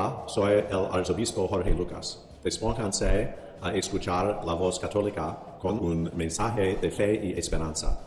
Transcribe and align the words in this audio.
Hola, 0.00 0.22
soy 0.28 0.52
el 0.52 0.86
arzobispo 0.92 1.46
Jorge 1.46 1.74
Lucas. 1.74 2.24
Despónganse 2.42 3.34
a 3.60 3.74
escuchar 3.74 4.40
la 4.46 4.54
voz 4.54 4.80
católica 4.80 5.38
con 5.60 5.78
un 5.78 6.10
mensaje 6.16 6.78
de 6.80 6.90
fe 6.90 7.20
y 7.22 7.38
esperanza. 7.38 8.00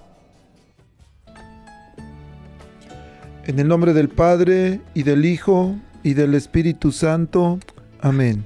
En 3.45 3.59
el 3.59 3.67
nombre 3.67 3.93
del 3.93 4.09
Padre, 4.09 4.81
y 4.95 5.03
del 5.03 5.23
Hijo, 5.23 5.75
y 6.01 6.15
del 6.15 6.33
Espíritu 6.33 6.91
Santo. 6.91 7.59
Amén. 8.01 8.43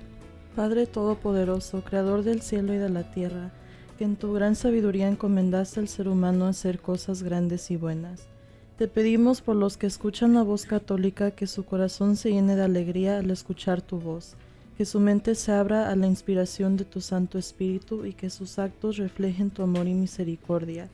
Padre 0.54 0.86
Todopoderoso, 0.86 1.86
Creador 1.86 2.24
del 2.24 2.42
cielo 2.42 2.74
y 2.74 2.78
de 2.78 2.90
la 2.90 3.10
tierra, 3.14 3.54
que 3.98 4.04
en 4.04 4.18
tu 4.18 4.34
gran 4.34 4.58
sabiduría 4.58 5.08
encomendaste 5.08 5.80
al 5.80 5.88
ser 5.88 6.10
humano 6.10 6.48
a 6.48 6.50
hacer 6.50 6.80
cosas 6.80 7.24
grandes 7.24 7.72
y 7.72 7.78
buenas. 7.78 8.28
Te 8.78 8.88
pedimos 8.88 9.42
por 9.42 9.56
los 9.56 9.76
que 9.76 9.88
escuchan 9.88 10.36
la 10.36 10.44
voz 10.44 10.68
católica 10.68 11.32
que 11.32 11.48
su 11.48 11.66
corazón 11.66 12.16
se 12.16 12.30
llene 12.30 12.56
de 12.56 12.62
alegría 12.62 13.18
al 13.18 13.32
escuchar 13.32 13.82
tu 13.82 14.00
voz, 14.00 14.36
que 14.78 14.86
su 14.86 15.00
mente 15.00 15.34
se 15.34 15.52
abra 15.52 15.90
a 15.90 15.96
la 15.96 16.06
inspiración 16.06 16.78
de 16.78 16.86
tu 16.86 17.02
Santo 17.02 17.40
Espíritu 17.40 18.06
y 18.06 18.14
que 18.14 18.30
sus 18.30 18.60
actos 18.60 18.98
reflejen 18.98 19.50
tu 19.50 19.64
amor 19.64 19.88
y 19.88 19.96
misericordia. 19.96 20.90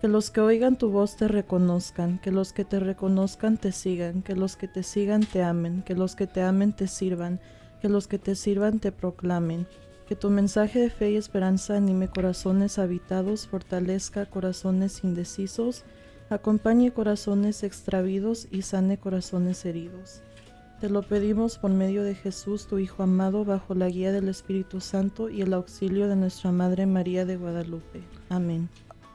Que 0.00 0.08
los 0.08 0.30
que 0.30 0.40
oigan 0.40 0.78
tu 0.78 0.88
voz 0.88 1.16
te 1.16 1.28
reconozcan, 1.28 2.18
que 2.20 2.30
los 2.30 2.54
que 2.54 2.64
te 2.64 2.80
reconozcan 2.80 3.58
te 3.58 3.70
sigan, 3.70 4.22
que 4.22 4.34
los 4.34 4.56
que 4.56 4.66
te 4.66 4.82
sigan 4.82 5.20
te 5.20 5.42
amen, 5.42 5.82
que 5.82 5.94
los 5.94 6.16
que 6.16 6.26
te 6.26 6.40
amen 6.40 6.72
te 6.72 6.86
sirvan, 6.86 7.38
que 7.82 7.90
los 7.90 8.08
que 8.08 8.18
te 8.18 8.34
sirvan 8.34 8.78
te 8.78 8.92
proclamen. 8.92 9.66
Que 10.08 10.16
tu 10.16 10.30
mensaje 10.30 10.78
de 10.78 10.88
fe 10.88 11.10
y 11.10 11.16
esperanza 11.16 11.76
anime 11.76 12.08
corazones 12.08 12.78
habitados, 12.78 13.46
fortalezca 13.46 14.24
corazones 14.24 15.04
indecisos, 15.04 15.84
acompañe 16.30 16.92
corazones 16.92 17.62
extravidos 17.62 18.48
y 18.50 18.62
sane 18.62 18.98
corazones 18.98 19.64
heridos. 19.64 20.22
Te 20.80 20.90
lo 20.90 21.02
pedimos 21.02 21.56
por 21.56 21.70
medio 21.70 22.02
de 22.02 22.14
Jesús, 22.14 22.66
tu 22.66 22.78
Hijo 22.78 23.02
amado, 23.02 23.44
bajo 23.44 23.74
la 23.74 23.88
guía 23.88 24.12
del 24.12 24.28
Espíritu 24.28 24.80
Santo 24.80 25.30
y 25.30 25.40
el 25.40 25.54
auxilio 25.54 26.08
de 26.08 26.16
nuestra 26.16 26.52
Madre 26.52 26.84
María 26.84 27.24
de 27.24 27.36
Guadalupe. 27.36 28.02
Amén. 28.28 28.68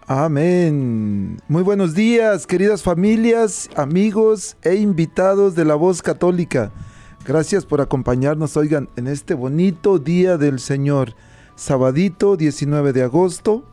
Amén. 0.08 1.38
Muy 1.48 1.62
buenos 1.62 1.94
días, 1.94 2.48
queridas 2.48 2.82
familias, 2.82 3.70
amigos 3.76 4.58
e 4.64 4.76
invitados 4.76 5.54
de 5.54 5.64
la 5.64 5.76
voz 5.76 6.02
católica. 6.02 6.72
Gracias 7.26 7.66
por 7.66 7.82
acompañarnos, 7.82 8.58
oigan, 8.58 8.90
en 8.96 9.08
este 9.08 9.36
bonito 9.36 10.00
día 10.00 10.38
del 10.38 10.60
Señor, 10.60 11.14
sabadito 11.56 12.36
19 12.36 12.92
de 12.92 13.04
agosto, 13.04 13.71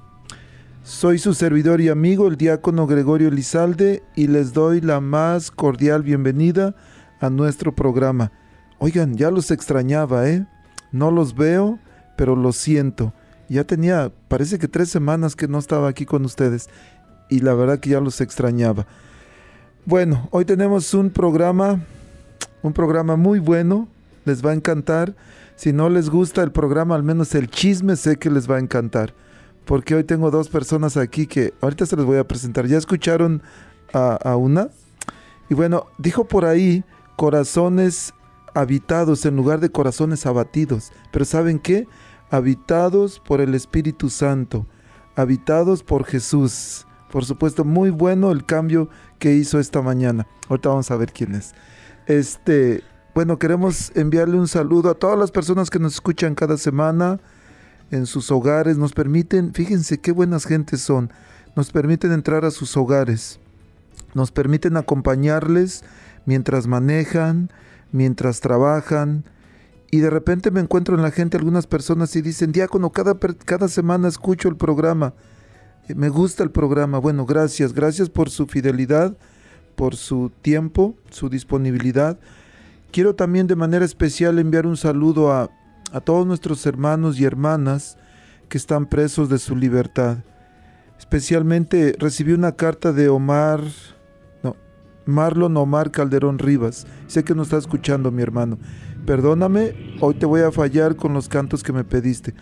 soy 0.89 1.19
su 1.19 1.34
servidor 1.34 1.83
y 1.83 1.91
amigo, 1.91 2.28
el 2.28 2.39
diácono 2.39 2.86
Gregorio 2.86 3.31
Lizalde, 3.31 4.03
y 4.17 4.27
les 4.27 4.55
doy 4.55 4.81
la 4.81 5.00
más 5.00 5.50
cordial 5.50 6.03
bienvenida 6.03 6.75
a 7.20 7.28
nuestro 7.28 7.75
programa. 7.75 8.33
Oigan, 8.78 9.14
ya 9.14 9.30
los 9.30 9.50
extrañaba, 9.50 10.30
¿eh? 10.30 10.47
No 10.91 11.11
los 11.11 11.34
veo, 11.34 11.78
pero 12.17 12.36
los 12.36 12.56
siento. 12.56 13.12
Ya 13.50 13.64
tenía, 13.64 14.11
parece 14.28 14.58
que 14.58 14.67
tres 14.67 14.89
semanas 14.89 15.36
que 15.36 15.47
no 15.47 15.58
estaba 15.58 15.89
aquí 15.89 16.06
con 16.06 16.25
ustedes, 16.25 16.70
y 17.28 17.41
la 17.41 17.52
verdad 17.52 17.80
que 17.80 17.91
ya 17.91 18.00
los 18.00 18.23
extrañaba. 18.23 18.86
Bueno, 19.85 20.27
hoy 20.30 20.46
tenemos 20.46 20.95
un 20.95 21.11
programa, 21.11 21.80
un 22.62 22.73
programa 22.73 23.17
muy 23.17 23.41
bueno, 23.41 23.89
les 24.24 24.45
va 24.45 24.52
a 24.52 24.55
encantar. 24.55 25.14
Si 25.55 25.70
no 25.70 25.91
les 25.91 26.08
gusta 26.08 26.42
el 26.42 26.51
programa, 26.51 26.95
al 26.95 27.02
menos 27.02 27.35
el 27.35 27.51
chisme 27.51 27.95
sé 27.95 28.17
que 28.17 28.30
les 28.30 28.51
va 28.51 28.57
a 28.57 28.61
encantar 28.61 29.12
porque 29.68 29.95
hoy 29.95 30.02
tengo 30.02 30.30
dos 30.30 30.48
personas 30.48 30.96
aquí 30.96 31.27
que 31.27 31.52
ahorita 31.61 31.84
se 31.84 31.95
les 31.95 32.06
voy 32.06 32.17
a 32.17 32.27
presentar. 32.27 32.67
¿Ya 32.67 32.79
escucharon 32.79 33.42
a, 33.92 34.34
una? 34.34 34.70
Y 35.51 35.55
bueno, 35.55 35.89
dijo 35.98 36.27
por 36.27 36.46
ahí 36.46 36.84
corazones 37.17 38.14
habitados 38.55 39.27
en 39.27 39.36
lugar 39.36 39.61
de 39.61 39.68
corazones 39.68 40.24
abatidos. 40.24 40.90
Pero 41.12 41.27
¿saben 41.27 41.58
qué? 41.58 41.86
Habitados 42.30 43.20
por 43.20 43.42
el 43.42 43.55
Espíritu 43.55 44.08
Santo, 44.08 44.67
habitados 45.17 45.83
por 45.83 46.05
Jesús. 46.05 46.86
Por 47.12 47.27
supuesto, 47.27 47.62
muy 47.67 47.90
bueno 47.90 48.33
el 48.33 48.46
cambio 48.46 48.89
que 49.18 49.35
hizo 49.35 49.61
esta 49.61 49.83
mañana. 49.83 50.27
Ahorita 50.48 50.70
vamos 50.70 50.90
a 50.90 50.96
ver 50.96 51.12
quién 51.12 51.35
es. 51.35 51.52
Este, 52.06 52.83
bueno, 53.14 53.39
queremos 53.39 53.92
enviarle 53.95 54.39
un 54.39 54.48
saludo 54.48 54.89
a 54.89 54.95
todas 54.95 55.18
las 55.18 55.30
personas 55.30 55.68
que 55.68 55.79
nos 55.79 55.92
escuchan 55.92 56.35
cada 56.35 56.56
semana 56.56 57.20
en 57.90 58.06
sus 58.06 58.30
hogares, 58.30 58.78
nos 58.78 58.92
permiten, 58.92 59.52
fíjense 59.54 59.98
qué 59.98 60.12
buenas 60.12 60.44
gentes 60.44 60.80
son, 60.80 61.10
nos 61.56 61.70
permiten 61.70 62.12
entrar 62.12 62.44
a 62.44 62.50
sus 62.50 62.76
hogares, 62.76 63.40
nos 64.14 64.30
permiten 64.30 64.76
acompañarles 64.76 65.84
mientras 66.26 66.66
manejan, 66.66 67.50
mientras 67.92 68.40
trabajan, 68.40 69.24
y 69.90 69.98
de 70.00 70.10
repente 70.10 70.50
me 70.50 70.60
encuentro 70.60 70.94
en 70.94 71.02
la 71.02 71.10
gente 71.10 71.38
algunas 71.38 71.66
personas 71.66 72.14
y 72.14 72.22
dicen, 72.22 72.52
diácono, 72.52 72.90
cada, 72.90 73.18
cada 73.18 73.68
semana 73.68 74.08
escucho 74.08 74.48
el 74.48 74.56
programa, 74.56 75.14
eh, 75.88 75.94
me 75.94 76.10
gusta 76.10 76.42
el 76.42 76.50
programa, 76.50 76.98
bueno, 76.98 77.24
gracias, 77.24 77.72
gracias 77.72 78.10
por 78.10 78.28
su 78.28 78.46
fidelidad, 78.46 79.16
por 79.76 79.96
su 79.96 80.30
tiempo, 80.42 80.94
su 81.10 81.30
disponibilidad. 81.30 82.18
Quiero 82.90 83.14
también 83.14 83.46
de 83.46 83.56
manera 83.56 83.84
especial 83.84 84.38
enviar 84.38 84.66
un 84.66 84.76
saludo 84.76 85.32
a 85.32 85.50
a 85.92 86.00
todos 86.00 86.26
nuestros 86.26 86.64
hermanos 86.66 87.18
y 87.18 87.24
hermanas 87.24 87.96
que 88.48 88.58
están 88.58 88.86
presos 88.86 89.28
de 89.28 89.38
su 89.38 89.56
libertad. 89.56 90.18
Especialmente 90.98 91.94
recibí 91.98 92.32
una 92.32 92.52
carta 92.52 92.92
de 92.92 93.08
Omar, 93.08 93.60
no, 94.42 94.56
Marlon 95.06 95.56
Omar 95.56 95.90
Calderón 95.90 96.38
Rivas. 96.38 96.86
Sé 97.06 97.24
que 97.24 97.34
no 97.34 97.42
está 97.42 97.56
escuchando 97.56 98.10
mi 98.10 98.22
hermano. 98.22 98.58
Perdóname, 99.06 99.96
hoy 100.00 100.14
te 100.14 100.26
voy 100.26 100.42
a 100.42 100.52
fallar 100.52 100.96
con 100.96 101.14
los 101.14 101.28
cantos 101.28 101.62
que 101.62 101.72
me 101.72 101.84
pediste, 101.84 102.34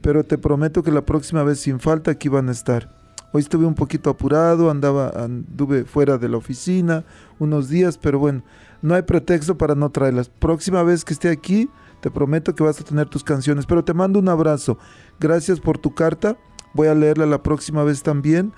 pero 0.00 0.24
te 0.24 0.38
prometo 0.38 0.82
que 0.82 0.90
la 0.90 1.04
próxima 1.04 1.42
vez 1.42 1.60
sin 1.60 1.80
falta 1.80 2.12
aquí 2.12 2.28
van 2.28 2.48
a 2.48 2.52
estar. 2.52 2.88
Hoy 3.32 3.42
estuve 3.42 3.66
un 3.66 3.74
poquito 3.74 4.10
apurado, 4.10 4.70
andaba, 4.70 5.10
anduve 5.10 5.84
fuera 5.84 6.18
de 6.18 6.28
la 6.28 6.36
oficina 6.36 7.04
unos 7.40 7.68
días, 7.68 7.98
pero 7.98 8.20
bueno, 8.20 8.44
no 8.80 8.94
hay 8.94 9.02
pretexto 9.02 9.58
para 9.58 9.74
no 9.74 9.90
traerlas. 9.90 10.28
Próxima 10.28 10.84
vez 10.84 11.04
que 11.04 11.14
esté 11.14 11.30
aquí, 11.30 11.68
te 12.04 12.10
prometo 12.10 12.54
que 12.54 12.62
vas 12.62 12.78
a 12.78 12.84
tener 12.84 13.08
tus 13.08 13.24
canciones, 13.24 13.64
pero 13.64 13.82
te 13.82 13.94
mando 13.94 14.18
un 14.18 14.28
abrazo. 14.28 14.76
Gracias 15.18 15.58
por 15.58 15.78
tu 15.78 15.94
carta. 15.94 16.36
Voy 16.74 16.88
a 16.88 16.94
leerla 16.94 17.24
la 17.24 17.42
próxima 17.42 17.82
vez 17.82 18.02
también. 18.02 18.52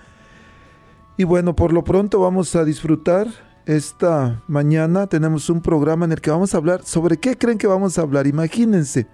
Y 1.17 1.23
bueno, 1.23 1.55
por 1.55 1.73
lo 1.73 1.85
pronto 1.85 2.19
vamos 2.19 2.57
a 2.57 2.65
disfrutar. 2.65 3.29
Esta 3.65 4.43
mañana 4.49 5.07
tenemos 5.07 5.49
un 5.49 5.63
programa 5.63 6.07
en 6.07 6.11
el 6.11 6.21
que 6.21 6.33
vamos 6.33 6.55
a 6.55 6.57
hablar 6.57 6.83
sobre 6.83 7.19
qué 7.19 7.39
creen 7.39 7.57
que 7.57 7.69
vamos 7.69 7.97
a 7.99 8.03
hablar. 8.03 8.27
Imagínense. 8.27 9.07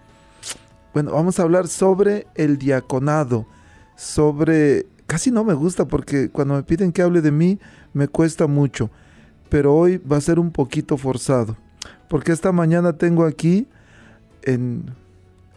Bueno, 0.94 1.12
vamos 1.12 1.38
a 1.38 1.42
hablar 1.42 1.68
sobre 1.68 2.26
el 2.34 2.56
diaconado, 2.56 3.44
sobre... 3.96 4.86
Casi 5.06 5.30
no 5.30 5.44
me 5.44 5.52
gusta 5.52 5.84
porque 5.84 6.30
cuando 6.30 6.54
me 6.54 6.62
piden 6.62 6.90
que 6.90 7.02
hable 7.02 7.20
de 7.20 7.32
mí 7.32 7.58
me 7.92 8.08
cuesta 8.08 8.46
mucho, 8.46 8.88
pero 9.50 9.74
hoy 9.74 9.98
va 9.98 10.16
a 10.16 10.22
ser 10.22 10.38
un 10.38 10.52
poquito 10.52 10.96
forzado, 10.96 11.54
porque 12.08 12.32
esta 12.32 12.50
mañana 12.50 12.94
tengo 12.94 13.26
aquí 13.26 13.68
en, 14.44 14.94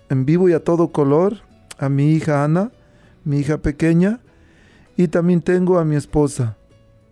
vivo 0.09 0.49
y 0.49 0.53
a 0.53 0.63
todo 0.63 0.89
color 0.89 1.39
a 1.77 1.89
mi 1.89 2.13
hija 2.13 2.43
Ana, 2.43 2.71
mi 3.23 3.39
hija 3.39 3.57
pequeña, 3.57 4.19
y 4.97 5.07
también 5.07 5.41
tengo 5.41 5.77
a 5.77 5.85
mi 5.85 5.95
esposa. 5.95 6.55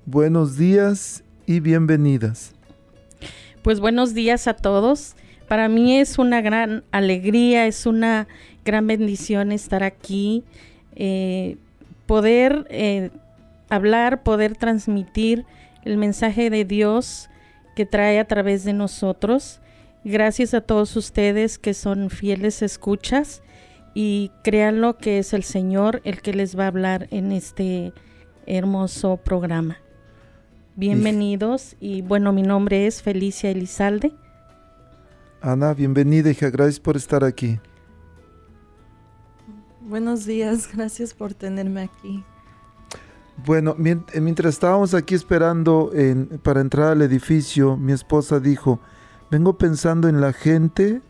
Buenos 0.06 0.58
días 0.58 1.24
y 1.46 1.60
bienvenidas. 1.60 2.54
Pues 3.62 3.80
buenos 3.80 4.14
días 4.14 4.48
a 4.48 4.54
todos. 4.54 5.16
Para 5.48 5.68
mí 5.70 5.98
es 5.98 6.18
una 6.18 6.42
gran 6.42 6.84
alegría, 6.92 7.68
es 7.68 7.86
una 7.86 8.28
gran 8.66 8.88
bendición 8.88 9.52
estar 9.52 9.84
aquí, 9.84 10.44
eh, 10.96 11.58
poder 12.06 12.66
eh, 12.70 13.12
hablar, 13.70 14.24
poder 14.24 14.56
transmitir 14.56 15.46
el 15.84 15.98
mensaje 15.98 16.50
de 16.50 16.64
Dios 16.64 17.30
que 17.76 17.86
trae 17.86 18.20
a 18.20 18.26
través 18.26 18.64
de 18.64 18.74
nosotros. 18.74 19.60
Gracias 20.06 20.54
a 20.54 20.60
todos 20.60 20.98
ustedes 20.98 21.58
que 21.58 21.74
son 21.74 22.10
fieles 22.10 22.62
escuchas 22.62 23.42
y 23.94 24.32
créanlo 24.44 24.98
que 24.98 25.18
es 25.20 25.32
el 25.32 25.44
Señor 25.44 26.02
el 26.04 26.22
que 26.22 26.34
les 26.34 26.60
va 26.60 26.66
a 26.66 26.68
hablar 26.68 27.08
en 27.12 27.32
este 27.32 27.94
hermoso 28.46 29.16
programa. 29.16 29.78
Bienvenidos 30.76 31.78
y 31.80 32.02
bueno, 32.02 32.34
mi 32.34 32.42
nombre 32.42 32.86
es 32.86 33.02
Felicia 33.02 33.52
Elizalde. 33.52 34.14
Ana, 35.40 35.74
bienvenida 35.74 36.32
hija, 36.32 36.50
gracias 36.50 36.82
por 36.82 36.98
estar 36.98 37.24
aquí. 37.24 37.60
Buenos 39.80 40.26
días, 40.26 40.70
gracias 40.76 41.14
por 41.14 41.34
tenerme 41.34 41.84
aquí. 41.84 42.26
Bueno, 43.46 43.74
mientras 43.78 44.54
estábamos 44.54 44.94
aquí 44.94 45.16
esperando 45.16 45.92
para 46.44 46.60
entrar 46.60 46.92
al 46.92 47.02
edificio, 47.02 47.78
mi 47.78 47.94
esposa 47.94 48.40
dijo, 48.40 48.82
vengo 49.34 49.58
pensando 49.58 50.08
en 50.08 50.22
la 50.22 50.32
gente 50.32 51.02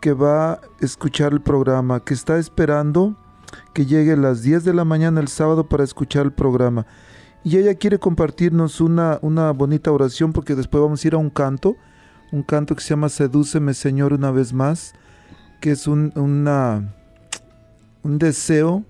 que 0.00 0.14
va 0.14 0.52
a 0.52 0.60
escuchar 0.80 1.34
el 1.34 1.42
programa, 1.42 2.02
que 2.02 2.14
está 2.14 2.38
esperando 2.38 3.16
que 3.74 3.84
llegue 3.84 4.16
las 4.16 4.40
10 4.40 4.64
de 4.64 4.72
la 4.72 4.86
mañana 4.86 5.20
el 5.20 5.28
sábado 5.28 5.68
para 5.68 5.84
escuchar 5.84 6.24
el 6.24 6.32
programa. 6.32 6.86
Y 7.44 7.58
ella 7.58 7.74
quiere 7.74 7.98
compartirnos 7.98 8.80
una, 8.80 9.18
una 9.20 9.50
bonita 9.50 9.92
oración 9.92 10.32
porque 10.32 10.54
después 10.54 10.82
vamos 10.82 11.04
a 11.04 11.06
ir 11.06 11.12
a 11.12 11.18
un 11.18 11.28
canto, 11.28 11.76
un 12.32 12.42
canto 12.42 12.74
que 12.74 12.80
se 12.80 12.88
llama 12.88 13.10
Sedúceme 13.10 13.74
Señor 13.74 14.14
una 14.14 14.30
vez 14.30 14.54
más, 14.54 14.94
que 15.60 15.72
es 15.72 15.86
un, 15.86 16.12
un 16.16 18.18
deseo, 18.18 18.84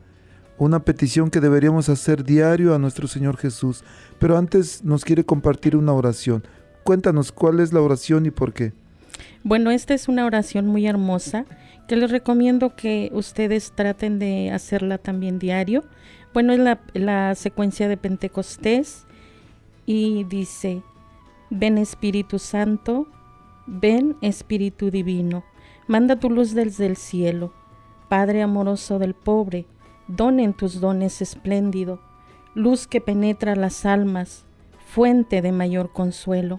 una 0.58 0.78
petición 0.78 1.28
que 1.28 1.40
deberíamos 1.40 1.88
hacer 1.88 2.22
diario 2.22 2.72
a 2.72 2.78
nuestro 2.78 3.08
Señor 3.08 3.36
Jesús. 3.36 3.82
Pero 4.20 4.38
antes 4.38 4.84
nos 4.84 5.04
quiere 5.04 5.24
compartir 5.24 5.76
una 5.76 5.92
oración. 5.92 6.44
Cuéntanos 6.84 7.32
cuál 7.32 7.60
es 7.60 7.72
la 7.72 7.81
oración 7.81 8.26
y 8.26 8.31
por 8.31 8.52
qué. 8.52 8.72
Bueno, 9.42 9.70
esta 9.70 9.94
es 9.94 10.08
una 10.08 10.25
oración 10.26 10.66
muy 10.66 10.86
hermosa 10.86 11.44
que 11.88 11.96
les 11.96 12.10
recomiendo 12.10 12.76
que 12.76 13.10
ustedes 13.12 13.72
traten 13.75 14.19
de 14.19 14.50
hacerla 14.50 14.98
también 14.98 15.38
diario 15.38 15.84
bueno, 16.34 16.52
es 16.52 16.78
la, 16.94 17.34
secuencia 17.36 17.86
de 17.86 17.96
Pentecostés 17.96 19.06
y 19.86 20.25
dice, 20.25 20.82
ven 21.48 21.78
Espíritu 21.78 22.40
Santo, 22.40 23.06
ven 23.69 24.16
Espíritu 24.20 24.90
Divino, 24.90 25.44
manda 25.87 26.19
tu 26.19 26.30
luz 26.30 26.52
desde 26.52 26.87
el 26.87 26.96
cielo, 26.96 27.52
Padre 28.08 28.42
amoroso 28.42 28.98
del 28.98 29.14
pobre, 29.14 29.66
don 30.08 30.40
en 30.40 30.54
tus 30.54 30.80
dones 30.80 31.22
espléndido, 31.22 32.00
luz 32.52 32.88
que 32.88 33.00
penetra 33.00 33.54
las 33.54 33.87
almas, 33.87 34.44
fuente 34.87 35.40
de 35.40 35.52
mayor 35.52 35.92
consuelo. 35.92 36.58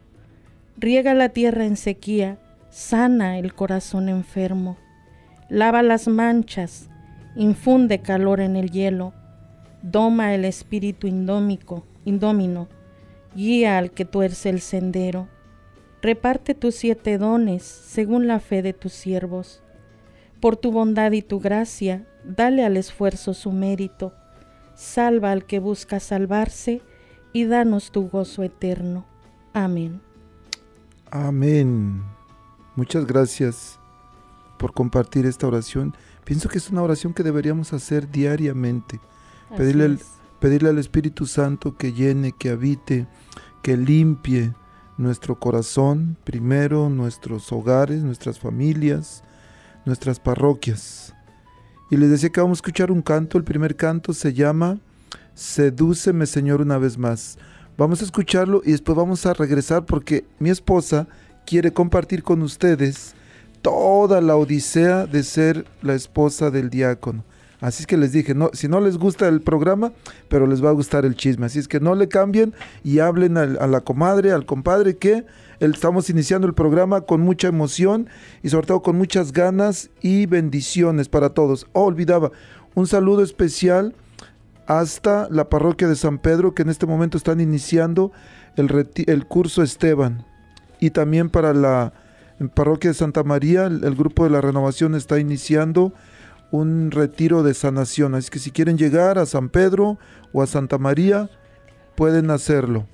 Riega 0.77 1.13
la 1.13 1.29
tierra 1.29 1.65
en 1.65 1.77
sequía, 1.77 2.39
sana 2.69 3.37
el 3.37 3.53
corazón 3.53 4.09
enfermo. 4.09 4.77
Lava 5.49 5.83
las 5.83 6.07
manchas, 6.07 6.89
infunde 7.35 8.01
calor 8.01 8.39
en 8.39 8.55
el 8.55 8.71
hielo, 8.71 9.13
doma 9.81 10.33
el 10.33 10.45
espíritu 10.45 11.07
indómico, 11.07 11.85
indómino, 12.05 12.69
guía 13.35 13.77
al 13.77 13.91
que 13.91 14.05
tuerce 14.05 14.49
el 14.49 14.61
sendero. 14.61 15.27
Reparte 16.01 16.55
tus 16.55 16.75
siete 16.75 17.17
dones 17.17 17.63
según 17.63 18.27
la 18.27 18.39
fe 18.39 18.61
de 18.61 18.73
tus 18.73 18.93
siervos. 18.93 19.61
Por 20.39 20.57
tu 20.57 20.71
bondad 20.71 21.11
y 21.11 21.21
tu 21.21 21.39
gracia, 21.39 22.07
dale 22.23 22.65
al 22.65 22.77
esfuerzo 22.77 23.33
su 23.33 23.51
mérito. 23.51 24.13
Salva 24.73 25.31
al 25.31 25.45
que 25.45 25.59
busca 25.59 25.99
salvarse 25.99 26.81
y 27.33 27.45
danos 27.45 27.91
tu 27.91 28.09
gozo 28.09 28.41
eterno. 28.41 29.05
Amén. 29.53 30.01
Amén. 31.11 32.03
Muchas 32.77 33.05
gracias 33.05 33.77
por 34.57 34.73
compartir 34.73 35.25
esta 35.25 35.45
oración. 35.45 35.93
Pienso 36.23 36.47
que 36.47 36.57
es 36.57 36.69
una 36.69 36.83
oración 36.83 37.13
que 37.13 37.21
deberíamos 37.21 37.73
hacer 37.73 38.09
diariamente. 38.09 39.01
Pedirle, 39.57 39.97
pedirle 40.39 40.69
al 40.69 40.77
Espíritu 40.77 41.25
Santo 41.25 41.75
que 41.75 41.91
llene, 41.91 42.31
que 42.31 42.49
habite, 42.49 43.07
que 43.61 43.75
limpie 43.75 44.53
nuestro 44.97 45.37
corazón, 45.37 46.15
primero 46.23 46.89
nuestros 46.89 47.51
hogares, 47.51 48.03
nuestras 48.03 48.39
familias, 48.39 49.21
nuestras 49.85 50.17
parroquias. 50.21 51.13
Y 51.89 51.97
les 51.97 52.09
decía 52.09 52.29
que 52.29 52.39
vamos 52.39 52.59
a 52.59 52.61
escuchar 52.61 52.89
un 52.89 53.01
canto. 53.01 53.37
El 53.37 53.43
primer 53.43 53.75
canto 53.75 54.13
se 54.13 54.33
llama 54.33 54.79
Sedúceme 55.33 56.25
Señor 56.25 56.61
una 56.61 56.77
vez 56.77 56.97
más. 56.97 57.37
Vamos 57.77 58.01
a 58.01 58.05
escucharlo 58.05 58.61
y 58.65 58.71
después 58.71 58.95
vamos 58.95 59.25
a 59.25 59.33
regresar 59.33 59.85
porque 59.85 60.25
mi 60.39 60.49
esposa 60.49 61.07
quiere 61.45 61.71
compartir 61.71 62.23
con 62.23 62.41
ustedes 62.41 63.15
toda 63.61 64.21
la 64.21 64.35
odisea 64.35 65.05
de 65.05 65.23
ser 65.23 65.65
la 65.81 65.95
esposa 65.95 66.51
del 66.51 66.69
diácono. 66.69 67.23
Así 67.61 67.83
es 67.83 67.87
que 67.87 67.97
les 67.97 68.11
dije, 68.11 68.33
no, 68.33 68.49
si 68.53 68.67
no 68.67 68.81
les 68.81 68.97
gusta 68.97 69.27
el 69.27 69.41
programa, 69.41 69.93
pero 70.29 70.47
les 70.47 70.65
va 70.65 70.69
a 70.69 70.73
gustar 70.73 71.05
el 71.05 71.15
chisme. 71.15 71.45
Así 71.45 71.59
es 71.59 71.67
que 71.67 71.79
no 71.79 71.93
le 71.93 72.07
cambien 72.07 72.55
y 72.83 72.99
hablen 72.99 73.37
a, 73.37 73.45
la 73.45 73.81
comadre, 73.81 74.31
al 74.31 74.47
compadre, 74.47 74.97
que 74.97 75.25
estamos 75.59 76.09
iniciando 76.09 76.47
el 76.47 76.55
programa 76.55 77.01
con 77.01 77.21
mucha 77.21 77.49
emoción 77.49 78.09
y 78.41 78.49
sobre 78.49 78.65
todo 78.65 78.81
con 78.81 78.97
muchas 78.97 79.31
ganas 79.31 79.91
y 80.01 80.25
bendiciones 80.25 81.07
para 81.07 81.29
todos. 81.29 81.67
Oh, 81.73 81.83
olvidaba, 81.83 82.31
un 82.73 82.87
saludo 82.87 83.21
especial 83.21 83.93
hasta 84.67 85.27
la 85.29 85.49
parroquia 85.49 85.87
de 85.87 85.95
San 85.95 86.19
Pedro, 86.19 86.53
que 86.53 86.61
en 86.61 86.69
este 86.69 86.85
momento 86.85 87.17
están 87.17 87.41
iniciando 87.41 88.11
el, 88.55 88.89
el 89.07 89.25
curso 89.25 89.63
Esteban. 89.63 90.25
Y 90.79 90.91
también 90.91 91.29
para 91.29 91.53
la 91.53 91.93
Parroquia 92.49 92.89
de 92.89 92.95
Santa 92.95 93.23
María, 93.23 93.65
el, 93.65 93.95
grupo 93.95 94.23
de 94.23 94.31
la 94.31 94.41
renovación 94.41 94.95
está 94.95 95.19
iniciando 95.19 95.93
un 96.49 96.91
retiro 96.91 97.43
de 97.43 97.53
sanación. 97.53 98.15
Así 98.15 98.29
que 98.29 98.39
si 98.39 98.51
quieren 98.51 98.77
llegar 98.77 99.19
a 99.19 99.25
San 99.25 99.49
Pedro 99.49 99.99
o 100.33 100.41
a 100.41 100.47
Santa 100.47 100.77
María, 100.77 101.29
pueden 101.95 102.31
hacerlo. 102.31 102.87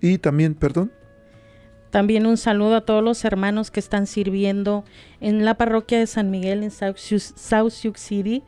Y 0.00 0.18
también, 0.18 0.54
perdón. 0.54 0.92
También 1.90 2.26
un 2.26 2.36
saludo 2.36 2.76
a 2.76 2.80
todos 2.84 3.02
los 3.02 3.24
hermanos 3.24 3.70
que 3.70 3.80
están 3.80 4.06
sirviendo 4.06 4.84
en 5.20 5.44
la 5.44 5.54
parroquia 5.54 5.98
de 5.98 6.06
San 6.06 6.30
Miguel 6.30 6.62
en 6.62 6.70
South 6.70 6.96
Sioux 6.96 7.98
City, 7.98 8.42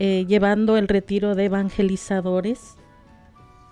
eh, 0.00 0.24
llevando 0.26 0.78
el 0.78 0.88
retiro 0.88 1.34
de 1.34 1.44
evangelizadores 1.44 2.76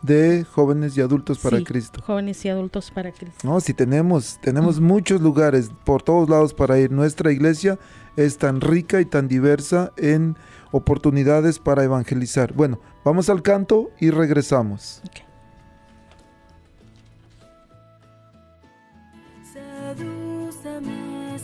de 0.03 0.45
jóvenes 0.45 0.97
y 0.97 1.01
adultos 1.01 1.39
para 1.39 1.63
Cristo. 1.65 2.03
Jóvenes 2.05 2.45
y 2.45 2.49
adultos 2.49 2.91
para 2.91 3.13
Cristo. 3.13 3.39
No, 3.43 3.61
si 3.61 3.73
tenemos, 3.75 4.39
tenemos 4.43 4.79
muchos 4.79 5.21
lugares 5.23 5.71
por 5.85 6.03
todos 6.03 6.29
lados 6.29 6.53
para 6.55 6.79
ir. 6.79 6.93
Nuestra 6.93 7.33
iglesia 7.33 7.79
es 8.17 8.37
tan 8.37 8.61
rica 8.61 9.01
y 9.01 9.07
tan 9.07 9.27
diversa 9.27 9.93
en 9.97 10.37
oportunidades 10.71 11.59
para 11.59 11.83
evangelizar. 11.83 12.53
Bueno, 12.53 12.79
vamos 13.05 13.31
al 13.31 13.43
canto 13.43 13.91
y 13.99 14.11
regresamos. 14.11 15.03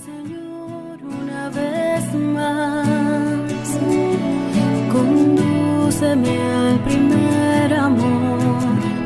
Señor, 0.05 1.03
una 1.03 1.49
vez 1.49 2.15
más. 2.15 2.94
Condúceme 5.95 6.43
al 6.43 6.79
primer 6.81 7.73
amor 7.73 8.49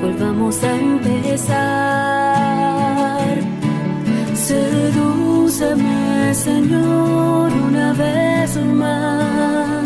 volvamos 0.01 0.65
a 0.65 0.75
empezar. 0.75 1.59
Sedúceme, 4.35 6.33
Señor, 6.35 7.53
una 7.53 7.93
vez 7.93 8.57
más. 8.57 9.85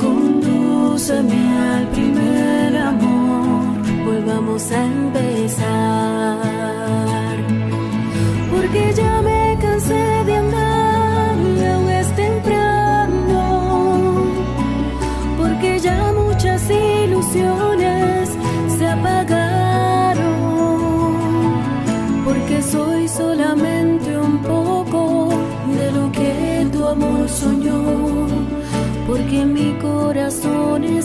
Condúceme 0.00 1.58
al 1.70 1.86
primer 1.90 2.76
amor, 2.76 3.76
volvamos 4.04 4.72
a 4.72 4.84
empezar. 4.84 5.23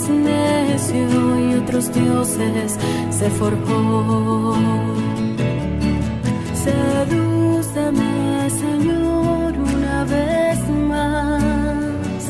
Necio 0.09 1.39
y 1.39 1.53
otros 1.55 1.91
dioses 1.93 2.77
se 3.09 3.29
forjó. 3.29 4.55
Sedúceme, 6.53 8.49
Señor, 8.49 9.53
una 9.57 10.03
vez 10.05 10.59
más. 10.87 12.23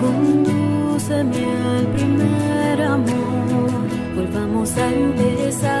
Sedúceme 0.00 1.44
al 1.76 1.86
primer 1.88 2.82
amor, 2.82 3.70
volvamos 4.16 4.76
a 4.76 4.92
empezar. 4.92 5.72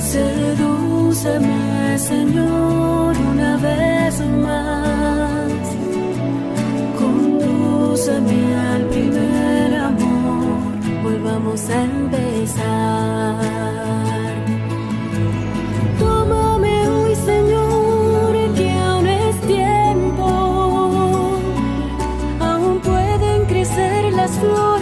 Sedúceme, 0.00 1.98
Señor, 1.98 3.16
una 3.32 3.56
vez 3.56 3.91
Condúceme 8.04 8.56
al 8.56 8.82
primer 8.86 9.74
amor, 9.76 10.72
volvamos 11.04 11.70
a 11.70 11.84
empezar. 11.84 13.36
Tómame 16.00 16.88
hoy, 16.88 17.14
Señor, 17.14 18.54
que 18.56 18.70
aún 18.72 19.06
es 19.06 19.40
tiempo. 19.42 21.38
Aún 22.40 22.80
pueden 22.80 23.46
crecer 23.46 24.12
las 24.14 24.32
flores 24.32 24.81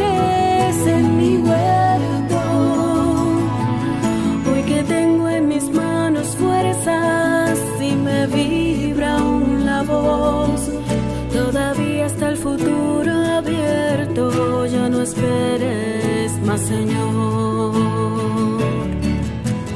Señor. 16.59 17.75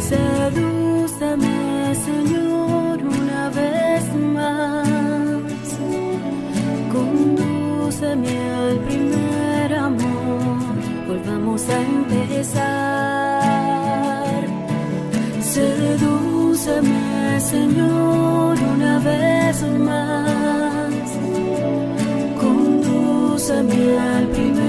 Sedúceme, 0.01 1.95
Señor, 1.95 3.01
una 3.01 3.49
vez 3.51 4.13
más. 4.35 4.89
Condúceme 6.93 8.55
al 8.55 8.79
primer 8.81 9.75
amor. 9.75 10.75
Volvamos 11.07 11.69
a 11.69 11.81
empezar. 11.81 12.65
Sedúceme, 15.41 17.41
Señor, 17.41 18.59
una 18.75 18.99
vez 18.99 19.63
más. 19.79 20.93
Condúceme 22.41 23.97
al 23.99 24.27
primer 24.27 24.57
amor. 24.57 24.64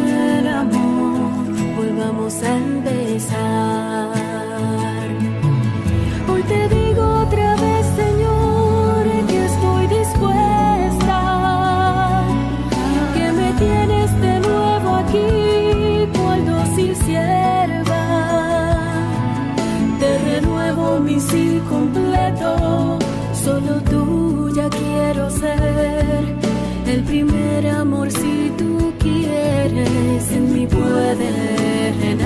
Volvamos 2.42 2.65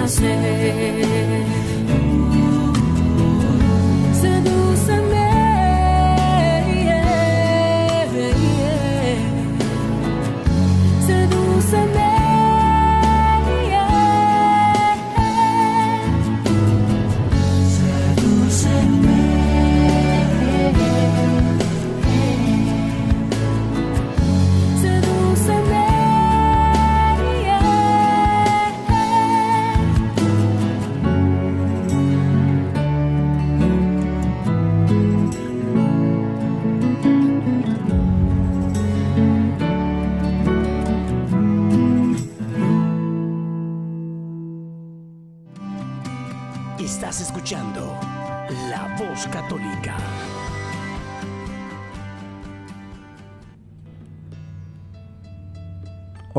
snake. 0.09 0.78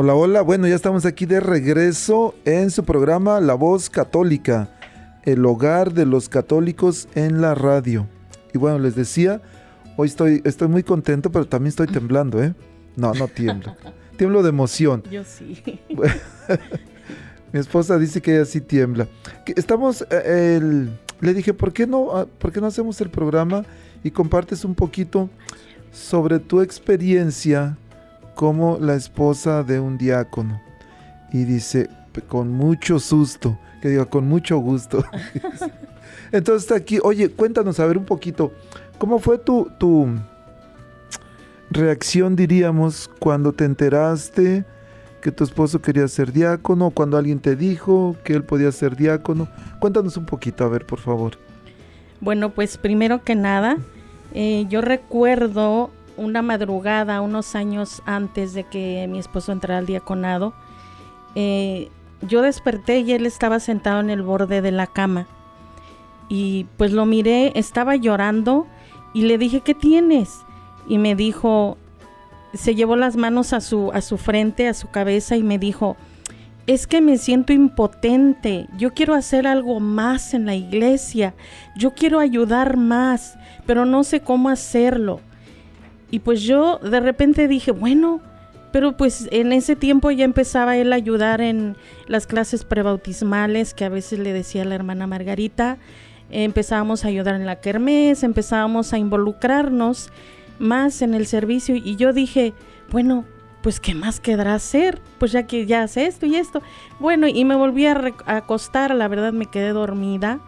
Hola, 0.02 0.14
hola. 0.14 0.40
Bueno, 0.40 0.66
ya 0.66 0.76
estamos 0.76 1.04
aquí 1.04 1.26
de 1.26 1.40
regreso 1.40 2.34
en 2.46 2.70
su 2.70 2.84
programa 2.84 3.38
La 3.38 3.52
Voz 3.52 3.90
Católica, 3.90 4.70
el 5.24 5.44
hogar 5.44 5.92
de 5.92 6.06
los 6.06 6.30
católicos 6.30 7.06
en 7.14 7.42
la 7.42 7.54
radio. 7.54 8.06
Y 8.54 8.56
bueno, 8.56 8.78
les 8.78 8.94
decía, 8.94 9.42
hoy 9.98 10.08
estoy, 10.08 10.40
estoy 10.46 10.68
muy 10.68 10.84
contento, 10.84 11.30
pero 11.30 11.46
también 11.46 11.68
estoy 11.68 11.86
temblando, 11.86 12.42
¿eh? 12.42 12.54
No, 12.96 13.12
no 13.12 13.28
tiemblo. 13.28 13.76
Tiemblo 14.16 14.42
de 14.42 14.48
emoción. 14.48 15.02
Yo 15.10 15.22
sí. 15.22 15.62
Mi 17.52 17.60
esposa 17.60 17.98
dice 17.98 18.22
que 18.22 18.36
ella 18.36 18.46
sí 18.46 18.62
tiembla. 18.62 19.06
Que 19.44 19.52
estamos, 19.54 20.06
eh, 20.10 20.56
el- 20.56 20.98
le 21.20 21.34
dije, 21.34 21.52
¿por 21.52 21.74
qué, 21.74 21.86
no, 21.86 22.16
ah, 22.16 22.26
¿por 22.38 22.52
qué 22.52 22.62
no 22.62 22.68
hacemos 22.68 22.98
el 23.02 23.10
programa 23.10 23.66
y 24.02 24.12
compartes 24.12 24.64
un 24.64 24.74
poquito 24.74 25.28
sobre 25.92 26.38
tu 26.38 26.62
experiencia 26.62 27.76
como 28.40 28.78
la 28.80 28.94
esposa 28.94 29.62
de 29.64 29.80
un 29.80 29.98
diácono? 29.98 30.62
Y 31.30 31.44
dice, 31.44 31.90
"P- 32.12 32.22
con 32.22 32.48
mucho 32.50 32.98
susto, 32.98 33.58
que 33.82 33.90
diga, 33.90 34.06
con 34.06 34.26
mucho 34.26 34.56
gusto. 34.56 35.04
Entonces 36.32 36.62
está 36.62 36.76
aquí, 36.76 36.98
oye, 37.02 37.28
cuéntanos 37.28 37.78
a 37.80 37.84
ver 37.86 37.98
un 37.98 38.06
poquito, 38.06 38.50
¿cómo 38.96 39.18
fue 39.18 39.36
tu, 39.36 39.70
tu 39.78 40.08
reacción, 41.70 42.34
diríamos, 42.34 43.10
cuando 43.18 43.52
te 43.52 43.66
enteraste? 43.66 44.64
que 45.20 45.30
tu 45.30 45.44
esposo 45.44 45.82
quería 45.82 46.08
ser 46.08 46.32
diácono, 46.32 46.88
cuando 46.92 47.18
alguien 47.18 47.40
te 47.40 47.54
dijo 47.54 48.16
que 48.24 48.32
él 48.32 48.42
podía 48.42 48.72
ser 48.72 48.96
diácono. 48.96 49.48
Cuéntanos 49.78 50.16
un 50.16 50.24
poquito, 50.24 50.64
a 50.64 50.68
ver, 50.68 50.86
por 50.86 50.98
favor. 50.98 51.32
Bueno, 52.22 52.48
pues 52.54 52.78
primero 52.78 53.22
que 53.22 53.34
nada, 53.34 53.76
eh, 54.32 54.64
yo 54.70 54.80
recuerdo 54.80 55.90
una 56.20 56.42
madrugada, 56.42 57.20
unos 57.20 57.54
años 57.54 58.02
antes 58.04 58.52
de 58.52 58.64
que 58.64 59.06
mi 59.08 59.18
esposo 59.18 59.52
entrara 59.52 59.78
al 59.78 59.86
diaconado, 59.86 60.52
eh, 61.34 61.90
yo 62.22 62.42
desperté 62.42 63.00
y 63.00 63.12
él 63.12 63.26
estaba 63.26 63.60
sentado 63.60 64.00
en 64.00 64.10
el 64.10 64.22
borde 64.22 64.60
de 64.60 64.70
la 64.70 64.86
cama. 64.86 65.26
Y 66.28 66.66
pues 66.76 66.92
lo 66.92 67.06
miré, 67.06 67.52
estaba 67.56 67.96
llorando 67.96 68.66
y 69.14 69.22
le 69.22 69.38
dije, 69.38 69.62
¿qué 69.62 69.74
tienes? 69.74 70.42
Y 70.86 70.98
me 70.98 71.14
dijo, 71.14 71.78
se 72.54 72.74
llevó 72.74 72.96
las 72.96 73.16
manos 73.16 73.52
a 73.52 73.60
su, 73.60 73.90
a 73.92 74.00
su 74.00 74.18
frente, 74.18 74.68
a 74.68 74.74
su 74.74 74.90
cabeza 74.90 75.36
y 75.36 75.42
me 75.42 75.58
dijo, 75.58 75.96
es 76.66 76.86
que 76.86 77.00
me 77.00 77.18
siento 77.18 77.52
impotente, 77.52 78.68
yo 78.76 78.92
quiero 78.92 79.14
hacer 79.14 79.46
algo 79.46 79.80
más 79.80 80.34
en 80.34 80.46
la 80.46 80.54
iglesia, 80.54 81.34
yo 81.76 81.94
quiero 81.94 82.20
ayudar 82.20 82.76
más, 82.76 83.36
pero 83.66 83.84
no 83.86 84.04
sé 84.04 84.20
cómo 84.20 84.48
hacerlo. 84.50 85.20
Y 86.10 86.20
pues 86.20 86.42
yo 86.42 86.78
de 86.78 87.00
repente 87.00 87.48
dije, 87.48 87.70
bueno, 87.70 88.20
pero 88.72 88.96
pues 88.96 89.28
en 89.30 89.52
ese 89.52 89.76
tiempo 89.76 90.10
ya 90.10 90.24
empezaba 90.24 90.76
él 90.76 90.92
a 90.92 90.96
ayudar 90.96 91.40
en 91.40 91.76
las 92.06 92.26
clases 92.26 92.64
prebautismales 92.64 93.74
que 93.74 93.84
a 93.84 93.88
veces 93.88 94.18
le 94.18 94.32
decía 94.32 94.64
la 94.64 94.74
hermana 94.74 95.06
Margarita, 95.06 95.78
empezábamos 96.30 97.04
a 97.04 97.08
ayudar 97.08 97.34
en 97.34 97.46
la 97.46 97.60
kermés, 97.60 98.22
empezábamos 98.22 98.92
a 98.92 98.98
involucrarnos 98.98 100.10
más 100.58 101.02
en 101.02 101.14
el 101.14 101.26
servicio 101.26 101.74
y 101.74 101.96
yo 101.96 102.12
dije, 102.12 102.52
bueno, 102.90 103.24
pues 103.62 103.80
qué 103.80 103.94
más 103.94 104.20
quedará 104.20 104.54
hacer, 104.54 105.00
pues 105.18 105.32
ya 105.32 105.46
que 105.46 105.66
ya 105.66 105.82
hace 105.82 106.06
esto 106.06 106.26
y 106.26 106.36
esto. 106.36 106.62
Bueno, 106.98 107.26
y 107.28 107.44
me 107.44 107.56
volví 107.56 107.86
a, 107.86 108.14
a 108.26 108.36
acostar, 108.36 108.94
la 108.94 109.08
verdad 109.08 109.32
me 109.32 109.46
quedé 109.46 109.70
dormida 109.70 110.40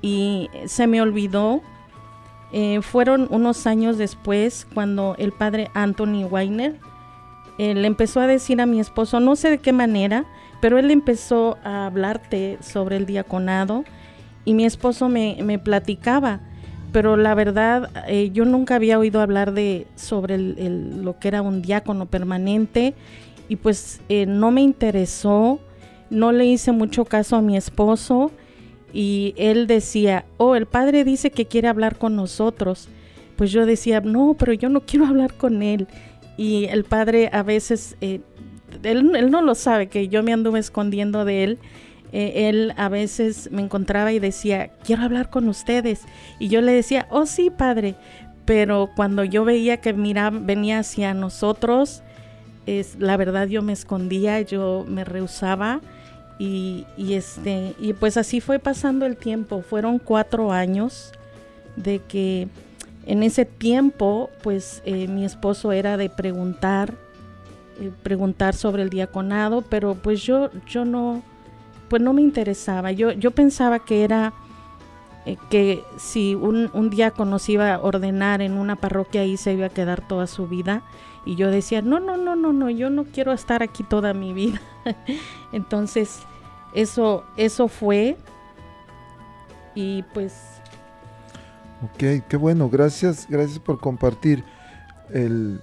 y 0.00 0.48
se 0.66 0.86
me 0.86 1.00
olvidó. 1.00 1.62
Eh, 2.52 2.82
fueron 2.82 3.28
unos 3.30 3.66
años 3.66 3.96
después 3.96 4.66
cuando 4.74 5.14
el 5.18 5.32
padre 5.32 5.70
Anthony 5.74 6.24
Weiner 6.30 6.74
eh, 7.58 7.74
le 7.74 7.86
empezó 7.86 8.20
a 8.20 8.26
decir 8.26 8.60
a 8.60 8.66
mi 8.66 8.78
esposo, 8.78 9.20
no 9.20 9.36
sé 9.36 9.50
de 9.50 9.58
qué 9.58 9.72
manera, 9.72 10.26
pero 10.60 10.78
él 10.78 10.90
empezó 10.90 11.56
a 11.64 11.86
hablarte 11.86 12.58
sobre 12.60 12.96
el 12.96 13.06
diaconado 13.06 13.84
y 14.44 14.52
mi 14.54 14.64
esposo 14.64 15.08
me, 15.08 15.38
me 15.42 15.58
platicaba, 15.58 16.40
pero 16.92 17.16
la 17.16 17.34
verdad 17.34 17.90
eh, 18.06 18.30
yo 18.32 18.44
nunca 18.44 18.74
había 18.74 18.98
oído 18.98 19.20
hablar 19.22 19.52
de 19.52 19.86
sobre 19.96 20.34
el- 20.34 21.02
lo 21.02 21.18
que 21.18 21.28
era 21.28 21.40
un 21.40 21.62
diácono 21.62 22.04
permanente 22.06 22.94
y 23.48 23.56
pues 23.56 24.00
no 24.26 24.50
me 24.50 24.60
interesó, 24.62 25.58
no 26.10 26.32
le 26.32 26.44
hice 26.46 26.72
mucho 26.72 27.04
caso 27.06 27.36
a 27.36 27.42
mi 27.42 27.56
esposo 27.56 28.30
y 28.92 29.34
él 29.36 29.66
decía, 29.66 30.26
oh, 30.36 30.54
el 30.54 30.66
padre 30.66 31.04
dice 31.04 31.30
que 31.30 31.46
quiere 31.46 31.68
hablar 31.68 31.98
con 31.98 32.14
nosotros. 32.14 32.88
Pues 33.36 33.50
yo 33.50 33.64
decía, 33.64 34.00
no, 34.00 34.36
pero 34.38 34.52
yo 34.52 34.68
no 34.68 34.82
quiero 34.82 35.06
hablar 35.06 35.34
con 35.34 35.62
él. 35.62 35.88
Y 36.36 36.66
el 36.66 36.84
padre 36.84 37.30
a 37.32 37.42
veces, 37.42 37.96
eh, 38.00 38.20
él, 38.82 39.30
no 39.30 39.42
lo 39.42 39.54
sabe, 39.54 39.88
que 39.88 40.08
yo 40.08 40.22
me 40.22 40.32
anduve 40.32 40.58
escondiendo 40.58 41.24
de 41.24 41.44
él. 41.44 41.58
Eh, 42.12 42.50
él 42.50 42.74
a 42.76 42.90
veces 42.90 43.50
me 43.50 43.62
encontraba 43.62 44.12
y 44.12 44.18
decía, 44.18 44.70
quiero 44.84 45.02
hablar 45.02 45.30
con 45.30 45.48
ustedes. 45.48 46.02
Y 46.38 46.48
yo 46.48 46.60
le 46.60 46.72
decía, 46.72 47.06
oh 47.10 47.24
sí, 47.24 47.50
padre. 47.50 47.94
Pero 48.44 48.90
cuando 48.94 49.24
yo 49.24 49.44
veía 49.44 49.78
que 49.78 49.94
miraba, 49.94 50.38
venía 50.38 50.80
hacia 50.80 51.14
nosotros, 51.14 52.02
es, 52.66 52.96
la 52.98 53.16
verdad 53.16 53.48
yo 53.48 53.62
me 53.62 53.72
escondía, 53.72 54.40
yo 54.42 54.84
me 54.86 55.04
rehusaba 55.04 55.80
y, 56.44 57.14
este, 57.14 57.76
y 57.78 57.92
pues 57.92 58.16
así 58.16 58.40
fue 58.40 58.58
pasando 58.58 59.06
el 59.06 59.16
tiempo. 59.16 59.62
Fueron 59.62 60.00
cuatro 60.00 60.50
años 60.50 61.12
de 61.76 62.00
que 62.00 62.48
en 63.06 63.22
ese 63.22 63.44
tiempo, 63.44 64.28
pues 64.42 64.82
eh, 64.84 65.06
mi 65.06 65.24
esposo 65.24 65.70
era 65.70 65.96
de 65.96 66.10
preguntar, 66.10 66.94
eh, 67.80 67.92
preguntar 68.02 68.56
sobre 68.56 68.82
el 68.82 68.90
diaconado, 68.90 69.62
pero 69.62 69.94
pues 69.94 70.22
yo, 70.22 70.50
yo 70.66 70.84
no, 70.84 71.22
pues 71.88 72.02
no 72.02 72.12
me 72.12 72.22
interesaba. 72.22 72.90
Yo, 72.90 73.12
yo 73.12 73.30
pensaba 73.30 73.78
que 73.78 74.02
era 74.02 74.32
eh, 75.26 75.36
que 75.48 75.84
si 75.96 76.34
un, 76.34 76.70
un 76.72 76.90
diácono 76.90 77.38
se 77.38 77.52
iba 77.52 77.72
a 77.72 77.80
ordenar 77.80 78.42
en 78.42 78.54
una 78.54 78.74
parroquia 78.74 79.20
ahí 79.20 79.36
se 79.36 79.52
iba 79.52 79.66
a 79.66 79.70
quedar 79.70 80.00
toda 80.08 80.26
su 80.26 80.48
vida. 80.48 80.82
Y 81.24 81.36
yo 81.36 81.52
decía, 81.52 81.82
no, 81.82 82.00
no, 82.00 82.16
no, 82.16 82.34
no, 82.34 82.52
no, 82.52 82.68
yo 82.68 82.90
no 82.90 83.04
quiero 83.04 83.32
estar 83.32 83.62
aquí 83.62 83.84
toda 83.84 84.12
mi 84.12 84.32
vida. 84.32 84.60
Entonces, 85.52 86.26
eso, 86.74 87.24
eso 87.36 87.68
fue. 87.68 88.16
Y 89.74 90.02
pues. 90.14 90.34
Ok, 91.82 92.24
qué 92.28 92.36
bueno, 92.36 92.68
gracias, 92.68 93.26
gracias 93.28 93.58
por 93.58 93.80
compartir. 93.80 94.44
El, 95.10 95.60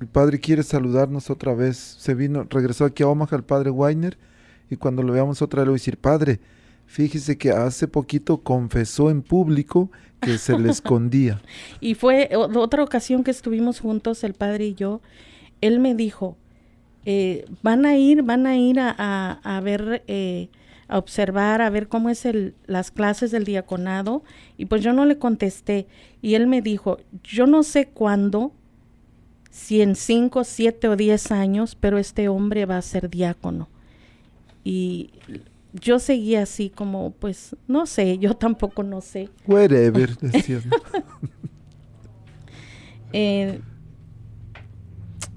el 0.00 0.06
padre 0.06 0.40
quiere 0.40 0.62
saludarnos 0.62 1.30
otra 1.30 1.54
vez. 1.54 1.76
Se 1.76 2.14
vino, 2.14 2.46
regresó 2.48 2.84
aquí 2.84 3.02
a 3.02 3.08
Omaha 3.08 3.36
el 3.36 3.44
padre 3.44 3.70
Weiner. 3.70 4.18
Y 4.70 4.76
cuando 4.76 5.02
lo 5.02 5.12
veamos 5.12 5.42
otra 5.42 5.60
vez 5.60 5.66
le 5.66 5.70
voy 5.70 5.76
a 5.76 5.80
decir, 5.80 5.98
padre, 5.98 6.40
fíjese 6.86 7.36
que 7.36 7.50
hace 7.50 7.88
poquito 7.88 8.38
confesó 8.38 9.10
en 9.10 9.22
público 9.22 9.90
que 10.20 10.38
se 10.38 10.58
le 10.58 10.70
escondía. 10.70 11.40
y 11.80 11.94
fue 11.94 12.30
otra 12.34 12.82
ocasión 12.82 13.24
que 13.24 13.30
estuvimos 13.30 13.80
juntos, 13.80 14.22
el 14.22 14.34
padre 14.34 14.66
y 14.66 14.74
yo, 14.74 15.00
él 15.60 15.80
me 15.80 15.94
dijo, 15.94 16.36
eh, 17.04 17.46
van 17.62 17.86
a 17.86 17.96
ir, 17.96 18.22
van 18.22 18.46
a 18.46 18.56
ir 18.56 18.78
a, 18.80 19.60
ver, 19.62 20.02
eh, 20.06 20.48
a 20.88 20.98
observar, 20.98 21.62
a 21.62 21.70
ver 21.70 21.88
cómo 21.88 22.10
es 22.10 22.26
el, 22.26 22.54
las 22.66 22.90
clases 22.90 23.30
del 23.30 23.44
diaconado. 23.44 24.22
Y 24.56 24.66
pues 24.66 24.82
yo 24.82 24.92
no 24.92 25.04
le 25.04 25.18
contesté. 25.18 25.86
Y 26.22 26.34
él 26.34 26.46
me 26.46 26.62
dijo, 26.62 26.98
yo 27.22 27.46
no 27.46 27.62
sé 27.62 27.86
cuándo, 27.86 28.52
si 29.50 29.82
en 29.82 29.96
cinco, 29.96 30.44
siete 30.44 30.88
o 30.88 30.96
diez 30.96 31.32
años, 31.32 31.76
pero 31.78 31.98
este 31.98 32.28
hombre 32.28 32.66
va 32.66 32.76
a 32.76 32.82
ser 32.82 33.08
diácono. 33.08 33.68
Y 34.62 35.10
yo 35.72 35.98
seguía 35.98 36.42
así 36.42 36.70
como, 36.70 37.12
pues, 37.12 37.56
no 37.66 37.86
sé, 37.86 38.18
yo 38.20 38.34
tampoco 38.34 38.82
no 38.82 39.00
sé. 39.00 39.28
Whatever, 39.46 40.16
decía. 40.18 40.60
eh, 43.12 43.60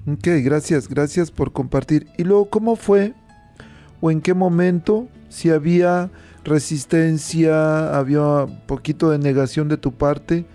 ok, 0.07 0.27
gracias, 0.43 0.87
gracias 0.87 1.31
por 1.31 1.51
compartir. 1.51 2.07
Y 2.17 2.23
luego, 2.23 2.49
¿cómo 2.49 2.75
fue 2.75 3.13
o 4.01 4.11
en 4.11 4.21
qué 4.21 4.33
momento, 4.33 5.07
si 5.29 5.49
había 5.49 6.11
resistencia, 6.43 7.97
había 7.97 8.47
poquito 8.67 9.09
de 9.09 9.17
negación 9.17 9.69
de 9.69 9.77
tu 9.77 9.93
parte, 9.93 10.45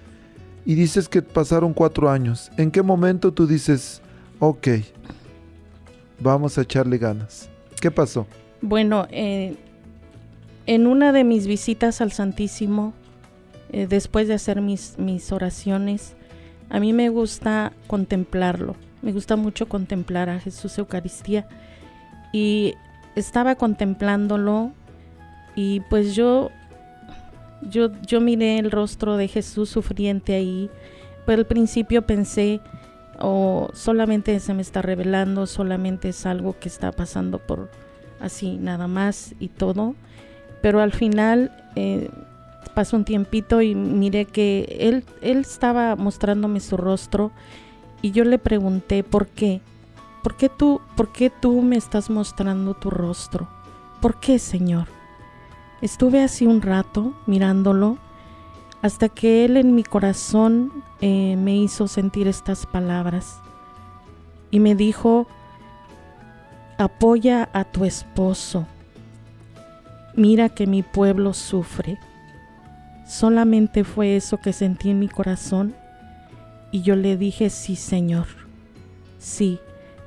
y 0.67 0.75
dices 0.75 1.09
que 1.09 1.23
pasaron 1.23 1.73
cuatro 1.73 2.11
años, 2.11 2.51
¿en 2.59 2.71
qué 2.71 2.83
momento 2.83 3.33
tú 3.33 3.47
dices, 3.47 4.03
ok, 4.39 4.69
vamos 6.21 6.59
a 6.59 6.61
echarle 6.61 6.99
ganas? 6.99 7.49
¿Qué 7.81 7.91
pasó? 7.91 8.27
Bueno, 8.61 9.07
eh, 9.11 9.57
en 10.67 10.87
una 10.87 11.13
de 11.13 11.25
mis 11.25 11.47
visitas 11.47 12.03
al 12.03 12.13
Santísimo, 12.13 12.93
eh, 13.73 13.87
después 13.87 14.29
de 14.29 14.35
hacer 14.35 14.61
mis, 14.61 14.99
mis 14.99 15.33
oraciones, 15.33 16.17
a 16.69 16.81
mí 16.81 16.93
me 16.93 17.09
gusta 17.09 17.73
contemplarlo. 17.87 18.77
Me 19.03 19.13
gusta 19.13 19.37
mucho 19.37 19.69
contemplar 19.69 20.29
a 20.29 20.41
Jesús 20.41 20.79
Eucaristía. 20.79 21.47
Y 22.33 22.75
estaba 23.15 23.55
contemplándolo 23.55 24.73
y 25.55 25.81
pues 25.89 26.15
yo, 26.15 26.51
yo, 27.63 27.91
yo 28.03 28.21
miré 28.21 28.59
el 28.59 28.71
rostro 28.71 29.17
de 29.17 29.29
Jesús 29.29 29.69
sufriente 29.69 30.35
ahí. 30.35 30.71
Pero 31.27 31.41
al 31.41 31.47
principio 31.47 32.03
pensé, 32.07 32.61
o 33.21 33.69
solamente 33.75 34.39
se 34.41 34.55
me 34.55 34.63
está 34.63 34.83
revelando, 34.83 35.47
solamente 35.47 36.11
es 36.11 36.27
algo 36.27 36.59
que 36.59 36.69
está 36.69 36.93
pasando 36.93 37.39
por 37.39 37.71
así 38.21 38.57
nada 38.57 38.87
más 38.87 39.35
y 39.39 39.49
todo. 39.49 39.95
Pero 40.63 40.81
al 40.81 40.93
final 40.93 41.53
eh, 41.77 42.11
pasó 42.75 42.97
un 42.97 43.05
tiempito 43.05 43.61
y 43.63 43.75
miré 43.75 44.25
que 44.25 44.77
él, 44.81 45.05
él 45.21 45.39
estaba 45.39 45.97
mostrándome 45.97 46.61
su 46.61 46.77
rostro 46.77 47.33
y 48.03 48.13
yo 48.13 48.25
le 48.25 48.39
pregunté, 48.39 49.03
¿por 49.03 49.27
qué? 49.27 49.61
¿Por 50.23 50.37
qué 50.37 50.49
tú, 50.49 50.81
por 50.97 51.13
qué 51.13 51.31
tú 51.31 51.63
me 51.63 51.77
estás 51.77 52.11
mostrando 52.11 52.75
tu 52.75 52.91
rostro? 52.91 53.49
¿Por 54.01 54.21
qué, 54.21 54.39
Señor? 54.39 54.87
Estuve 55.81 56.23
así 56.23 56.47
un 56.47 56.61
rato 56.63 57.15
mirándolo 57.27 57.99
hasta 58.83 59.09
que 59.09 59.45
Él 59.45 59.57
en 59.57 59.75
mi 59.75 59.85
corazón 59.85 60.73
eh, 61.01 61.37
me 61.37 61.57
hizo 61.57 61.89
sentir 61.89 62.29
estas 62.29 62.67
palabras 62.67 63.41
y 64.51 64.61
me 64.61 64.75
dijo, 64.75 65.27
apoya 66.79 67.49
a 67.53 67.65
tu 67.65 67.85
esposo 67.85 68.67
mira 70.19 70.49
que 70.49 70.67
mi 70.67 70.83
pueblo 70.83 71.33
sufre. 71.33 71.99
Solamente 73.07 73.85
fue 73.85 74.17
eso 74.17 74.39
que 74.39 74.53
sentí 74.53 74.91
en 74.91 74.99
mi 74.99 75.09
corazón 75.09 75.75
y 76.71 76.83
yo 76.83 76.97
le 76.97 77.17
dije, 77.17 77.51
sí 77.51 77.77
Señor, 77.77 78.27
sí, 79.19 79.59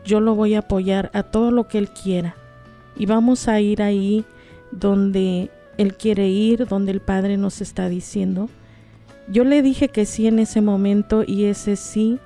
yo 0.05 0.19
lo 0.19 0.35
voy 0.35 0.55
a 0.55 0.59
apoyar 0.59 1.09
a 1.13 1.23
todo 1.23 1.51
lo 1.51 1.67
que 1.67 1.77
Él 1.77 1.89
quiera. 1.89 2.35
Y 2.95 3.05
vamos 3.05 3.47
a 3.47 3.59
ir 3.59 3.81
ahí 3.81 4.25
donde 4.71 5.49
Él 5.77 5.95
quiere 5.95 6.27
ir, 6.27 6.67
donde 6.67 6.91
el 6.91 7.01
Padre 7.01 7.37
nos 7.37 7.61
está 7.61 7.89
diciendo. 7.89 8.49
Yo 9.27 9.43
le 9.43 9.61
dije 9.61 9.89
que 9.89 10.05
sí 10.05 10.27
en 10.27 10.39
ese 10.39 10.61
momento 10.61 11.23
y 11.25 11.45
ese 11.45 11.75
sí 11.75 12.19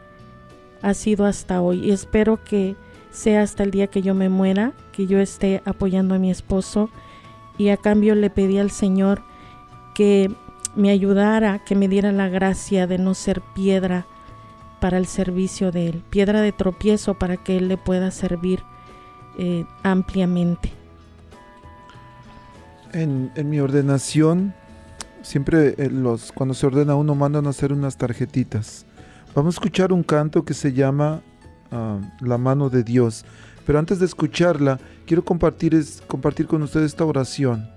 ha 0.82 0.94
sido 0.94 1.26
hasta 1.26 1.62
hoy. 1.62 1.86
Y 1.86 1.92
espero 1.92 2.44
que 2.44 2.76
sea 3.12 3.42
hasta 3.42 3.64
el 3.64 3.72
día 3.72 3.88
que 3.88 4.02
yo 4.02 4.16
me 4.16 4.30
muera, 4.30 4.74
que 4.92 5.08
yo 5.08 5.20
esté 5.20 5.62
apoyando 5.66 6.16
a 6.16 6.20
mi 6.20 6.32
esposo. 6.32 6.90
Y 7.58 7.70
a 7.70 7.78
cambio 7.78 8.16
le 8.16 8.30
pedí 8.30 8.58
al 8.58 8.72
Señor 8.72 9.22
que 9.94 10.32
me 10.76 10.90
ayudara, 10.90 11.64
que 11.64 11.76
me 11.76 11.88
diera 11.88 12.12
la 12.12 12.28
gracia 12.28 12.88
de 12.88 12.98
no 12.98 13.14
ser 13.14 13.42
piedra 13.54 14.08
para 14.86 15.00
el 15.00 15.08
servicio 15.08 15.72
de 15.72 15.88
Él, 15.88 16.04
piedra 16.12 16.42
de 16.42 16.52
tropiezo 16.52 17.16
para 17.16 17.38
que 17.38 17.58
Él 17.58 17.70
le 17.70 17.76
pueda 17.76 18.12
servir 18.12 18.62
eh, 19.40 19.66
ampliamente. 19.82 20.72
En, 22.94 23.32
mi 23.50 23.60
ordenación, 23.60 24.54
siempre 25.24 25.74
eh, 25.80 25.90
los, 25.90 26.32
cuando 26.32 26.54
se 26.54 26.68
ordena 26.68 26.94
uno 26.94 27.16
mandan 27.16 27.48
a 27.48 27.50
hacer 27.50 27.74
unas 27.74 27.98
tarjetitas. 27.98 28.86
Vamos 29.34 29.56
a 29.56 29.58
escuchar 29.58 29.92
un 29.92 30.04
canto 30.04 30.46
que 30.46 30.54
se 30.54 30.72
llama 30.72 31.24
ah, 31.72 32.00
La 32.20 32.38
mano 32.38 32.70
de 32.70 32.84
Dios. 32.84 33.26
Pero 33.66 33.80
antes 33.80 33.98
de 33.98 34.06
escucharla, 34.06 34.80
quiero 35.08 35.26
compartir, 35.26 35.74
es, 35.74 36.04
compartir 36.06 36.46
con 36.46 36.62
ustedes 36.62 36.92
esta 36.92 37.06
oración 37.06 37.68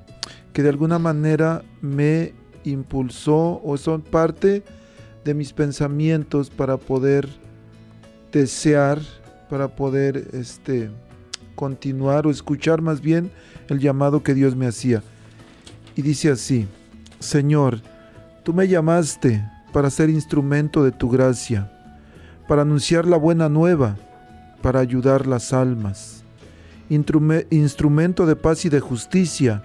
que 0.53 0.63
de 0.63 0.69
alguna 0.69 0.99
manera 0.99 1.63
me 1.81 2.35
impulsó 2.65 3.63
o 3.65 3.79
son 3.79 4.03
parte 4.03 4.63
de 5.29 5.35
mis 5.35 5.53
pensamientos 5.53 6.49
para 6.49 6.79
poder 6.79 7.29
desear, 8.33 8.99
para 9.51 9.69
poder 9.69 10.29
este, 10.33 10.89
continuar 11.55 12.27
o 12.27 12.31
escuchar 12.31 12.81
más 12.81 13.03
bien 13.03 13.31
el 13.69 13.79
llamado 13.79 14.23
que 14.23 14.33
Dios 14.33 14.57
me 14.57 14.67
hacía. 14.67 15.03
Y 15.97 16.01
dice 16.01 16.31
así, 16.31 16.67
Señor, 17.19 17.83
tú 18.43 18.55
me 18.55 18.69
llamaste 18.69 19.47
para 19.71 19.91
ser 19.91 20.09
instrumento 20.09 20.83
de 20.83 20.93
tu 20.93 21.11
gracia, 21.11 21.71
para 22.49 22.63
anunciar 22.63 23.07
la 23.07 23.19
buena 23.19 23.51
nueva 23.51 23.99
para 24.63 24.81
ayudar 24.81 25.27
las 25.27 25.53
almas, 25.53 26.25
instrumento 26.89 28.25
de 28.25 28.35
paz 28.35 28.65
y 28.65 28.71
de 28.71 28.81
justicia, 28.81 29.63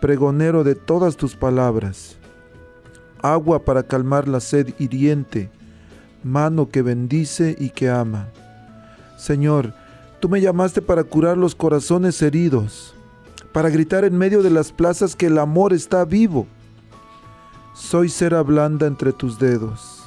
pregonero 0.00 0.64
de 0.64 0.74
todas 0.74 1.16
tus 1.16 1.36
palabras, 1.36 2.17
agua 3.22 3.64
para 3.64 3.82
calmar 3.82 4.28
la 4.28 4.40
sed 4.40 4.74
hiriente, 4.78 5.50
mano 6.22 6.68
que 6.68 6.82
bendice 6.82 7.56
y 7.58 7.70
que 7.70 7.88
ama. 7.88 8.28
Señor, 9.16 9.74
Tú 10.20 10.28
me 10.28 10.40
llamaste 10.40 10.82
para 10.82 11.04
curar 11.04 11.36
los 11.36 11.54
corazones 11.54 12.20
heridos, 12.22 12.92
para 13.52 13.70
gritar 13.70 14.04
en 14.04 14.18
medio 14.18 14.42
de 14.42 14.50
las 14.50 14.72
plazas 14.72 15.14
que 15.14 15.26
el 15.26 15.38
amor 15.38 15.72
está 15.72 16.04
vivo. 16.04 16.48
Soy 17.72 18.08
cera 18.08 18.42
blanda 18.42 18.88
entre 18.88 19.12
tus 19.12 19.38
dedos. 19.38 20.02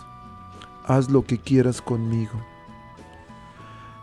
Haz 0.85 1.09
lo 1.09 1.23
que 1.23 1.37
quieras 1.37 1.81
conmigo. 1.81 2.33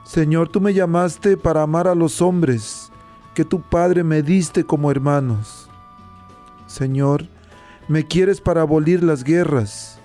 Señor, 0.04 0.48
tú 0.48 0.62
me 0.62 0.72
llamaste 0.72 1.36
para 1.36 1.62
amar 1.62 1.86
a 1.86 1.94
los 1.94 2.22
hombres, 2.22 2.90
que 3.34 3.44
tu 3.44 3.60
Padre 3.60 4.02
me 4.02 4.22
diste 4.22 4.64
como 4.64 4.90
hermanos. 4.90 5.68
Señor, 6.66 7.26
me 7.88 8.06
quieres 8.06 8.40
para 8.40 8.60
abolir 8.60 9.02
las 9.02 9.24
guerras 9.24 9.98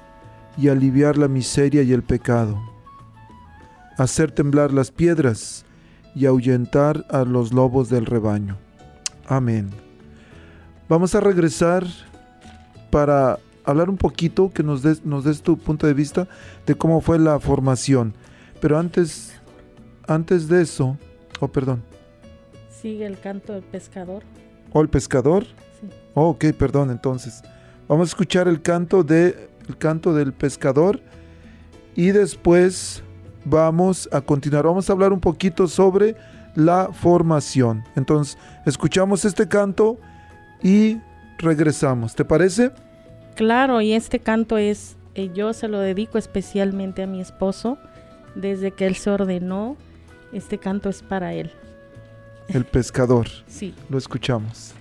y 0.57 0.69
aliviar 0.69 1.17
la 1.17 1.27
miseria 1.27 1.83
y 1.83 1.91
el 1.91 2.01
pecado, 2.01 2.57
hacer 3.97 4.31
temblar 4.31 4.71
las 4.71 4.89
piedras 4.89 5.65
y 6.15 6.25
ahuyentar 6.25 7.05
a 7.09 7.25
los 7.25 7.51
lobos 7.51 7.89
del 7.89 8.05
rebaño. 8.05 8.57
Amén. 9.27 9.69
Vamos 10.87 11.13
a 11.15 11.19
regresar 11.19 11.85
para 12.89 13.39
hablar 13.65 13.89
un 13.89 13.97
poquito, 13.97 14.51
que 14.51 14.63
nos 14.63 14.81
des, 14.81 15.05
nos 15.05 15.25
des 15.25 15.41
tu 15.41 15.57
punto 15.57 15.87
de 15.87 15.93
vista 15.93 16.27
de 16.65 16.75
cómo 16.75 17.01
fue 17.01 17.19
la 17.19 17.39
formación. 17.39 18.13
Pero 18.61 18.77
antes, 18.77 19.33
antes 20.07 20.47
de 20.47 20.61
eso, 20.61 20.97
oh 21.39 21.47
perdón. 21.47 21.83
Sigue 22.69 23.05
el 23.05 23.19
canto 23.19 23.53
del 23.53 23.63
pescador. 23.63 24.23
¿O 24.71 24.81
el 24.81 24.89
pescador? 24.89 25.45
Sí. 25.45 25.87
Oh, 26.13 26.29
ok, 26.29 26.45
perdón, 26.57 26.91
entonces. 26.91 27.43
Vamos 27.87 28.07
a 28.07 28.11
escuchar 28.11 28.47
el 28.47 28.61
canto, 28.61 29.03
de, 29.03 29.49
el 29.67 29.77
canto 29.77 30.13
del 30.13 30.33
pescador 30.33 31.01
y 31.95 32.11
después 32.11 33.03
vamos 33.45 34.09
a 34.11 34.21
continuar. 34.21 34.65
Vamos 34.65 34.89
a 34.89 34.93
hablar 34.93 35.11
un 35.13 35.19
poquito 35.19 35.67
sobre 35.67 36.15
la 36.55 36.89
formación. 36.93 37.83
Entonces, 37.95 38.37
escuchamos 38.65 39.25
este 39.25 39.47
canto 39.47 39.97
y 40.61 40.97
regresamos. 41.37 42.15
¿Te 42.15 42.23
parece? 42.23 42.71
Claro, 43.35 43.81
y 43.81 43.93
este 43.93 44.19
canto 44.19 44.57
es, 44.57 44.95
eh, 45.15 45.31
yo 45.33 45.53
se 45.53 45.67
lo 45.67 45.79
dedico 45.79 46.17
especialmente 46.17 47.03
a 47.03 47.07
mi 47.07 47.19
esposo. 47.19 47.77
Desde 48.35 48.71
que 48.71 48.87
él 48.87 48.95
se 48.95 49.09
ordenó, 49.09 49.77
este 50.31 50.57
canto 50.57 50.89
es 50.89 51.03
para 51.03 51.33
él. 51.33 51.51
El 52.47 52.65
pescador. 52.65 53.27
Sí. 53.47 53.73
Lo 53.89 53.97
escuchamos. 53.97 54.73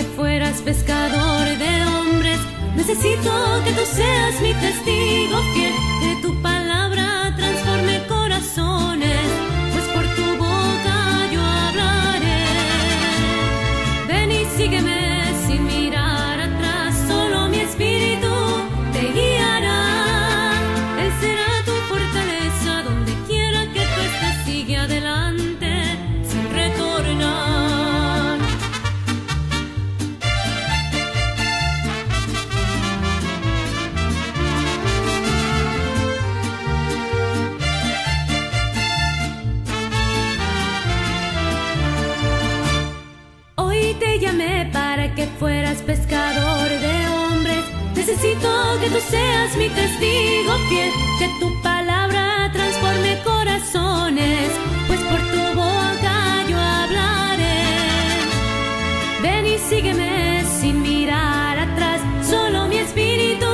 Que 0.00 0.06
fueras 0.16 0.62
pescador 0.62 1.44
de 1.58 1.84
hombres. 1.84 2.38
Necesito 2.74 3.30
que 3.64 3.72
tú 3.72 3.84
seas 3.84 4.40
mi 4.40 4.54
testigo 4.54 5.36
fiel, 5.52 5.74
tú 48.90 48.98
seas 49.08 49.56
mi 49.56 49.68
testigo 49.68 50.52
fiel, 50.68 50.90
que 51.18 51.28
tu 51.38 51.48
palabra 51.62 52.50
transforme 52.52 53.18
corazones, 53.22 54.50
pues 54.88 55.00
por 55.00 55.20
tu 55.32 55.42
boca 55.54 56.16
yo 56.48 56.58
hablaré. 56.58 57.62
Ven 59.22 59.46
y 59.46 59.58
sígueme 59.58 60.42
sin 60.60 60.82
mirar 60.82 61.58
atrás, 61.58 62.00
solo 62.28 62.66
mi 62.66 62.78
espíritu 62.78 63.46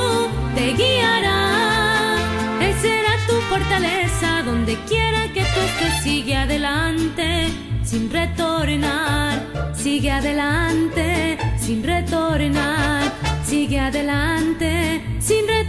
te 0.54 0.72
guiará. 0.72 2.16
Él 2.60 2.74
será 2.80 3.12
tu 3.28 3.34
fortaleza 3.50 4.42
donde 4.44 4.76
quiera 4.88 5.22
que 5.34 5.42
tú 5.42 5.60
estés, 5.68 6.02
sigue 6.02 6.34
adelante 6.36 7.48
sin 7.84 8.10
retornar, 8.10 9.42
sigue 9.74 10.10
adelante 10.10 11.38
sin 11.58 11.82
retornar, 11.82 13.12
sigue 13.44 13.78
adelante 13.78 15.15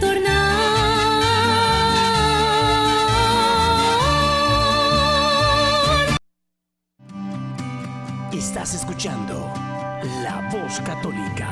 retornar. 0.08 0.58
Estás 8.32 8.74
escuchando 8.74 9.52
La 10.22 10.48
Voz 10.52 10.80
Católica. 10.80 11.50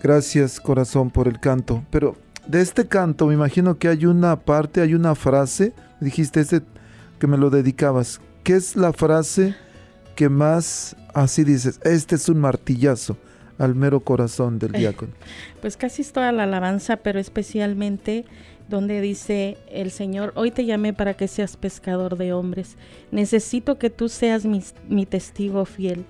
Gracias 0.00 0.60
corazón 0.60 1.10
por 1.10 1.26
el 1.26 1.40
canto. 1.40 1.84
Pero 1.90 2.16
de 2.46 2.62
este 2.62 2.86
canto 2.86 3.26
me 3.26 3.34
imagino 3.34 3.78
que 3.78 3.88
hay 3.88 4.06
una 4.06 4.36
parte, 4.36 4.80
hay 4.80 4.94
una 4.94 5.14
frase. 5.14 5.72
Dijiste 6.00 6.40
este 6.40 6.62
que 7.18 7.26
me 7.26 7.36
lo 7.36 7.50
dedicabas. 7.50 8.20
¿Qué 8.44 8.54
es 8.54 8.76
la 8.76 8.92
frase 8.92 9.56
que 10.18 10.28
más 10.28 10.96
así 11.14 11.44
dices? 11.44 11.78
Este 11.84 12.16
es 12.16 12.28
un 12.28 12.40
martillazo 12.40 13.16
al 13.56 13.76
mero 13.76 14.00
corazón 14.00 14.58
del 14.58 14.72
diácono. 14.72 15.12
Pues 15.60 15.76
casi 15.76 16.02
es 16.02 16.12
toda 16.12 16.32
la 16.32 16.42
alabanza, 16.42 16.96
pero 16.96 17.20
especialmente 17.20 18.24
donde 18.68 19.00
dice 19.00 19.58
el 19.70 19.92
Señor, 19.92 20.32
hoy 20.34 20.50
te 20.50 20.64
llamé 20.64 20.92
para 20.92 21.14
que 21.14 21.28
seas 21.28 21.56
pescador 21.56 22.16
de 22.16 22.32
hombres. 22.32 22.76
Necesito 23.12 23.78
que 23.78 23.90
tú 23.90 24.08
seas 24.08 24.44
mi, 24.44 24.60
mi 24.88 25.06
testigo 25.06 25.64
fiel, 25.64 26.04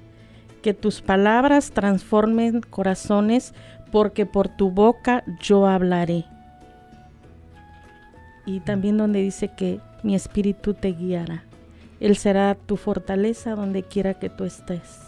que 0.63 0.73
tus 0.73 1.03
palabras 1.03 1.73
transformen 1.73 2.63
corazones, 2.63 3.53
porque 3.93 4.25
por 4.25 4.49
tu 4.49 4.71
boca 4.71 5.23
yo 5.39 5.67
hablaré. 5.67 6.25
Y 8.47 8.61
también 8.61 8.97
donde 8.97 9.21
dice 9.21 9.49
que 9.55 9.81
mi 10.03 10.15
espíritu 10.15 10.73
te 10.73 10.93
guiará. 10.93 11.45
Él 12.01 12.17
será 12.17 12.55
tu 12.55 12.77
fortaleza 12.77 13.55
donde 13.55 13.83
quiera 13.83 14.15
que 14.15 14.31
tú 14.31 14.45
estés. 14.45 15.01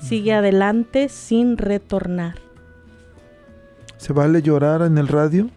Sigue 0.00 0.32
adelante 0.32 1.08
sin 1.08 1.58
retornar. 1.58 2.36
¿Se 3.98 4.12
vale 4.12 4.40
llorar 4.40 4.82
en 4.82 4.96
el 4.96 5.08
radio? 5.08 5.50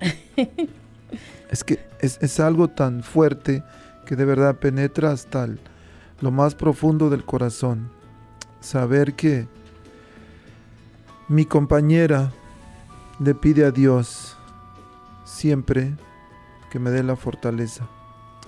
es 1.52 1.64
que 1.64 1.80
es, 2.00 2.18
es 2.22 2.40
algo 2.40 2.68
tan 2.68 3.04
fuerte 3.04 3.64
que 4.06 4.16
de 4.16 4.26
verdad 4.26 4.56
penetra 4.58 5.12
hasta 5.12 5.46
el- 5.46 5.60
lo 6.20 6.32
más 6.32 6.56
profundo 6.56 7.10
del 7.10 7.24
corazón. 7.24 7.90
Saber 8.60 9.14
que 9.14 9.48
mi 11.28 11.46
compañera 11.46 12.32
le 13.20 13.34
pide 13.36 13.66
a 13.66 13.72
Dios 13.72 14.36
siempre 15.26 15.94
que 16.70 16.80
me 16.80 16.90
dé 16.90 17.04
la 17.04 17.16
fortaleza. 17.16 17.88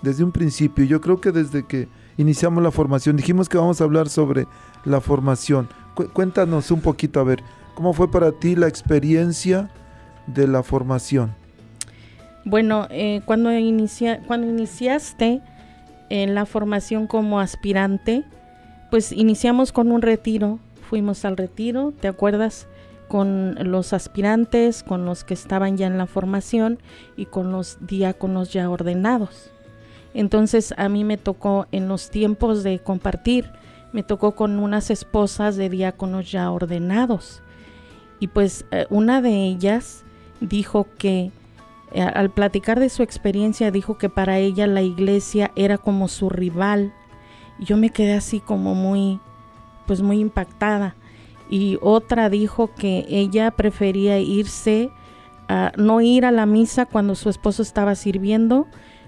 Desde 0.02 0.24
un 0.24 0.32
principio, 0.32 0.84
yo 0.86 1.00
creo 1.00 1.22
que 1.22 1.32
desde 1.32 1.66
que 1.66 1.88
iniciamos 2.18 2.64
la 2.64 2.72
formación, 2.72 3.18
dijimos 3.18 3.50
que 3.50 3.58
vamos 3.58 3.82
a 3.82 3.84
hablar 3.84 4.10
sobre 4.10 4.48
la 4.86 5.02
formación. 5.02 5.70
Cu- 5.96 6.10
cuéntanos 6.14 6.72
un 6.72 6.82
poquito, 6.82 7.20
a 7.20 7.24
ver, 7.24 7.44
¿cómo 7.74 7.94
fue 7.94 8.10
para 8.10 8.32
ti 8.32 8.56
la 8.56 8.68
experiencia 8.68 9.70
de 10.28 10.48
la 10.48 10.64
formación? 10.64 11.34
Bueno, 12.46 12.88
eh, 12.92 13.22
cuando, 13.26 13.50
cuando 14.28 14.48
iniciaste 14.48 15.42
en 16.10 16.36
la 16.36 16.46
formación 16.46 17.08
como 17.08 17.40
aspirante, 17.40 18.24
pues 18.92 19.12
iniciamos 19.12 19.72
con 19.72 19.92
un 19.92 20.02
retiro, 20.02 20.60
fuimos 20.90 21.26
al 21.26 21.38
retiro, 21.38 21.92
¿te 22.00 22.08
acuerdas? 22.08 22.68
Con 23.08 23.56
los 23.72 23.94
aspirantes, 23.94 24.84
con 24.84 25.06
los 25.06 25.24
que 25.24 25.34
estaban 25.34 25.78
ya 25.78 25.88
en 25.88 25.98
la 25.98 26.06
formación 26.08 26.80
y 27.18 27.26
con 27.26 27.52
los 27.52 27.78
diáconos 27.86 28.54
ya 28.54 28.70
ordenados. 28.70 29.52
Entonces 30.16 30.74
a 30.78 30.88
mí 30.88 31.04
me 31.04 31.18
tocó 31.18 31.68
en 31.74 31.90
los 31.90 32.10
tiempos 32.10 32.64
de 32.64 32.80
compartir, 32.80 33.52
me 33.92 34.02
tocó 34.02 34.34
con 34.34 34.60
unas 34.60 34.90
esposas 34.90 35.58
de 35.58 35.70
diáconos 35.70 36.32
ya 36.32 36.50
ordenados. 36.50 37.44
Y 38.22 38.28
pues 38.28 38.66
eh, 38.72 38.88
una 38.90 39.22
de 39.22 39.44
ellas 39.44 40.06
dijo 40.40 40.88
que 40.98 41.32
eh, 41.92 42.02
al 42.02 42.30
platicar 42.30 42.80
de 42.80 42.90
su 42.90 43.04
experiencia 43.04 43.72
dijo 43.72 43.98
que 43.98 44.10
para 44.10 44.38
ella 44.40 44.68
la 44.68 44.82
iglesia 44.82 45.52
era 45.56 45.78
como 45.78 46.08
su 46.08 46.30
rival. 46.30 46.94
yo 47.60 47.78
me 47.78 47.90
quedé 47.90 48.14
así 48.14 48.40
como 48.40 48.74
muy, 48.74 49.20
pues 49.86 50.02
muy 50.02 50.20
impactada. 50.20 50.96
Y 51.50 51.78
otra 51.82 52.30
dijo 52.30 52.74
que 52.74 53.06
ella 53.10 53.52
prefería 53.52 54.18
irse, 54.20 54.92
a 55.50 55.74
no 55.78 56.00
ir 56.02 56.26
a 56.26 56.32
la 56.32 56.46
misa 56.46 56.86
cuando 56.86 57.16
su 57.16 57.30
esposo 57.30 57.62
estaba 57.62 57.96
sirviendo, 57.96 58.66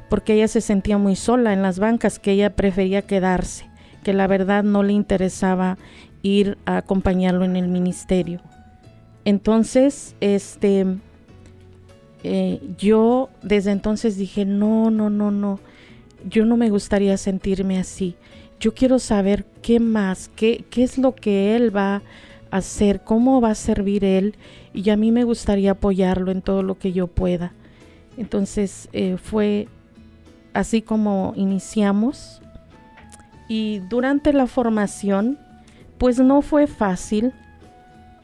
porque 0.09 0.33
ella 0.33 0.47
se 0.47 0.61
sentía 0.61 0.97
muy 0.97 1.15
sola 1.15 1.53
en 1.53 1.61
las 1.61 1.79
bancas, 1.79 2.19
que 2.19 2.31
ella 2.31 2.55
prefería 2.55 3.01
quedarse, 3.01 3.69
que 4.03 4.13
la 4.13 4.27
verdad 4.27 4.63
no 4.63 4.83
le 4.83 4.93
interesaba 4.93 5.77
ir 6.21 6.57
a 6.65 6.77
acompañarlo 6.77 7.45
en 7.45 7.55
el 7.55 7.67
ministerio. 7.67 8.41
Entonces, 9.25 10.15
este, 10.21 10.85
eh, 12.23 12.61
yo 12.77 13.29
desde 13.41 13.71
entonces 13.71 14.17
dije, 14.17 14.45
no, 14.45 14.89
no, 14.89 15.09
no, 15.09 15.31
no, 15.31 15.59
yo 16.27 16.45
no 16.45 16.57
me 16.57 16.69
gustaría 16.69 17.17
sentirme 17.17 17.79
así. 17.79 18.15
Yo 18.59 18.73
quiero 18.73 18.99
saber 18.99 19.45
qué 19.61 19.79
más, 19.79 20.29
qué, 20.35 20.65
qué 20.69 20.83
es 20.83 20.97
lo 20.97 21.13
que 21.13 21.55
él 21.55 21.75
va 21.75 22.01
a 22.49 22.57
hacer, 22.57 23.01
cómo 23.03 23.41
va 23.41 23.51
a 23.51 23.55
servir 23.55 24.03
él, 24.03 24.35
y 24.73 24.89
a 24.89 24.97
mí 24.97 25.11
me 25.11 25.23
gustaría 25.23 25.71
apoyarlo 25.71 26.31
en 26.31 26.41
todo 26.41 26.63
lo 26.63 26.77
que 26.77 26.93
yo 26.93 27.07
pueda. 27.07 27.53
Entonces 28.17 28.89
eh, 28.93 29.17
fue 29.21 29.67
así 30.57 30.81
como 30.81 31.33
iniciamos. 31.35 32.41
Y 33.47 33.79
durante 33.89 34.33
la 34.33 34.47
formación, 34.47 35.37
pues 35.99 36.19
no 36.19 36.41
fue 36.41 36.65
fácil. 36.65 37.31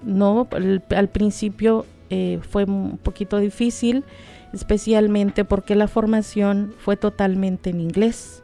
No, 0.02 0.48
al 0.96 1.10
principio 1.10 1.86
eh, 2.10 2.40
fue 2.50 2.66
un 2.66 2.98
poquito 2.98 3.38
difícil, 3.38 4.04
especialmente 4.52 5.46
porque 5.46 5.76
la 5.76 5.88
formación 5.88 6.74
fue 6.80 6.98
totalmente 6.98 7.70
en 7.70 7.80
inglés. 7.80 8.44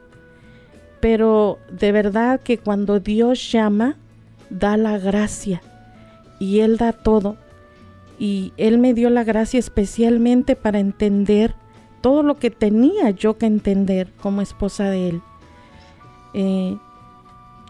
Pero 1.02 1.58
de 1.72 1.92
verdad 1.92 2.40
que 2.40 2.60
cuando 2.60 3.00
Dios 3.00 3.52
llama, 3.52 3.98
da 4.52 4.78
la 4.78 5.00
gracia 5.00 5.62
y 6.40 6.60
Él 6.60 6.78
da 6.78 6.94
todo. 6.94 7.38
Y 8.20 8.54
Él 8.58 8.78
me 8.78 8.94
dio 8.94 9.10
la 9.10 9.24
gracia 9.24 9.60
especialmente 9.60 10.56
para 10.56 10.80
entender 10.80 11.56
todo 12.02 12.24
lo 12.24 12.38
que 12.38 12.50
tenía 12.50 13.12
yo 13.12 13.38
que 13.38 13.46
entender 13.46 14.12
como 14.22 14.42
esposa 14.42 14.90
de 14.90 15.10
Él. 15.10 15.22
Eh, 16.34 16.78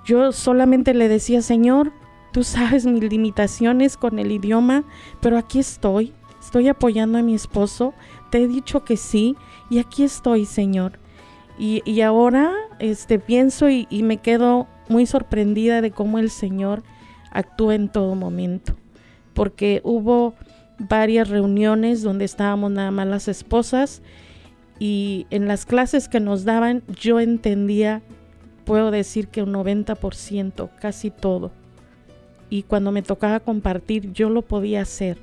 yo 0.05 0.31
solamente 0.31 0.93
le 0.93 1.07
decía, 1.07 1.41
Señor, 1.41 1.91
Tú 2.31 2.43
sabes 2.43 2.85
mis 2.85 3.03
limitaciones 3.03 3.97
con 3.97 4.19
el 4.19 4.31
idioma, 4.31 4.83
pero 5.19 5.37
aquí 5.37 5.59
estoy. 5.59 6.13
Estoy 6.39 6.67
apoyando 6.67 7.17
a 7.17 7.21
mi 7.21 7.33
esposo. 7.33 7.93
Te 8.29 8.43
he 8.43 8.47
dicho 8.47 8.83
que 8.83 8.97
sí 8.97 9.35
y 9.69 9.79
aquí 9.79 10.03
estoy, 10.03 10.45
Señor. 10.45 10.99
Y, 11.57 11.99
ahora 12.01 12.53
este, 12.79 13.19
pienso 13.19 13.69
y, 13.69 13.85
y 13.89 14.03
me 14.03 14.17
quedo 14.17 14.67
muy 14.87 15.05
sorprendida 15.05 15.81
de 15.81 15.91
cómo 15.91 16.17
el 16.17 16.29
Señor 16.29 16.83
actúa 17.31 17.75
en 17.75 17.89
todo 17.89 18.15
momento. 18.15 18.75
Porque 19.33 19.81
hubo 19.83 20.35
varias 20.79 21.29
reuniones 21.29 22.01
donde 22.01 22.25
estábamos 22.25 22.71
nada 22.71 22.91
más 22.91 23.07
las 23.07 23.27
esposas 23.27 24.01
y 24.79 25.27
en 25.29 25.47
las 25.47 25.65
clases 25.65 26.07
que 26.07 26.19
nos 26.19 26.45
daban 26.45 26.83
yo 26.87 27.19
entendía, 27.19 28.01
puedo 28.65 28.91
decir 28.91 29.27
que 29.27 29.43
un 29.43 29.53
90%, 29.53 30.69
casi 30.79 31.11
todo 31.11 31.51
y 32.49 32.63
cuando 32.63 32.91
me 32.91 33.01
tocaba 33.01 33.39
compartir 33.39 34.11
yo 34.11 34.29
lo 34.29 34.41
podía 34.41 34.81
hacer 34.81 35.17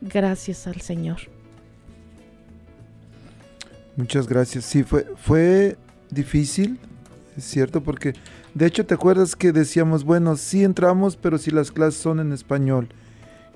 gracias 0.00 0.66
al 0.66 0.80
Señor. 0.80 1.18
Muchas 3.96 4.28
gracias. 4.28 4.64
Sí, 4.64 4.84
fue, 4.84 5.06
fue 5.16 5.76
difícil, 6.08 6.78
es 7.36 7.44
cierto, 7.44 7.82
porque 7.82 8.14
de 8.54 8.66
hecho 8.66 8.86
te 8.86 8.94
acuerdas 8.94 9.34
que 9.34 9.50
decíamos, 9.50 10.04
bueno, 10.04 10.36
sí 10.36 10.62
entramos, 10.62 11.16
pero 11.16 11.36
si 11.36 11.50
las 11.50 11.72
clases 11.72 12.00
son 12.00 12.20
en 12.20 12.32
español. 12.32 12.88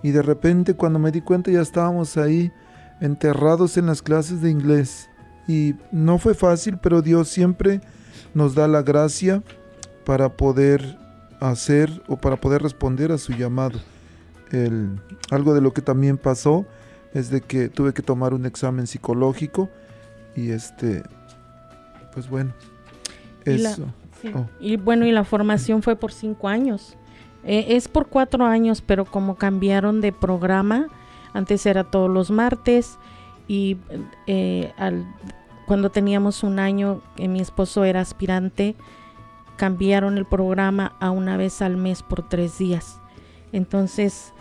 Y 0.02 0.10
de 0.10 0.22
repente 0.22 0.74
cuando 0.74 0.98
me 0.98 1.12
di 1.12 1.20
cuenta 1.20 1.50
ya 1.50 1.60
estábamos 1.60 2.16
ahí 2.16 2.52
enterrados 3.00 3.76
en 3.76 3.86
las 3.86 4.02
clases 4.02 4.40
de 4.42 4.50
inglés. 4.50 5.08
Y 5.48 5.74
no 5.90 6.18
fue 6.18 6.34
fácil, 6.34 6.78
pero 6.78 7.02
Dios 7.02 7.28
siempre 7.28 7.80
nos 8.34 8.54
da 8.54 8.68
la 8.68 8.82
gracia 8.82 9.42
para 10.04 10.36
poder 10.36 10.98
hacer 11.40 12.02
o 12.08 12.16
para 12.16 12.36
poder 12.36 12.62
responder 12.62 13.12
a 13.12 13.18
su 13.18 13.32
llamado. 13.32 13.78
El, 14.50 15.00
algo 15.30 15.54
de 15.54 15.60
lo 15.60 15.72
que 15.72 15.82
también 15.82 16.18
pasó 16.18 16.66
es 17.14 17.30
de 17.30 17.40
que 17.40 17.68
tuve 17.68 17.92
que 17.92 18.02
tomar 18.02 18.34
un 18.34 18.46
examen 18.46 18.86
psicológico 18.86 19.68
y 20.36 20.50
este, 20.50 21.02
pues 22.12 22.28
bueno, 22.28 22.52
eso. 23.44 23.86
Oh. 24.34 24.46
Y, 24.60 24.76
bueno, 24.76 25.04
y 25.04 25.12
la 25.12 25.24
formación 25.24 25.82
fue 25.82 25.96
por 25.96 26.12
cinco 26.12 26.48
años. 26.48 26.96
Eh, 27.44 27.66
es 27.70 27.88
por 27.88 28.09
cuatro 28.09 28.44
años, 28.44 28.83
pero 28.83 29.05
como 29.05 29.37
cambiaron 29.37 30.00
de 30.00 30.12
programa, 30.12 30.88
antes 31.33 31.66
era 31.66 31.85
todos 31.85 32.11
los 32.11 32.31
martes 32.31 32.98
y 33.48 33.76
eh, 34.26 34.72
al, 34.76 35.07
cuando 35.66 35.90
teníamos 35.90 36.42
un 36.42 36.59
año, 36.59 37.00
que 37.16 37.28
mi 37.28 37.40
esposo 37.40 37.85
era 37.85 38.00
aspirante, 38.00 38.76
cambiaron 39.57 40.18
el 40.18 40.24
programa 40.24 40.96
a 41.00 41.11
una 41.11 41.37
vez 41.37 41.62
al 41.62 41.76
mes 41.76 42.02
por 42.02 42.28
tres 42.28 42.59
días. 42.59 43.00
Entonces, 43.52 44.33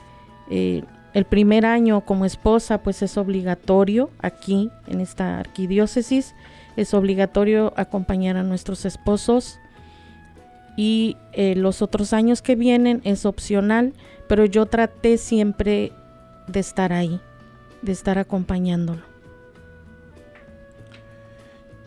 eh, 0.50 0.84
el 1.14 1.26
primer 1.26 1.66
año 1.66 2.02
como 2.02 2.26
esposa, 2.26 2.84
pues 2.84 3.02
es 3.02 3.18
obligatorio 3.18 4.10
aquí 4.20 4.70
en 4.88 5.02
esta 5.02 5.40
arquidiócesis, 5.40 6.36
es 6.78 6.94
obligatorio 6.94 7.74
acompañar 7.76 8.38
a 8.38 8.44
nuestros 8.44 8.86
esposos 8.86 9.60
y 10.82 11.16
eh, 11.34 11.54
los 11.56 11.84
otros 11.84 12.12
años 12.12 12.42
que 12.42 12.56
vienen 12.56 13.02
es 13.04 13.28
opcional, 13.28 13.94
pero 14.28 14.46
yo 14.46 14.66
traté 14.66 15.20
siempre 15.20 15.92
de 16.48 16.60
estar 16.60 16.92
ahí, 16.92 17.22
de 17.84 17.92
estar 17.92 18.18
acompañándolo. 18.18 19.04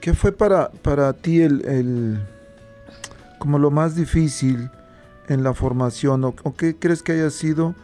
¿Qué 0.01 0.15
fue 0.15 0.31
para, 0.31 0.71
para 0.71 1.13
ti 1.13 1.43
el 1.43 2.23
como 3.41 3.59
lo 3.59 3.73
más 3.73 3.97
difícil 3.97 4.71
en 5.29 5.43
la 5.43 5.55
formación 5.55 6.23
o, 6.25 6.35
qué 6.57 6.79
crees 6.79 7.03
que 7.03 7.13
haya 7.13 7.31
sido 7.31 7.75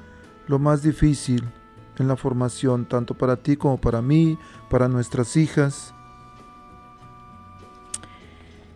lo 0.46 0.60
más 0.60 0.82
difícil 0.82 1.44
en 1.98 2.06
la 2.06 2.14
formación, 2.14 2.86
tanto 2.86 3.14
para 3.14 3.34
ti 3.34 3.56
como 3.56 3.78
para 3.80 4.00
mí, 4.00 4.38
para 4.70 4.86
nuestras 4.86 5.36
hijas? 5.36 5.92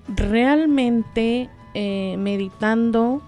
Realmente 0.09 1.49
eh, 1.75 2.17
meditando, 2.19 3.23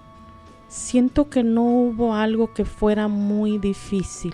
siento 0.67 1.29
que 1.29 1.43
no 1.43 1.63
hubo 1.63 2.13
algo 2.13 2.53
que 2.53 2.65
fuera 2.65 3.07
muy 3.07 3.59
difícil. 3.59 4.33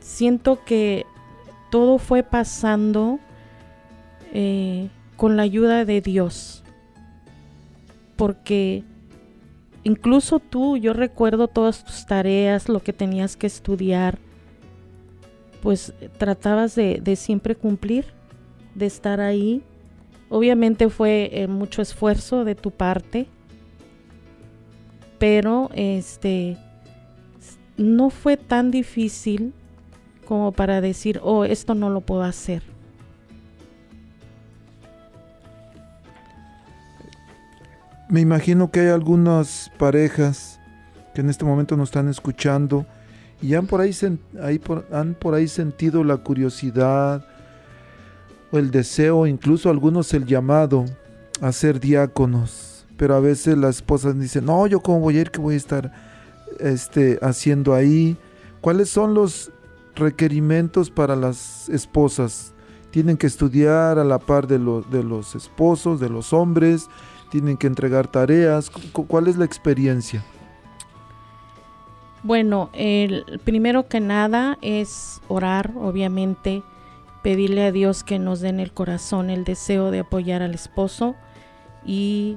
Siento 0.00 0.64
que 0.64 1.06
todo 1.70 1.98
fue 1.98 2.22
pasando 2.22 3.18
eh, 4.32 4.90
con 5.16 5.36
la 5.36 5.42
ayuda 5.44 5.84
de 5.84 6.00
Dios 6.00 6.62
porque 8.22 8.84
incluso 9.82 10.38
tú, 10.38 10.76
yo 10.76 10.92
recuerdo 10.92 11.48
todas 11.48 11.84
tus 11.84 12.06
tareas, 12.06 12.68
lo 12.68 12.80
que 12.80 12.92
tenías 12.92 13.36
que 13.36 13.48
estudiar, 13.48 14.20
pues 15.60 15.92
tratabas 16.18 16.76
de, 16.76 17.16
siempre 17.16 17.56
cumplir, 17.56 18.06
de 18.76 18.86
estar 18.86 19.20
ahí. 19.20 19.64
Obviamente 20.34 20.88
fue 20.88 21.28
eh, 21.30 21.46
mucho 21.46 21.82
esfuerzo 21.82 22.46
de 22.46 22.54
tu 22.54 22.70
parte, 22.70 23.26
pero 25.18 25.68
este 25.74 26.56
no 27.76 28.08
fue 28.08 28.38
tan 28.38 28.70
difícil 28.70 29.52
como 30.24 30.52
para 30.52 30.80
decir, 30.80 31.20
oh, 31.22 31.44
esto 31.44 31.74
no 31.74 31.90
lo 31.90 32.00
puedo 32.00 32.22
hacer. 32.22 32.62
Me 38.08 38.22
imagino 38.22 38.70
que 38.70 38.80
hay 38.80 38.88
algunas 38.88 39.70
parejas 39.76 40.58
que 41.14 41.20
en 41.20 41.28
este 41.28 41.44
momento 41.44 41.76
nos 41.76 41.90
están 41.90 42.08
escuchando 42.08 42.86
y 43.42 43.52
han 43.52 43.66
por 43.66 43.82
ahí, 43.82 43.94
han 44.92 45.12
por 45.12 45.34
ahí 45.34 45.46
sentido 45.46 46.02
la 46.04 46.16
curiosidad 46.16 47.22
el 48.58 48.70
deseo, 48.70 49.26
incluso 49.26 49.70
algunos 49.70 50.12
el 50.14 50.26
llamado 50.26 50.84
a 51.40 51.52
ser 51.52 51.80
diáconos. 51.80 52.86
Pero 52.96 53.14
a 53.14 53.20
veces 53.20 53.56
las 53.58 53.76
esposas 53.76 54.18
dicen, 54.18 54.46
no, 54.46 54.66
yo 54.66 54.80
cómo 54.80 55.00
voy 55.00 55.18
a 55.18 55.20
ir, 55.22 55.30
qué 55.30 55.40
voy 55.40 55.54
a 55.54 55.56
estar 55.56 55.92
este, 56.60 57.18
haciendo 57.22 57.74
ahí. 57.74 58.16
¿Cuáles 58.60 58.88
son 58.90 59.14
los 59.14 59.50
requerimientos 59.94 60.90
para 60.90 61.16
las 61.16 61.68
esposas? 61.68 62.54
Tienen 62.90 63.16
que 63.16 63.26
estudiar 63.26 63.98
a 63.98 64.04
la 64.04 64.18
par 64.18 64.46
de, 64.46 64.58
de 64.58 65.02
los 65.02 65.34
esposos, 65.34 65.98
de 65.98 66.10
los 66.10 66.32
hombres, 66.32 66.88
tienen 67.30 67.56
que 67.56 67.66
entregar 67.66 68.06
tareas. 68.06 68.70
¿Cuál 68.70 69.26
es 69.26 69.36
la 69.36 69.46
experiencia? 69.46 70.22
Bueno, 72.22 72.70
el 72.72 73.40
primero 73.42 73.88
que 73.88 73.98
nada 73.98 74.58
es 74.62 75.20
orar, 75.26 75.72
obviamente, 75.76 76.62
pedirle 77.22 77.64
a 77.64 77.72
Dios 77.72 78.04
que 78.04 78.18
nos 78.18 78.40
den 78.40 78.60
el 78.60 78.72
corazón 78.72 79.30
el 79.30 79.44
deseo 79.44 79.90
de 79.90 80.00
apoyar 80.00 80.42
al 80.42 80.54
esposo 80.54 81.14
y 81.84 82.36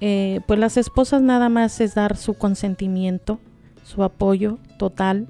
eh, 0.00 0.40
pues 0.46 0.58
las 0.58 0.76
esposas 0.76 1.22
nada 1.22 1.48
más 1.48 1.80
es 1.80 1.94
dar 1.94 2.16
su 2.16 2.34
consentimiento, 2.34 3.38
su 3.84 4.02
apoyo 4.02 4.58
total. 4.78 5.26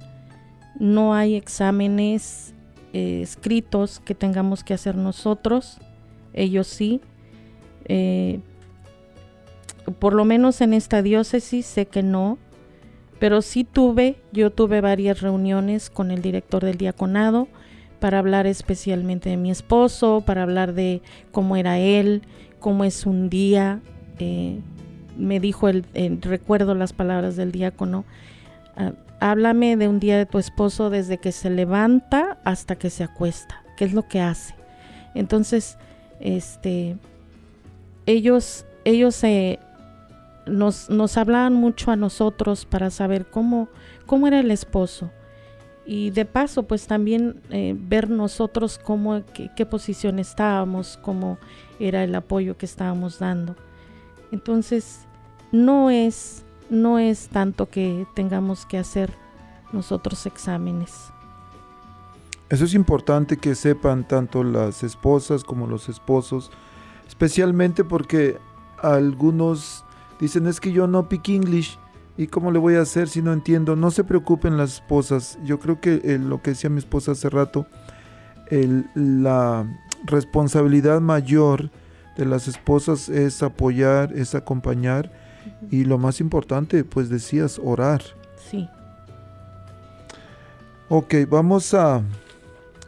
No 0.78 1.14
hay 1.14 1.37
exámenes 1.37 2.54
eh, 2.92 3.20
escritos 3.22 4.00
que 4.00 4.14
tengamos 4.14 4.64
que 4.64 4.74
hacer 4.74 4.96
nosotros, 4.96 5.78
ellos 6.33 6.66
sí. 6.66 7.00
Eh, 7.87 8.40
por 9.98 10.14
lo 10.14 10.24
menos 10.24 10.61
en 10.61 10.72
esta 10.72 11.02
diócesis 11.02 11.66
sé 11.66 11.87
que 11.87 12.02
no, 12.02 12.38
pero 13.18 13.42
sí 13.42 13.64
tuve, 13.64 14.16
yo 14.33 14.50
tuve 14.50 14.80
varias 14.80 15.20
reuniones 15.20 15.90
con 15.90 16.11
el 16.11 16.22
director 16.22 16.64
del 16.64 16.78
diaconado 16.78 17.48
para 18.04 18.18
hablar 18.18 18.46
especialmente 18.46 19.30
de 19.30 19.38
mi 19.38 19.50
esposo, 19.50 20.22
para 20.26 20.42
hablar 20.42 20.74
de 20.74 21.00
cómo 21.32 21.56
era 21.56 21.78
él, 21.78 22.20
cómo 22.60 22.84
es 22.84 23.06
un 23.06 23.30
día. 23.30 23.80
Eh, 24.18 24.60
me 25.16 25.40
dijo 25.40 25.70
el, 25.70 25.86
recuerdo 26.20 26.74
las 26.74 26.92
palabras 26.92 27.34
del 27.36 27.50
diácono, 27.50 28.04
ah, 28.76 28.92
háblame 29.20 29.78
de 29.78 29.88
un 29.88 30.00
día 30.00 30.18
de 30.18 30.26
tu 30.26 30.38
esposo 30.38 30.90
desde 30.90 31.16
que 31.16 31.32
se 31.32 31.48
levanta 31.48 32.36
hasta 32.44 32.76
que 32.76 32.90
se 32.90 33.04
acuesta, 33.04 33.64
qué 33.78 33.86
es 33.86 33.94
lo 33.94 34.06
que 34.06 34.20
hace. 34.20 34.54
Entonces, 35.14 35.78
este, 36.20 36.98
ellos, 38.04 38.66
ellos 38.84 39.14
se 39.14 39.60
nos, 40.44 40.90
nos 40.90 41.16
hablaban 41.16 41.54
mucho 41.54 41.90
a 41.90 41.96
nosotros 41.96 42.66
para 42.66 42.90
saber 42.90 43.24
cómo, 43.24 43.70
cómo 44.04 44.26
era 44.26 44.40
el 44.40 44.50
esposo. 44.50 45.10
Y 45.86 46.10
de 46.10 46.24
paso, 46.24 46.62
pues 46.62 46.86
también 46.86 47.42
eh, 47.50 47.76
ver 47.76 48.08
nosotros 48.08 48.78
cómo, 48.82 49.22
qué, 49.56 49.66
posición 49.66 50.18
estábamos, 50.18 50.98
cómo 51.02 51.38
era 51.78 52.04
el 52.04 52.14
apoyo 52.14 52.56
que 52.56 52.66
estábamos 52.66 53.18
dando. 53.18 53.54
Entonces, 54.32 55.00
no 55.52 55.90
es, 55.90 56.44
no 56.70 56.98
es 56.98 57.28
tanto 57.28 57.68
que 57.68 58.06
tengamos 58.14 58.64
que 58.64 58.78
hacer 58.78 59.12
nosotros 59.72 60.24
exámenes. 60.26 61.10
Eso 62.48 62.64
es 62.64 62.74
importante 62.74 63.36
que 63.36 63.54
sepan 63.54 64.06
tanto 64.06 64.42
las 64.42 64.82
esposas 64.82 65.44
como 65.44 65.66
los 65.66 65.88
esposos, 65.88 66.50
especialmente 67.06 67.84
porque 67.84 68.38
algunos 68.78 69.84
Dicen, 70.20 70.46
es 70.46 70.60
que 70.60 70.72
yo 70.72 70.86
no 70.86 71.08
pick 71.08 71.28
English. 71.28 71.78
¿Y 72.16 72.29
cómo 72.29 72.53
le 72.53 72.59
voy 72.59 72.77
a 72.77 72.83
hacer 72.83 73.09
si 73.09 73.22
no 73.22 73.33
entiendo? 73.33 73.74
No 73.74 73.90
se 73.90 74.05
preocupen 74.05 74.57
las 74.57 74.74
esposas. 74.74 75.38
Yo 75.44 75.59
creo 75.59 75.81
que 75.81 76.00
eh, 76.05 76.18
lo 76.18 76.42
que 76.42 76.50
decía 76.50 76.70
mi 76.70 76.79
esposa 76.79 77.12
hace 77.12 77.29
rato, 77.29 77.66
la 78.94 79.66
responsabilidad 80.05 81.00
mayor 81.00 81.70
de 82.16 82.27
las 82.27 82.46
esposas 82.46 83.09
es 83.09 83.42
apoyar, 83.42 84.12
es 84.12 84.35
acompañar 84.35 85.11
y 85.70 85.85
lo 85.85 85.98
más 85.98 86.20
importante, 86.20 86.85
pues 86.85 87.09
decías, 87.09 87.61
orar. 87.62 88.03
Sí. 88.50 88.68
Ok, 90.88 91.14
vamos 91.29 91.74
a 91.74 92.03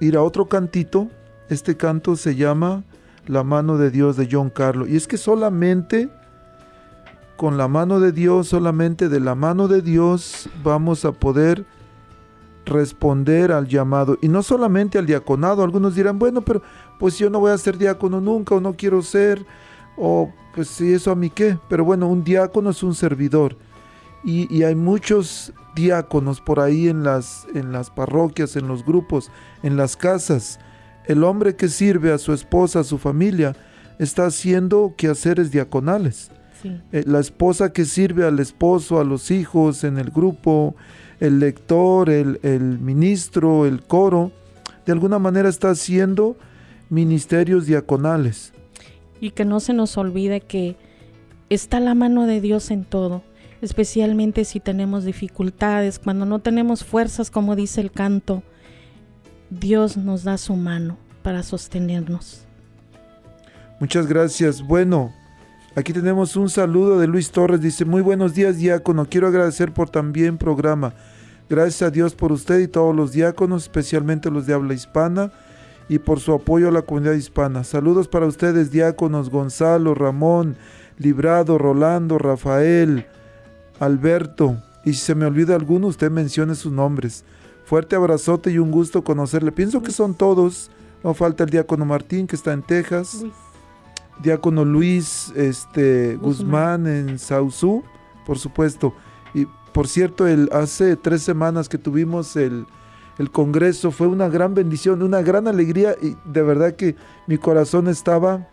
ir 0.01 0.17
a 0.17 0.23
otro 0.23 0.49
cantito. 0.49 1.09
Este 1.49 1.77
canto 1.77 2.17
se 2.17 2.37
llama 2.37 2.85
La 3.27 3.43
mano 3.43 3.79
de 3.79 3.91
Dios 3.91 4.17
de 4.17 4.29
John 4.31 4.51
Carlo. 4.51 4.87
Y 4.87 4.97
es 4.97 5.07
que 5.07 5.17
solamente 5.17 6.11
con 7.37 7.57
la 7.57 7.69
mano 7.69 8.01
de 8.01 8.13
Dios, 8.13 8.49
solamente 8.49 9.09
de 9.09 9.21
la 9.21 9.35
mano 9.35 9.69
de 9.69 9.83
Dios 9.83 10.49
vamos 10.63 11.05
a 11.05 11.13
poder 11.13 11.67
responder 12.67 13.53
al 13.53 13.69
llamado. 13.69 14.19
Y 14.21 14.29
no 14.29 14.43
solamente 14.43 14.99
al 14.99 15.07
diaconado. 15.07 15.63
Algunos 15.63 15.95
dirán, 15.95 16.19
bueno, 16.19 16.43
pero 16.43 16.61
pues 16.99 17.19
yo 17.19 17.31
no 17.31 17.41
voy 17.41 17.53
a 17.53 17.59
ser 17.59 17.79
diácono 17.79 18.21
nunca 18.21 18.55
o 18.55 18.61
no 18.61 18.75
quiero 18.75 19.01
ser. 19.03 19.47
O 19.97 20.31
pues 20.55 20.69
si 20.69 20.93
eso 20.93 21.11
a 21.11 21.17
mí 21.17 21.31
qué. 21.31 21.59
Pero 21.69 21.85
bueno, 21.85 22.09
un 22.09 22.25
diácono 22.25 22.71
es 22.71 22.83
un 22.83 22.95
servidor. 22.95 23.57
Y, 24.25 24.65
hay 24.65 24.75
muchos 24.75 25.53
diáconos 25.77 26.41
por 26.41 26.59
ahí 26.59 26.89
en 26.89 27.05
las, 27.05 27.47
en 27.55 27.71
las 27.71 27.91
parroquias, 27.91 28.57
en 28.57 28.67
los 28.67 28.85
grupos, 28.85 29.31
en 29.63 29.77
las 29.77 29.97
casas. 29.97 30.59
El 31.05 31.23
hombre 31.23 31.55
que 31.55 31.69
sirve 31.69 32.13
a 32.13 32.19
su 32.19 32.33
esposa, 32.33 32.81
a 32.81 32.85
su 32.85 32.99
familia, 32.99 33.55
está 34.01 34.27
haciendo 34.27 34.95
quehaceres 34.97 35.53
diaconales. 35.53 36.33
Eh, 36.65 37.05
la 37.07 37.21
esposa 37.21 37.73
que 37.73 37.85
sirve 37.85 38.25
al 38.25 38.41
esposo, 38.41 39.01
a 39.01 39.05
los 39.05 39.31
hijos 39.31 39.85
en 39.85 39.99
el 39.99 40.11
grupo, 40.11 40.75
el 41.21 41.39
lector, 41.39 42.11
el, 42.11 42.41
el 42.43 42.79
ministro, 42.79 43.67
el 43.67 43.83
coro, 43.83 44.33
de 44.85 44.93
alguna 44.93 45.19
manera 45.19 45.49
está 45.49 45.71
haciendo 45.71 46.37
ministerios 46.91 47.67
diaconales. 47.67 48.53
Y 49.21 49.31
que 49.31 49.45
no 49.45 49.61
se 49.61 49.73
nos 49.73 49.97
olvide 49.97 50.41
que 50.41 50.77
está 51.49 51.81
la 51.81 51.95
mano 51.95 52.27
de 52.27 52.41
Dios 52.41 52.71
en 52.71 52.85
todo, 52.85 53.23
especialmente 53.63 54.45
si 54.45 54.61
tenemos 54.61 55.05
dificultades, 55.05 55.99
cuando 55.99 56.27
no 56.27 56.41
tenemos 56.41 56.85
fuerzas, 56.85 57.31
como 57.31 57.57
dice 57.57 57.81
el 57.81 57.91
canto, 57.91 58.43
Dios 59.51 59.97
nos 59.97 60.25
da 60.25 60.39
su 60.39 60.55
mano 60.57 60.99
para 61.23 61.43
sostenernos. 61.43 62.43
Muchas 63.81 64.07
gracias. 64.07 64.63
Bueno, 64.63 65.13
Aquí 65.77 65.93
tenemos 65.93 66.37
un 66.37 66.49
saludo 66.49 66.99
de 66.99 67.07
Luis 67.07 67.31
Torres. 67.31 67.61
Dice, 67.61 67.85
muy 67.85 68.01
buenos 68.01 68.33
días 68.33 68.57
diácono. 68.57 69.07
Quiero 69.11 69.27
agradecer 69.27 69.75
por 69.75 69.91
también 69.91 70.39
programa. 70.39 70.95
Gracias 71.51 71.83
a 71.83 71.91
Dios 71.91 72.15
por 72.15 72.33
usted 72.33 72.61
y 72.61 72.67
todos 72.67 72.97
los 72.97 73.13
diáconos, 73.13 73.65
especialmente 73.65 74.31
los 74.31 74.47
de 74.47 74.55
habla 74.55 74.73
hispana, 74.73 75.33
y 75.91 75.99
por 75.99 76.19
su 76.19 76.33
apoyo 76.33 76.69
a 76.69 76.73
la 76.73 76.81
comunidad 76.81 77.13
hispana. 77.13 77.63
Saludos 77.63 78.09
para 78.09 78.25
ustedes 78.25 78.71
diáconos 78.71 79.29
Gonzalo, 79.29 79.95
Ramón, 79.95 80.57
Librado, 80.97 81.59
Rolando, 81.59 82.17
Rafael, 82.17 83.05
Alberto. 83.79 84.57
Y 84.83 84.95
si 84.95 85.01
se 85.01 85.15
me 85.15 85.27
olvida 85.27 85.57
alguno, 85.57 85.89
usted 85.89 86.11
mencione 86.11 86.55
sus 86.55 86.73
nombres. 86.73 87.23
Fuerte 87.67 87.97
abrazote 87.97 88.51
y 88.51 88.57
un 88.57 88.71
gusto 88.71 89.05
conocerle. 89.05 89.53
Pienso 89.53 89.83
que 89.83 89.93
son 89.93 90.15
todos. 90.15 90.71
No 91.05 91.13
falta 91.13 91.45
el 91.45 91.51
diácono 91.51 91.85
Martín, 91.85 92.27
que 92.27 92.37
está 92.37 92.55
en 92.55 92.63
Texas 92.63 93.27
diácono 94.23 94.65
Luis 94.65 95.33
este, 95.37 96.17
Guzmán. 96.17 96.87
en 96.87 97.19
Sauzú, 97.19 97.85
por 98.25 98.39
supuesto. 98.39 98.95
Y 99.35 99.47
por 99.73 99.89
cierto, 99.89 100.27
el, 100.27 100.49
hace 100.53 100.97
tres 100.97 101.23
semanas 101.23 101.69
que 101.69 101.79
tuvimos 101.79 102.37
el, 102.37 102.67
el 103.19 103.31
Congreso 103.31 103.91
fue 103.91 104.07
una 104.07 104.29
gran 104.29 104.55
bendición, 104.55 105.03
una 105.03 105.23
gran 105.23 105.49
alegría 105.49 105.95
y 106.01 106.17
de 106.25 106.43
verdad 106.43 106.75
que 106.77 106.97
mi 107.27 107.39
corazón 107.39 107.89
estaba 107.89 108.49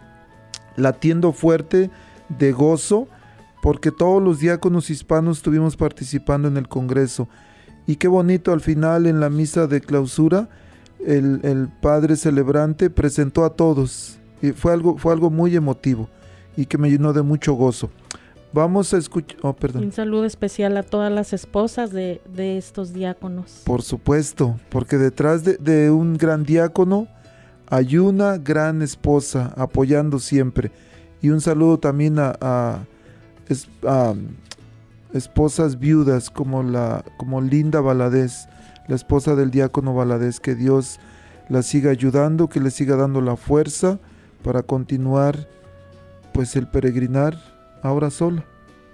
latiendo 0.75 1.31
fuerte 1.31 1.91
de 2.29 2.51
gozo 2.51 3.07
porque 3.61 3.91
todos 3.91 4.21
los 4.21 4.39
diáconos 4.39 4.89
hispanos 4.89 5.37
estuvimos 5.37 5.77
participando 5.77 6.47
en 6.47 6.57
el 6.57 6.67
Congreso. 6.67 7.29
Y 7.87 7.95
qué 7.95 8.07
bonito 8.07 8.51
al 8.51 8.61
final 8.61 9.05
en 9.05 9.19
la 9.19 9.29
misa 9.29 9.67
de 9.67 9.81
clausura, 9.81 10.49
el, 11.05 11.39
el 11.43 11.69
padre 11.81 12.15
celebrante 12.15 12.89
presentó 12.89 13.45
a 13.45 13.51
todos 13.51 14.19
y 14.43 14.51
fue 14.51 14.73
algo, 14.73 14.97
fue 14.97 15.13
algo 15.13 15.29
muy 15.29 15.55
emotivo 15.55 16.09
y 16.57 16.65
que 16.65 16.77
me 16.77 16.91
llenó 16.91 17.13
de 17.13 17.21
mucho 17.21 17.53
gozo. 17.53 17.89
Vamos 18.51 18.93
a 18.93 18.97
escuchar. 18.97 19.39
Oh, 19.41 19.53
perdón. 19.53 19.85
Un 19.85 19.91
saludo 19.93 20.25
especial 20.25 20.75
a 20.75 20.83
todas 20.83 21.11
las 21.11 21.31
esposas 21.31 21.91
de, 21.91 22.19
estos 22.35 22.91
diáconos. 22.91 23.61
Por 23.63 23.81
supuesto, 23.83 24.59
porque 24.67 24.97
detrás 24.97 25.43
de, 25.45 25.89
un 25.89 26.17
gran 26.17 26.43
diácono 26.43 27.07
hay 27.69 27.97
una 27.97 28.37
gran 28.37 28.81
esposa 28.81 29.53
apoyando 29.55 30.19
siempre. 30.19 30.71
Y 31.21 31.29
un 31.29 31.39
saludo 31.39 31.79
también 31.79 32.19
a, 32.19 32.35
a, 32.41 34.13
esposas 35.13 35.79
viudas 35.79 36.29
como, 36.29 36.63
la, 36.63 37.05
como 37.15 37.39
Linda 37.39 37.79
Valadez, 37.79 38.49
la 38.89 38.95
esposa 38.95 39.35
del 39.35 39.51
diácono 39.51 39.95
Valadez. 39.95 40.41
Que 40.41 40.53
Dios 40.53 40.99
la 41.47 41.63
siga 41.63 41.91
ayudando, 41.91 42.49
que 42.49 42.59
le 42.59 42.71
siga 42.71 42.97
dando 42.97 43.21
la 43.21 43.37
fuerza 43.37 43.99
para 44.43 44.61
continuar 44.63 45.47
pues 46.33 46.55
el 46.55 46.67
peregrinar 46.67 47.37
ahora 47.81 48.09
sola, 48.09 48.43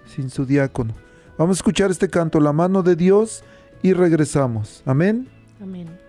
sin 0.05 0.29
su 0.29 0.45
diácono. 0.45 0.93
Vamos 1.37 1.57
a 1.57 1.59
escuchar 1.59 1.89
este 1.89 2.09
canto, 2.09 2.39
La 2.39 2.53
mano 2.53 2.83
de 2.83 2.95
Dios, 2.95 3.43
y 3.81 3.93
regresamos. 3.93 4.83
Amén. 4.85 5.27
Amén. 5.61 6.08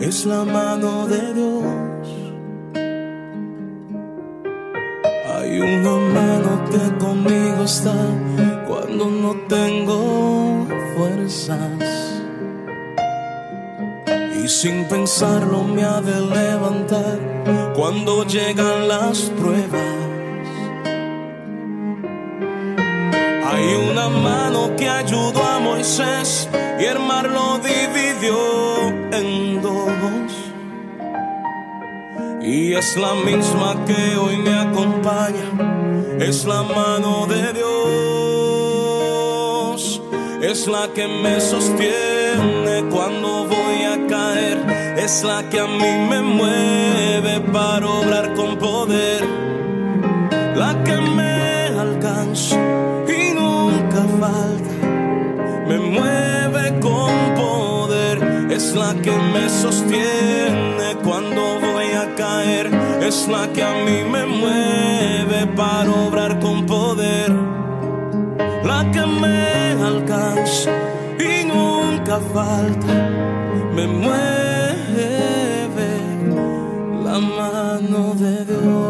es 0.00 0.24
la 0.24 0.44
mano 0.44 1.06
de 1.06 1.34
Dios. 1.34 2.06
Hay 5.34 5.60
una 5.60 5.96
mano 6.16 6.64
que 6.70 7.04
conmigo 7.04 7.64
está 7.64 7.94
cuando 8.66 9.06
no 9.06 9.32
tengo 9.48 10.66
fuerzas. 10.96 11.58
Y 14.42 14.48
sin 14.48 14.84
pensarlo 14.84 15.64
me 15.64 15.84
ha 15.84 16.00
de 16.00 16.20
levantar 16.20 17.18
cuando 17.74 18.24
llegan 18.24 18.88
las 18.88 19.30
pruebas. 19.38 20.00
Hay 23.52 23.74
una 23.90 24.08
mano 24.08 24.74
que 24.76 24.88
ayudó 24.88 25.42
a 25.42 25.58
Moisés 25.58 26.48
y 26.80 26.84
el 26.84 26.98
mar 27.00 27.28
lo 27.28 27.58
dividió 27.58 28.38
en 29.12 29.49
Y 32.52 32.74
es 32.74 32.96
la 32.96 33.14
misma 33.14 33.84
que 33.86 34.16
hoy 34.16 34.36
me 34.38 34.52
acompaña, 34.52 36.18
es 36.18 36.44
la 36.46 36.64
mano 36.64 37.28
de 37.28 37.52
Dios, 37.52 37.70
es 40.42 40.66
la 40.66 40.88
que 40.92 41.06
me 41.06 41.40
sostiene 41.40 42.88
cuando 42.90 43.46
voy 43.46 43.84
a 43.84 44.04
caer, 44.08 44.58
es 44.98 45.22
la 45.22 45.48
que 45.48 45.60
a 45.60 45.68
mí 45.68 46.08
me 46.10 46.22
mueve 46.22 47.38
para 47.52 47.86
obrar 47.86 48.34
con 48.34 48.58
poder, 48.58 49.22
la 50.56 50.82
que 50.82 50.96
me 50.96 51.68
alcanza 51.78 52.56
y 53.06 53.32
nunca 53.32 54.04
falta, 54.18 54.74
me 55.68 55.78
mueve 55.78 56.80
con 56.80 57.12
poder, 57.36 58.50
es 58.50 58.74
la 58.74 58.92
que 58.94 59.12
me 59.12 59.48
sostiene 59.48 60.96
cuando 61.04 61.49
es 63.10 63.26
la 63.26 63.52
que 63.52 63.60
a 63.60 63.74
mí 63.86 63.98
me 64.08 64.24
mueve 64.24 65.40
para 65.56 65.90
obrar 65.90 66.38
con 66.38 66.64
poder, 66.64 67.32
la 68.70 68.80
que 68.92 69.04
me 69.22 69.72
alcanza 69.92 70.70
y 71.18 71.44
nunca 71.44 72.20
falta, 72.36 72.94
me 73.74 73.84
mueve 74.02 75.10
la 77.04 77.18
mano 77.18 78.14
de 78.14 78.44
Dios. 78.44 78.89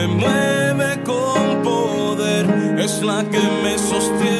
me 0.00 0.06
mueve 0.06 1.02
con 1.04 1.62
poder, 1.62 2.46
es 2.78 3.02
la 3.02 3.22
que 3.24 3.40
me 3.62 3.78
sostiene. 3.78 4.39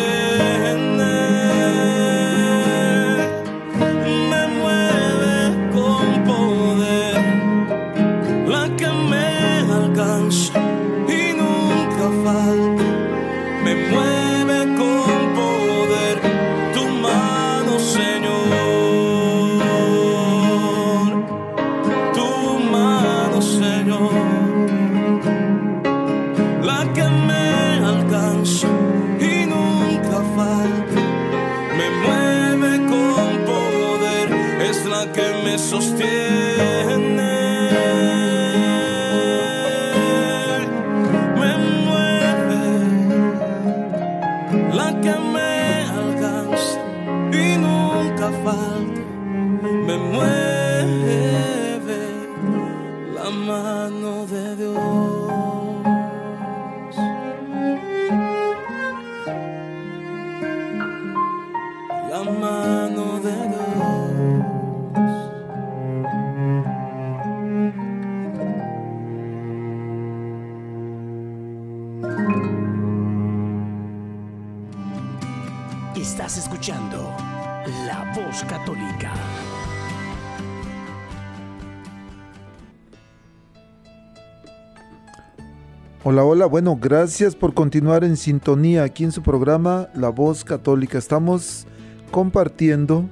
Hola, 86.40 86.48
bueno, 86.48 86.78
gracias 86.80 87.36
por 87.36 87.52
continuar 87.52 88.02
en 88.02 88.16
sintonía 88.16 88.84
aquí 88.84 89.04
en 89.04 89.12
su 89.12 89.20
programa 89.20 89.90
La 89.92 90.08
Voz 90.08 90.42
Católica. 90.42 90.96
Estamos 90.96 91.66
compartiendo 92.10 93.04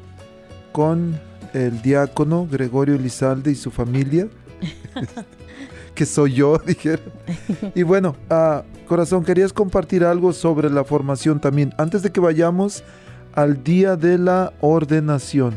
con 0.73 1.21
el 1.53 1.83
diácono 1.83 2.49
Gregorio 2.51 2.95
Elizalde 2.95 3.51
y 3.51 3.55
su 3.55 3.71
familia, 3.71 4.29
que 5.95 6.07
soy 6.07 6.37
yo, 6.37 6.57
dijeron. 6.67 7.13
Y 7.75 7.83
bueno, 7.83 8.17
ah, 8.31 8.63
corazón, 8.87 9.23
querías 9.25 9.53
compartir 9.53 10.05
algo 10.05 10.33
sobre 10.33 10.71
la 10.71 10.83
formación 10.83 11.39
también, 11.39 11.75
antes 11.77 12.03
de 12.03 12.11
que 12.11 12.21
vayamos 12.21 12.83
al 13.35 13.63
día 13.63 13.97
de 13.97 14.17
la 14.17 14.55
ordenación. 14.63 15.53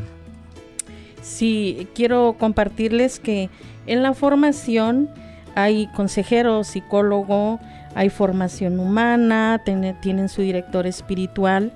Sí, 1.22 1.88
quiero 1.94 2.36
compartirles 2.38 3.18
que 3.18 3.48
en 3.86 4.02
la 4.02 4.12
formación 4.12 5.08
hay 5.54 5.86
consejero, 5.88 6.64
psicólogo, 6.64 7.60
hay 7.94 8.08
formación 8.08 8.80
humana, 8.80 9.62
tienen 9.64 10.28
su 10.28 10.42
director 10.42 10.86
espiritual, 10.86 11.72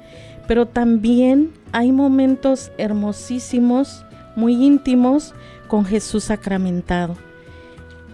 pero 0.46 0.66
también 0.66 1.52
hay 1.72 1.92
momentos 1.92 2.72
hermosísimos, 2.78 4.04
muy 4.34 4.54
íntimos 4.54 5.34
con 5.68 5.84
Jesús 5.84 6.24
sacramentado. 6.24 7.16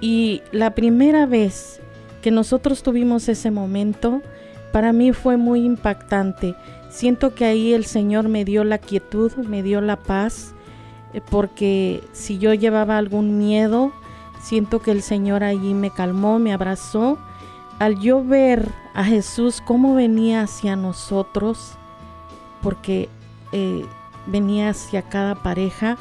Y 0.01 0.43
la 0.51 0.75
primera 0.75 1.27
vez 1.27 1.81
que 2.23 2.31
nosotros 2.31 2.83
tuvimos 2.83 3.29
ese 3.29 3.51
momento, 3.51 4.23
para 4.73 4.93
mí 4.93 5.13
fue 5.13 5.37
muy 5.37 5.65
impactante. 5.65 6.55
Siento 6.89 7.35
que 7.35 7.45
ahí 7.45 7.73
el 7.73 7.85
Señor 7.85 8.29
me 8.29 8.45
dio 8.45 8.65
la 8.65 8.79
quietud, 8.79 9.33
me 9.37 9.63
dio 9.63 9.81
la 9.81 9.97
paz, 9.97 10.55
eh, 11.13 11.21
porque 11.31 12.03
si 12.13 12.39
yo 12.39 12.55
llevaba 12.55 12.99
algún 12.99 13.39
miedo, 13.39 13.93
siento 14.43 14.81
que 14.81 14.91
el 14.91 15.03
Señor 15.03 15.45
allí 15.45 15.73
me 15.73 15.91
calmó, 15.91 16.39
me 16.39 16.53
abrazó. 16.53 17.19
Al 17.79 17.99
yo 17.99 18.23
ver 18.23 18.71
a 18.95 19.05
Jesús 19.05 19.63
cómo 19.65 19.95
venía 19.95 20.43
hacia 20.43 20.77
nosotros, 20.77 21.73
porque 22.61 23.09
eh, 23.53 23.85
venía 24.27 24.71
hacia 24.71 25.03
cada 25.03 25.37
pareja, 25.37 25.97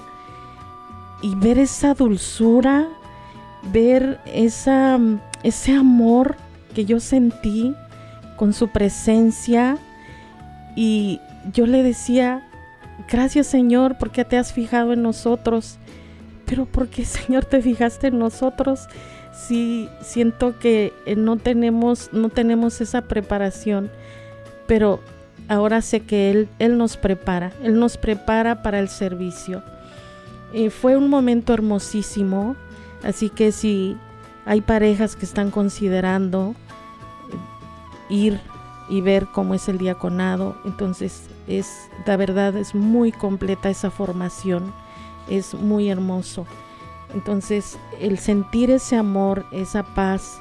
y 1.21 1.35
ver 1.35 1.59
esa 1.59 1.93
dulzura, 1.93 2.89
ver 3.71 4.19
esa, 4.25 4.99
ese 5.43 5.75
amor 5.75 6.35
que 6.73 6.85
yo 6.85 6.99
sentí 6.99 7.75
con 8.37 8.53
su 8.53 8.67
presencia, 8.69 9.77
y 10.75 11.19
yo 11.53 11.65
le 11.67 11.83
decía, 11.83 12.47
gracias 13.07 13.47
Señor, 13.47 13.97
porque 13.97 14.25
te 14.25 14.37
has 14.37 14.53
fijado 14.53 14.93
en 14.93 15.03
nosotros. 15.03 15.77
Pero 16.51 16.65
¿por 16.65 16.89
qué 16.89 17.05
Señor 17.05 17.45
te 17.45 17.61
fijaste 17.61 18.07
en 18.07 18.19
nosotros? 18.19 18.87
Si 19.33 19.87
siento 20.01 20.59
que 20.59 20.91
eh, 21.05 21.15
no 21.15 21.37
tenemos, 21.37 22.09
no 22.11 22.27
tenemos 22.27 22.81
esa 22.81 23.03
preparación, 23.03 23.89
pero 24.67 24.99
ahora 25.47 25.81
sé 25.81 26.01
que 26.01 26.29
Él, 26.29 26.49
Él 26.59 26.77
nos 26.77 26.97
prepara, 26.97 27.53
Él 27.63 27.79
nos 27.79 27.95
prepara 27.95 28.63
para 28.63 28.79
el 28.79 28.89
servicio. 28.89 29.63
Eh, 30.53 30.69
fue 30.69 30.97
un 30.97 31.09
momento 31.09 31.53
hermosísimo, 31.53 32.57
así 33.01 33.29
que 33.29 33.53
si 33.53 33.95
hay 34.45 34.59
parejas 34.59 35.15
que 35.15 35.23
están 35.23 35.51
considerando 35.51 36.53
eh, 38.09 38.13
ir 38.13 38.41
y 38.89 38.99
ver 38.99 39.27
cómo 39.27 39.53
es 39.53 39.69
el 39.69 39.77
diaconado, 39.77 40.57
entonces 40.65 41.29
es, 41.47 41.87
la 42.05 42.17
verdad, 42.17 42.57
es 42.57 42.75
muy 42.75 43.13
completa 43.13 43.69
esa 43.69 43.89
formación 43.89 44.73
es 45.31 45.53
muy 45.53 45.89
hermoso. 45.89 46.45
Entonces, 47.13 47.77
el 47.99 48.17
sentir 48.19 48.69
ese 48.71 48.95
amor, 48.95 49.45
esa 49.51 49.83
paz, 49.83 50.39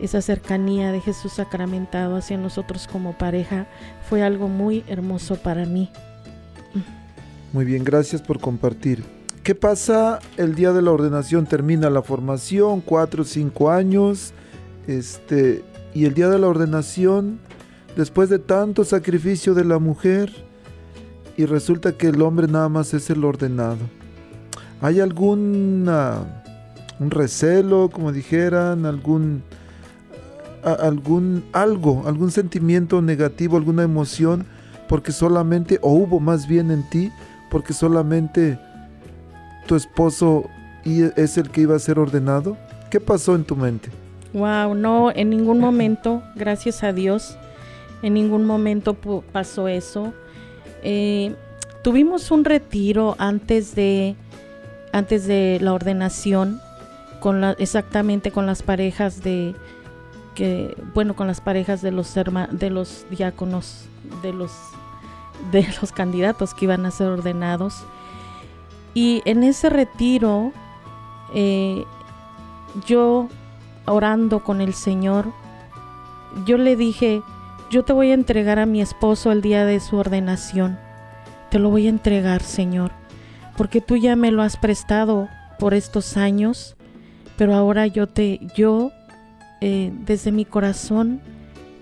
esa 0.00 0.20
cercanía 0.20 0.92
de 0.92 1.00
Jesús 1.00 1.32
sacramentado 1.32 2.16
hacia 2.16 2.36
nosotros 2.36 2.88
como 2.90 3.16
pareja 3.16 3.66
fue 4.08 4.22
algo 4.22 4.48
muy 4.48 4.84
hermoso 4.88 5.36
para 5.36 5.64
mí. 5.64 5.90
Muy 7.52 7.64
bien, 7.64 7.84
gracias 7.84 8.20
por 8.20 8.40
compartir. 8.40 9.02
¿Qué 9.42 9.54
pasa 9.54 10.18
el 10.36 10.54
día 10.54 10.72
de 10.72 10.82
la 10.82 10.90
ordenación? 10.90 11.46
Termina 11.46 11.88
la 11.88 12.02
formación, 12.02 12.80
cuatro 12.80 13.22
o 13.22 13.24
cinco 13.24 13.70
años, 13.70 14.34
este, 14.86 15.64
y 15.94 16.04
el 16.04 16.14
día 16.14 16.28
de 16.28 16.38
la 16.38 16.48
ordenación, 16.48 17.38
después 17.96 18.28
de 18.28 18.38
tanto 18.38 18.84
sacrificio 18.84 19.54
de 19.54 19.64
la 19.64 19.78
mujer, 19.78 20.32
y 21.36 21.44
resulta 21.44 21.92
que 21.92 22.08
el 22.08 22.20
hombre 22.22 22.48
nada 22.48 22.68
más 22.68 22.92
es 22.92 23.08
el 23.08 23.24
ordenado. 23.24 23.78
¿Hay 24.80 25.00
algún 25.00 25.88
un 26.98 27.10
recelo, 27.10 27.90
como 27.92 28.12
dijeran, 28.12 28.86
algún 28.86 29.42
algún 30.62 31.44
algo, 31.52 32.04
algún 32.06 32.30
sentimiento 32.30 33.00
negativo, 33.00 33.56
alguna 33.56 33.84
emoción 33.84 34.46
porque 34.88 35.12
solamente 35.12 35.78
o 35.82 35.92
hubo 35.92 36.20
más 36.20 36.46
bien 36.48 36.70
en 36.70 36.88
ti 36.88 37.10
porque 37.50 37.72
solamente 37.72 38.58
tu 39.66 39.76
esposo 39.76 40.48
es 40.84 41.36
el 41.36 41.50
que 41.50 41.62
iba 41.62 41.76
a 41.76 41.78
ser 41.78 41.98
ordenado? 41.98 42.56
¿Qué 42.90 43.00
pasó 43.00 43.34
en 43.34 43.44
tu 43.44 43.56
mente? 43.56 43.90
Wow, 44.32 44.74
no, 44.74 45.10
en 45.10 45.30
ningún 45.30 45.58
momento, 45.58 46.22
gracias 46.34 46.82
a 46.82 46.92
Dios, 46.92 47.36
en 48.02 48.14
ningún 48.14 48.44
momento 48.44 48.94
pasó 49.32 49.66
eso. 49.66 50.12
Eh, 50.82 51.34
tuvimos 51.82 52.30
un 52.30 52.44
retiro 52.44 53.16
antes 53.18 53.74
de 53.74 54.14
antes 54.96 55.26
de 55.26 55.58
la 55.60 55.74
ordenación, 55.74 56.58
con 57.20 57.44
exactamente 57.58 58.30
con 58.30 58.46
las 58.46 58.62
parejas 58.62 59.22
de 59.22 59.54
que 60.34 60.74
bueno 60.94 61.14
con 61.14 61.26
las 61.26 61.40
parejas 61.40 61.82
de 61.82 61.90
los 61.90 62.14
de 62.14 62.70
los 62.70 63.04
diáconos 63.10 63.86
de 64.22 64.32
los 64.32 64.52
de 65.52 65.66
los 65.80 65.92
candidatos 65.92 66.54
que 66.54 66.64
iban 66.64 66.86
a 66.86 66.90
ser 66.90 67.08
ordenados. 67.08 67.84
Y 68.94 69.20
en 69.26 69.42
ese 69.42 69.68
retiro 69.68 70.52
eh, 71.34 71.84
yo 72.86 73.28
orando 73.84 74.42
con 74.42 74.62
el 74.62 74.72
Señor 74.72 75.26
yo 76.46 76.56
le 76.56 76.74
dije 76.74 77.22
yo 77.70 77.84
te 77.84 77.92
voy 77.92 78.12
a 78.12 78.14
entregar 78.14 78.58
a 78.58 78.66
mi 78.66 78.80
esposo 78.80 79.30
el 79.30 79.42
día 79.42 79.66
de 79.66 79.80
su 79.80 79.96
ordenación. 79.96 80.78
Te 81.50 81.58
lo 81.58 81.68
voy 81.68 81.86
a 81.86 81.90
entregar 81.90 82.42
Señor 82.42 82.92
porque 83.56 83.80
tú 83.80 83.96
ya 83.96 84.16
me 84.16 84.30
lo 84.30 84.42
has 84.42 84.56
prestado 84.56 85.28
por 85.58 85.74
estos 85.74 86.16
años, 86.16 86.76
pero 87.36 87.54
ahora 87.54 87.86
yo 87.86 88.06
te, 88.06 88.40
yo 88.54 88.92
eh, 89.60 89.92
desde 90.04 90.32
mi 90.32 90.44
corazón 90.44 91.20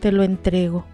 te 0.01 0.13
lo 0.13 0.23
entrego 0.23 0.85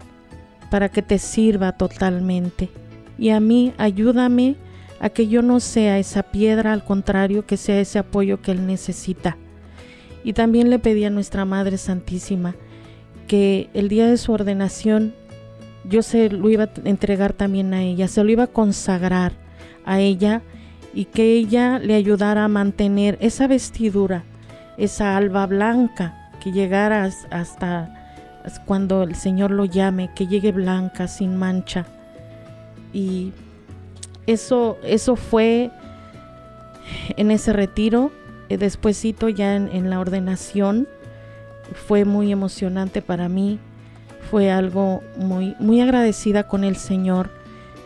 para 0.69 0.89
que 0.89 1.01
te 1.01 1.19
sirva 1.19 1.73
totalmente. 1.73 2.69
Y 3.17 3.29
a 3.29 3.39
mí 3.39 3.73
ayúdame 3.77 4.55
a 4.99 5.09
que 5.09 5.27
yo 5.27 5.41
no 5.41 5.59
sea 5.59 5.99
esa 5.99 6.23
piedra, 6.23 6.73
al 6.73 6.83
contrario, 6.83 7.45
que 7.45 7.57
sea 7.57 7.79
ese 7.79 7.99
apoyo 7.99 8.41
que 8.41 8.51
Él 8.51 8.65
necesita. 8.65 9.37
Y 10.23 10.33
también 10.33 10.69
le 10.69 10.79
pedí 10.79 11.05
a 11.05 11.09
nuestra 11.09 11.45
Madre 11.45 11.77
Santísima 11.77 12.55
que 13.27 13.69
el 13.73 13.89
día 13.89 14.07
de 14.07 14.17
su 14.17 14.31
ordenación 14.31 15.13
yo 15.83 16.03
se 16.03 16.29
lo 16.29 16.49
iba 16.49 16.65
a 16.65 16.69
entregar 16.85 17.33
también 17.33 17.73
a 17.73 17.81
ella, 17.81 18.07
se 18.07 18.23
lo 18.23 18.31
iba 18.31 18.43
a 18.43 18.47
consagrar 18.47 19.33
a 19.85 19.99
ella 19.99 20.41
y 20.93 21.05
que 21.05 21.33
ella 21.33 21.79
le 21.79 21.95
ayudara 21.95 22.45
a 22.45 22.47
mantener 22.47 23.17
esa 23.21 23.47
vestidura, 23.47 24.23
esa 24.77 25.15
alba 25.17 25.45
blanca, 25.47 26.29
que 26.41 26.51
llegara 26.51 27.09
hasta 27.29 27.97
cuando 28.65 29.03
el 29.03 29.15
Señor 29.15 29.51
lo 29.51 29.65
llame, 29.65 30.09
que 30.15 30.27
llegue 30.27 30.51
blanca, 30.51 31.07
sin 31.07 31.37
mancha. 31.37 31.85
Y 32.93 33.31
eso, 34.27 34.77
eso 34.83 35.15
fue 35.15 35.71
en 37.15 37.31
ese 37.31 37.53
retiro, 37.53 38.11
eh, 38.49 38.57
despuésito 38.57 39.29
ya 39.29 39.55
en, 39.55 39.69
en 39.69 39.89
la 39.89 39.99
ordenación, 39.99 40.87
fue 41.73 42.03
muy 42.03 42.31
emocionante 42.31 43.01
para 43.01 43.29
mí, 43.29 43.59
fue 44.29 44.51
algo 44.51 45.01
muy, 45.17 45.55
muy 45.59 45.79
agradecida 45.81 46.47
con 46.47 46.63
el 46.63 46.75
Señor 46.75 47.29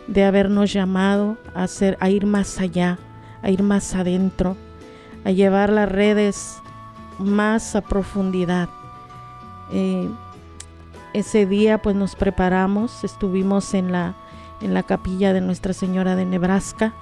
de 0.06 0.24
habernos 0.24 0.72
llamado 0.72 1.36
a, 1.54 1.64
hacer, 1.64 1.96
a 2.00 2.10
ir 2.10 2.26
más 2.26 2.58
allá, 2.58 2.98
a 3.42 3.50
ir 3.50 3.62
más 3.62 3.94
adentro, 3.94 4.56
a 5.24 5.30
llevar 5.30 5.70
las 5.70 5.90
redes 5.90 6.58
más 7.18 7.74
a 7.76 7.80
profundidad. 7.80 8.68
Eh, 9.72 10.08
ese 11.12 11.46
día 11.46 11.78
pues 11.78 11.96
nos 11.96 12.14
preparamos, 12.14 13.02
estuvimos 13.04 13.74
en 13.74 13.90
la, 13.90 14.14
en 14.60 14.74
la 14.74 14.82
capilla 14.82 15.32
de 15.32 15.40
Nuestra 15.40 15.72
Señora 15.72 16.14
de 16.14 16.26
Nebraska 16.26 16.92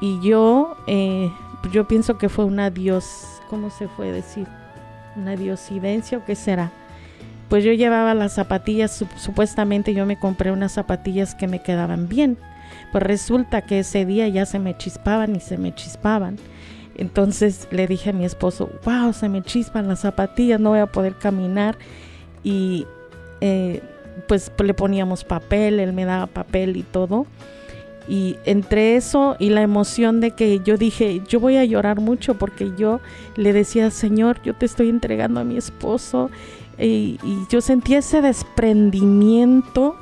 y 0.00 0.20
yo, 0.20 0.76
eh, 0.86 1.32
yo 1.70 1.86
pienso 1.86 2.16
que 2.16 2.28
fue 2.28 2.44
una 2.44 2.70
dios, 2.70 3.40
¿cómo 3.50 3.70
se 3.70 3.88
puede 3.88 4.12
decir? 4.12 4.46
Una 5.16 5.36
diosidencia 5.36 6.18
o 6.18 6.24
qué 6.24 6.34
será 6.36 6.70
pues 7.48 7.64
yo 7.64 7.72
llevaba 7.72 8.14
las 8.14 8.32
zapatillas, 8.32 9.04
supuestamente 9.16 9.94
yo 9.94 10.06
me 10.06 10.18
compré 10.18 10.50
unas 10.50 10.72
zapatillas 10.72 11.34
que 11.34 11.46
me 11.46 11.60
quedaban 11.60 12.08
bien. 12.08 12.38
Pues 12.92 13.02
resulta 13.02 13.62
que 13.62 13.80
ese 13.80 14.06
día 14.06 14.28
ya 14.28 14.46
se 14.46 14.58
me 14.58 14.76
chispaban 14.76 15.36
y 15.36 15.40
se 15.40 15.58
me 15.58 15.74
chispaban. 15.74 16.36
Entonces 16.96 17.68
le 17.70 17.86
dije 17.86 18.10
a 18.10 18.12
mi 18.12 18.24
esposo, 18.24 18.70
wow, 18.84 19.12
se 19.12 19.28
me 19.28 19.42
chispan 19.42 19.88
las 19.88 20.00
zapatillas, 20.00 20.60
no 20.60 20.70
voy 20.70 20.78
a 20.78 20.86
poder 20.86 21.16
caminar. 21.16 21.76
Y 22.42 22.86
eh, 23.40 23.82
pues 24.28 24.50
le 24.62 24.74
poníamos 24.74 25.24
papel, 25.24 25.80
él 25.80 25.92
me 25.92 26.04
daba 26.04 26.26
papel 26.26 26.76
y 26.76 26.82
todo. 26.82 27.26
Y 28.06 28.36
entre 28.44 28.96
eso 28.96 29.34
y 29.38 29.48
la 29.48 29.62
emoción 29.62 30.20
de 30.20 30.32
que 30.32 30.60
yo 30.60 30.76
dije, 30.76 31.22
yo 31.26 31.40
voy 31.40 31.56
a 31.56 31.64
llorar 31.64 32.00
mucho 32.00 32.34
porque 32.34 32.72
yo 32.76 33.00
le 33.36 33.52
decía, 33.52 33.90
Señor, 33.90 34.42
yo 34.42 34.54
te 34.54 34.66
estoy 34.66 34.90
entregando 34.90 35.40
a 35.40 35.44
mi 35.44 35.56
esposo. 35.56 36.30
Y, 36.78 37.18
yo 37.48 37.60
sentía 37.60 37.98
ese 37.98 38.20
desprendimiento 38.20 39.96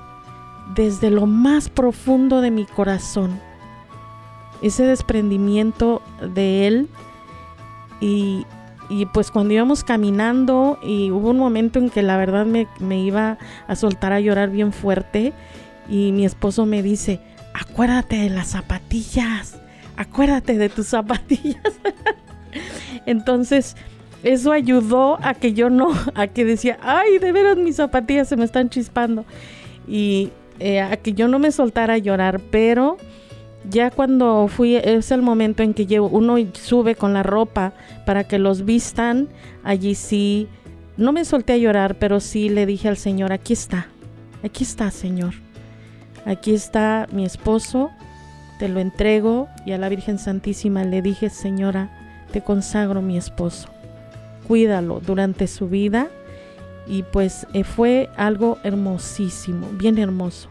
desde 0.74 1.10
lo 1.10 1.26
más 1.26 1.68
profundo 1.68 2.40
de 2.40 2.50
mi 2.50 2.64
corazón. 2.64 3.40
Ese 4.62 4.84
desprendimiento 4.84 6.02
de 6.34 6.66
él. 6.66 6.88
Y, 8.00 8.46
y 8.88 9.06
pues 9.06 9.30
cuando 9.30 9.54
íbamos 9.54 9.84
caminando 9.84 10.78
y 10.82 11.10
hubo 11.10 11.30
un 11.30 11.38
momento 11.38 11.78
en 11.78 11.90
que 11.90 12.02
la 12.02 12.16
verdad 12.16 12.46
me, 12.46 12.66
me 12.80 13.00
iba 13.00 13.38
a 13.66 13.76
soltar 13.76 14.12
a 14.12 14.20
llorar 14.20 14.50
bien 14.50 14.72
fuerte 14.72 15.32
y 15.88 16.12
mi 16.12 16.24
esposo 16.24 16.66
me 16.66 16.82
dice, 16.82 17.20
acuérdate 17.54 18.16
de 18.16 18.30
las 18.30 18.48
zapatillas, 18.48 19.58
acuérdate 19.96 20.58
de 20.58 20.68
tus 20.68 20.88
zapatillas. 20.88 21.62
Entonces, 23.06 23.76
eso 24.22 24.52
ayudó 24.52 25.18
a 25.22 25.34
que 25.34 25.52
yo 25.52 25.70
no, 25.70 25.90
a 26.14 26.26
que 26.26 26.44
decía, 26.44 26.78
ay, 26.82 27.18
de 27.18 27.32
veras 27.32 27.56
mis 27.56 27.76
zapatillas 27.76 28.28
se 28.28 28.36
me 28.36 28.44
están 28.44 28.70
chispando. 28.70 29.24
Y 29.88 30.30
eh, 30.58 30.80
a 30.80 30.96
que 30.96 31.12
yo 31.12 31.28
no 31.28 31.38
me 31.38 31.52
soltara 31.52 31.94
a 31.94 31.98
llorar, 31.98 32.40
pero 32.50 32.96
ya 33.68 33.90
cuando 33.90 34.48
fui, 34.48 34.76
es 34.76 35.10
el 35.10 35.22
momento 35.22 35.62
en 35.62 35.74
que 35.74 35.86
llevo, 35.86 36.08
uno 36.08 36.36
sube 36.52 36.94
con 36.94 37.12
la 37.12 37.22
ropa 37.22 37.72
para 38.06 38.24
que 38.24 38.38
los 38.38 38.64
vistan, 38.64 39.28
allí 39.64 39.94
sí, 39.94 40.48
no 40.96 41.12
me 41.12 41.24
solté 41.24 41.54
a 41.54 41.56
llorar, 41.58 41.96
pero 41.96 42.20
sí 42.20 42.48
le 42.48 42.66
dije 42.66 42.88
al 42.88 42.96
Señor, 42.96 43.32
aquí 43.32 43.52
está, 43.52 43.88
aquí 44.42 44.64
está, 44.64 44.90
Señor 44.90 45.34
aquí 46.24 46.54
está 46.54 47.06
mi 47.12 47.24
esposo, 47.24 47.90
te 48.58 48.68
lo 48.68 48.80
entrego 48.80 49.48
y 49.66 49.72
a 49.72 49.78
la 49.78 49.88
Virgen 49.88 50.18
Santísima 50.18 50.84
le 50.84 51.02
dije, 51.02 51.30
Señora, 51.30 51.90
te 52.32 52.42
consagro 52.42 53.02
mi 53.02 53.16
esposo, 53.16 53.68
cuídalo 54.46 55.00
durante 55.00 55.46
su 55.46 55.68
vida 55.68 56.08
y 56.86 57.02
pues 57.04 57.46
eh, 57.52 57.64
fue 57.64 58.10
algo 58.16 58.58
hermosísimo, 58.64 59.68
bien 59.72 59.98
hermoso. 59.98 60.48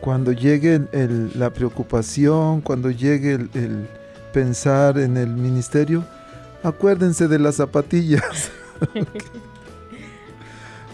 Cuando 0.00 0.32
llegue 0.32 0.80
la 1.34 1.50
preocupación, 1.50 2.62
cuando 2.62 2.90
llegue 2.90 3.34
el 3.34 3.88
pensar 4.32 4.98
en 4.98 5.16
el 5.16 5.28
ministerio, 5.28 6.04
acuérdense 6.62 7.28
de 7.28 7.38
las 7.38 7.56
zapatillas. 7.56 8.50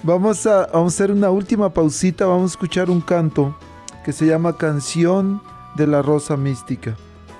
Vamos 0.02 0.46
a, 0.46 0.64
hacer 0.64 1.10
una 1.10 1.30
última 1.30 1.72
pausita, 1.74 2.26
vamos 2.26 2.52
a 2.52 2.54
escuchar 2.54 2.90
un 2.90 3.00
canto 3.00 3.56
que 4.04 4.12
se 4.12 4.24
llama 4.24 4.56
Canción 4.56 5.42
de 5.74 5.88
la 5.88 6.00
Rosa 6.00 6.36
Mística. 6.36 6.94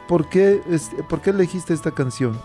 ¿Por 0.08 0.28
qué, 0.28 0.60
¿Por 1.08 1.20
qué 1.20 1.30
elegiste 1.30 1.72
esta 1.74 1.92
canción? 1.92 2.36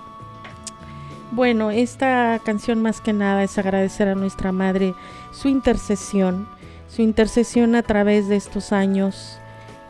Bueno, 1.32 1.71
esta 1.71 2.39
canción 2.43 2.82
más 2.82 2.99
que 2.99 3.13
nada 3.13 3.43
es 3.43 3.57
agradecer 3.57 4.09
a 4.09 4.15
nuestra 4.15 4.51
Madre 4.51 4.93
su 5.32 5.47
intercesión, 5.47 6.45
su 6.89 7.01
intercesión 7.01 7.75
a 7.75 7.84
través 7.84 8.27
de 8.27 8.36
estos 8.36 8.73
años 8.73 9.39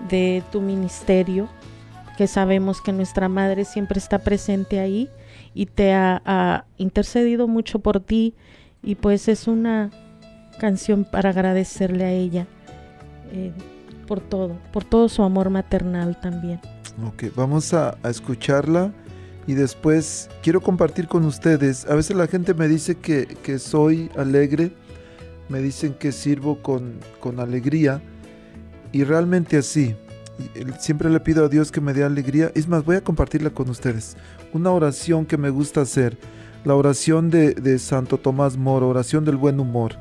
de 0.07 0.43
tu 0.51 0.61
ministerio, 0.61 1.49
que 2.15 2.27
sabemos 2.27 2.81
que 2.81 2.91
nuestra 2.91 3.27
Madre 3.27 3.65
siempre 3.65 3.97
está 3.97 4.19
presente 4.19 4.79
ahí 4.79 5.09
y 5.55 5.65
te 5.65 5.93
ha, 5.93 6.65
intercedido 6.77 7.47
mucho 7.47 7.79
por 7.79 7.99
ti 7.99 8.35
y 8.83 8.93
pues 8.95 9.27
es 9.27 9.47
una 9.47 9.89
canción 10.59 11.05
para 11.05 11.31
agradecerle 11.31 12.03
a 12.03 12.11
ella 12.11 12.45
eh, 13.31 13.51
por 14.07 14.19
todo, 14.19 14.57
por 14.71 14.83
todo 14.83 15.09
su 15.09 15.23
amor 15.23 15.49
maternal 15.49 16.19
también. 16.19 16.59
Ok, 17.07 17.35
vamos 17.35 17.73
a, 17.73 17.97
escucharla 18.03 18.91
y 19.47 19.53
después 19.53 20.29
quiero 20.43 20.61
compartir 20.61 21.07
con 21.07 21.25
ustedes. 21.25 21.85
A 21.85 21.95
veces 21.95 22.15
la 22.15 22.27
gente 22.27 22.53
me 22.53 22.67
dice 22.67 22.95
que, 22.95 23.25
que 23.43 23.59
soy 23.59 24.09
alegre, 24.15 24.71
me 25.49 25.59
dicen 25.61 25.93
que 25.93 26.11
sirvo 26.11 26.61
con, 26.61 26.99
con 27.19 27.39
alegría 27.39 28.01
y 28.91 29.03
realmente 29.03 29.57
así. 29.57 29.95
Siempre 30.79 31.09
le 31.09 31.19
pido 31.19 31.45
a 31.45 31.49
Dios 31.49 31.71
que 31.71 31.81
me 31.81 31.93
dé 31.93 32.03
alegría. 32.03 32.51
Es 32.55 32.67
más, 32.67 32.83
voy 32.83 32.95
a 32.95 33.03
compartirla 33.03 33.49
con 33.51 33.69
ustedes. 33.69 34.15
Una 34.53 34.71
oración 34.71 35.25
que 35.25 35.37
me 35.37 35.49
gusta 35.49 35.81
hacer. 35.81 36.17
La 36.63 36.75
oración 36.75 37.29
de, 37.29 37.53
de 37.53 37.79
Santo 37.79 38.17
Tomás 38.17 38.57
Moro, 38.57 38.87
oración 38.87 39.25
del 39.25 39.35
buen 39.35 39.59
humor 39.59 39.97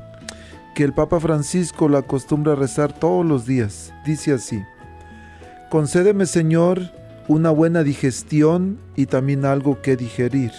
que 0.73 0.83
el 0.83 0.93
Papa 0.93 1.19
Francisco 1.19 1.89
la 1.89 1.99
acostumbra 1.99 2.53
a 2.53 2.55
rezar 2.55 2.93
todos 2.93 3.25
los 3.25 3.45
días. 3.45 3.93
Dice 4.05 4.33
así, 4.33 4.61
concédeme 5.69 6.25
Señor 6.25 7.00
una 7.27 7.49
buena 7.49 7.83
digestión 7.83 8.77
y 8.95 9.05
también 9.05 9.45
algo 9.45 9.81
que 9.81 9.95
digerir. 9.95 10.51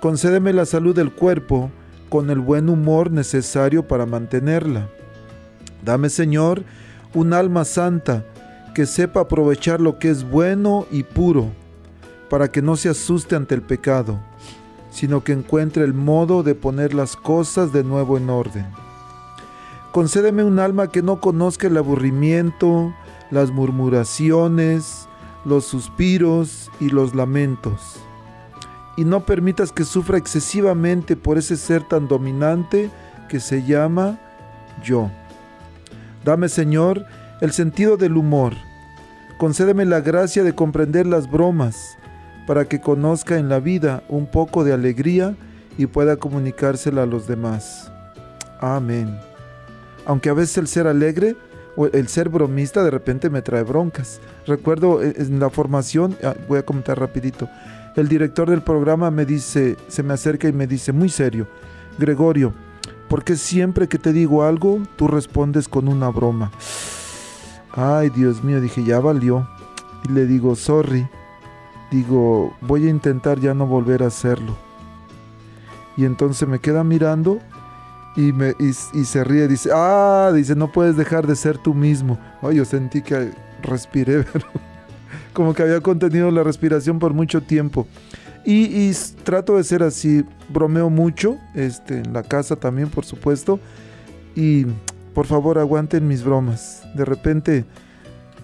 Concédeme 0.00 0.52
la 0.52 0.66
salud 0.66 0.94
del 0.94 1.12
cuerpo 1.12 1.70
con 2.08 2.30
el 2.30 2.40
buen 2.40 2.68
humor 2.68 3.10
necesario 3.10 3.86
para 3.86 4.06
mantenerla. 4.06 4.88
Dame 5.84 6.08
Señor 6.10 6.62
un 7.14 7.32
alma 7.32 7.64
santa 7.64 8.24
que 8.74 8.86
sepa 8.86 9.20
aprovechar 9.20 9.80
lo 9.80 9.98
que 9.98 10.10
es 10.10 10.28
bueno 10.28 10.86
y 10.90 11.02
puro, 11.02 11.50
para 12.28 12.48
que 12.48 12.60
no 12.60 12.76
se 12.76 12.90
asuste 12.90 13.34
ante 13.34 13.54
el 13.54 13.62
pecado, 13.62 14.20
sino 14.90 15.24
que 15.24 15.32
encuentre 15.32 15.84
el 15.84 15.94
modo 15.94 16.42
de 16.42 16.54
poner 16.54 16.92
las 16.92 17.16
cosas 17.16 17.72
de 17.72 17.82
nuevo 17.82 18.18
en 18.18 18.28
orden. 18.28 18.66
Concédeme 19.92 20.44
un 20.44 20.58
alma 20.58 20.88
que 20.88 21.00
no 21.00 21.20
conozca 21.20 21.68
el 21.68 21.76
aburrimiento, 21.78 22.94
las 23.30 23.50
murmuraciones, 23.50 25.05
los 25.46 25.64
suspiros 25.64 26.70
y 26.80 26.90
los 26.90 27.14
lamentos. 27.14 28.00
Y 28.96 29.04
no 29.04 29.24
permitas 29.24 29.72
que 29.72 29.84
sufra 29.84 30.18
excesivamente 30.18 31.16
por 31.16 31.38
ese 31.38 31.56
ser 31.56 31.82
tan 31.82 32.08
dominante 32.08 32.90
que 33.28 33.40
se 33.40 33.64
llama 33.64 34.18
yo. 34.82 35.10
Dame, 36.24 36.48
Señor, 36.48 37.06
el 37.40 37.52
sentido 37.52 37.96
del 37.96 38.16
humor. 38.16 38.54
Concédeme 39.38 39.84
la 39.84 40.00
gracia 40.00 40.42
de 40.42 40.54
comprender 40.54 41.06
las 41.06 41.30
bromas, 41.30 41.96
para 42.46 42.64
que 42.66 42.80
conozca 42.80 43.38
en 43.38 43.48
la 43.48 43.60
vida 43.60 44.02
un 44.08 44.26
poco 44.26 44.64
de 44.64 44.72
alegría 44.72 45.36
y 45.78 45.86
pueda 45.86 46.16
comunicársela 46.16 47.02
a 47.02 47.06
los 47.06 47.26
demás. 47.26 47.90
Amén 48.60 49.18
aunque 50.06 50.30
a 50.30 50.34
veces 50.34 50.56
el 50.56 50.68
ser 50.68 50.86
alegre 50.86 51.36
el 51.92 52.08
ser 52.08 52.28
bromista 52.28 52.82
de 52.82 52.90
repente 52.90 53.30
me 53.30 53.42
trae 53.42 53.62
broncas. 53.62 54.20
Recuerdo 54.46 55.02
eh, 55.02 55.14
en 55.16 55.40
la 55.40 55.50
formación, 55.50 56.16
ah, 56.24 56.34
voy 56.48 56.58
a 56.58 56.64
comentar 56.64 56.98
rapidito, 56.98 57.48
el 57.96 58.08
director 58.08 58.48
del 58.48 58.62
programa 58.62 59.10
me 59.10 59.24
dice, 59.24 59.76
se 59.88 60.02
me 60.02 60.14
acerca 60.14 60.48
y 60.48 60.52
me 60.52 60.66
dice 60.66 60.92
muy 60.92 61.08
serio, 61.08 61.46
Gregorio, 61.98 62.52
¿por 63.08 63.24
qué 63.24 63.36
siempre 63.36 63.88
que 63.88 63.98
te 63.98 64.12
digo 64.12 64.42
algo 64.44 64.80
tú 64.96 65.08
respondes 65.08 65.68
con 65.68 65.88
una 65.88 66.08
broma? 66.10 66.50
Ay, 67.78 68.08
Dios 68.08 68.42
mío, 68.42 68.60
dije, 68.60 68.82
ya 68.84 69.00
valió. 69.00 69.46
Y 70.04 70.12
le 70.12 70.24
digo, 70.24 70.56
sorry. 70.56 71.06
Digo, 71.90 72.56
voy 72.62 72.86
a 72.86 72.90
intentar 72.90 73.38
ya 73.38 73.52
no 73.52 73.66
volver 73.66 74.02
a 74.02 74.06
hacerlo. 74.06 74.56
Y 75.96 76.06
entonces 76.06 76.48
me 76.48 76.58
queda 76.58 76.84
mirando 76.84 77.38
y, 78.16 78.32
me, 78.32 78.54
y, 78.58 78.72
se 78.72 79.24
ríe, 79.24 79.46
dice, 79.46 79.70
ah, 79.72 80.32
dice, 80.34 80.56
no 80.56 80.72
puedes 80.72 80.96
dejar 80.96 81.26
de 81.26 81.36
ser 81.36 81.58
tú 81.58 81.74
mismo. 81.74 82.18
Ay, 82.40 82.56
yo 82.56 82.64
sentí 82.64 83.02
que 83.02 83.30
respiré, 83.62 84.24
pero 84.32 84.46
como 85.34 85.52
que 85.52 85.62
había 85.62 85.80
contenido 85.80 86.30
la 86.30 86.42
respiración 86.42 86.98
por 86.98 87.12
mucho 87.12 87.42
tiempo. 87.42 87.86
Y, 88.44 88.92
trato 89.24 89.56
de 89.56 89.64
ser 89.64 89.82
así, 89.82 90.24
bromeo 90.48 90.88
mucho, 90.88 91.36
este, 91.54 91.98
en 91.98 92.12
la 92.12 92.22
casa 92.22 92.56
también, 92.56 92.88
por 92.88 93.04
supuesto. 93.04 93.60
Y 94.34 94.66
por 95.14 95.26
favor, 95.26 95.58
aguanten 95.58 96.06
mis 96.06 96.22
bromas. 96.22 96.82
De 96.94 97.04
repente, 97.04 97.64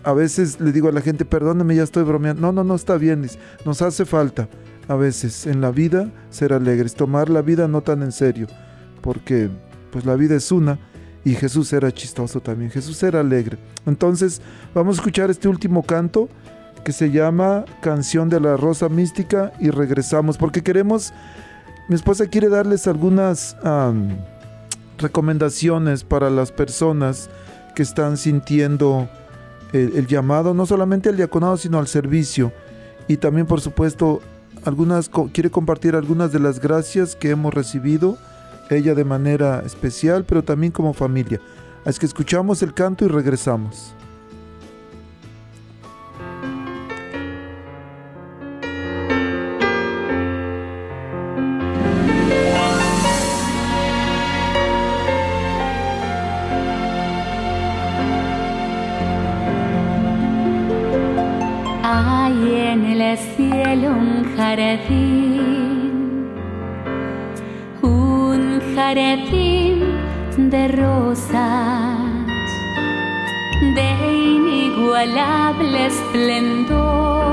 a 0.03 0.13
veces 0.13 0.61
le 0.61 0.73
digo 0.73 0.89
a 0.89 0.93
la 0.93 1.01
gente, 1.01 1.25
perdóname, 1.25 1.77
ya 1.77 1.85
estoy 1.85 2.03
bromeando. 2.03 2.43
No, 2.43 2.53
no, 2.53 2.65
no 2.65 2.75
está 2.75 2.97
bien. 2.97 3.23
Dice, 3.23 3.39
nos 3.65 3.81
hace 3.81 4.05
falta 4.05 4.49
a 4.89 4.97
veces 4.97 5.47
en 5.47 5.61
la 5.61 5.71
vida 5.71 6.11
ser 6.31 6.53
alegres, 6.53 6.95
tomar 6.95 7.31
la 7.31 7.41
vida 7.41 7.69
no 7.69 7.83
tan 7.83 8.03
en 8.03 8.11
serio 8.11 8.49
porque 9.03 9.51
pues 9.91 10.07
la 10.07 10.17
vida 10.17 10.37
es 10.37 10.51
una 10.51 10.79
y 11.25 11.35
Jesús 11.35 11.73
era 11.73 11.93
chistoso 11.93 12.41
también, 12.41 12.71
Jesús 12.71 13.03
era 13.03 13.21
alegre. 13.21 13.59
Entonces 13.87 14.41
vamos 14.75 14.97
a 14.97 15.01
escuchar 15.01 15.31
este 15.31 15.49
último 15.49 15.83
canto 15.83 16.29
que 16.85 16.93
se 16.93 17.11
llama 17.11 17.65
Canción 17.81 18.29
de 18.29 18.41
la 18.41 18.57
Rosa 18.57 18.89
Mística 18.89 19.53
y 19.61 19.71
regresamos 19.71 20.37
porque 20.39 20.63
queremos, 20.63 21.13
mi 21.89 21.95
esposa 21.95 22.27
quiere 22.27 22.49
darles 22.49 22.87
algunas 22.87 23.57
recomendaciones 24.99 26.05
para 26.05 26.31
las 26.31 26.51
personas 26.51 27.29
que 27.75 27.83
están 27.83 28.17
sintiendo 28.17 29.09
el, 29.73 29.97
el, 29.97 30.07
llamado, 30.07 30.55
no 30.55 30.67
solamente 30.67 31.09
al 31.09 31.17
diaconado, 31.17 31.57
sino 31.57 31.79
al 31.79 31.87
servicio. 31.87 32.53
Y 33.09 33.17
también, 33.17 33.47
por 33.47 33.61
supuesto, 33.61 34.21
algunas 34.65 35.11
quiere 35.33 35.51
compartir 35.51 35.97
algunas 35.97 36.33
de 36.33 36.41
las 36.41 36.61
gracias 36.61 37.17
que 37.17 37.31
hemos 37.31 37.55
recibido 37.55 38.19
ella 38.71 38.95
de 38.95 39.05
manera 39.05 39.63
especial, 39.65 40.25
pero 40.25 40.43
también 40.43 40.73
como 40.73 40.93
familia. 40.93 41.41
Así 41.85 41.99
que 41.99 42.07
escuchamos 42.07 42.63
el 42.63 42.75
canto 42.75 43.05
y 43.05 43.09
regresamos. 43.09 43.95
Hay 61.85 62.55
en 62.55 62.85
el 62.85 63.19
cielo 63.19 63.91
un 63.91 64.37
jardín 64.37 65.12
jardín 68.95 69.81
de 70.37 70.69
rosas 70.69 71.99
de 73.77 73.89
inigualable 74.13 75.87
esplendor. 75.87 77.33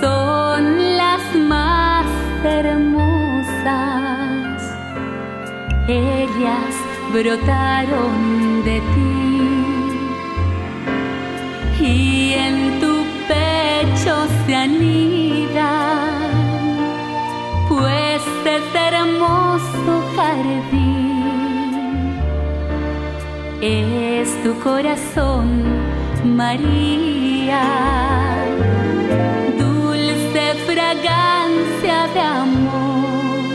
Son 0.00 0.96
las 0.96 1.22
más 1.46 2.06
hermosas, 2.42 3.92
ellas 5.88 6.74
brotaron 7.12 8.64
de 8.64 8.80
ti 8.94 9.28
y 11.80 12.32
en 12.32 12.80
tu 12.80 12.94
pecho 13.28 14.14
se 14.46 14.54
anidan, 14.54 15.97
pues 18.58 18.74
es 18.74 18.92
hermoso 18.92 20.02
jardín, 20.16 21.22
es 23.60 24.42
tu 24.42 24.58
corazón, 24.60 25.64
María, 26.24 27.64
dulce 29.58 30.54
fragancia 30.66 32.08
de 32.14 32.20
amor, 32.20 33.48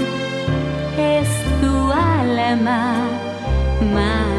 es 0.97 1.30
tu 1.62 1.91
alma, 1.91 2.95
Madre 3.93 4.33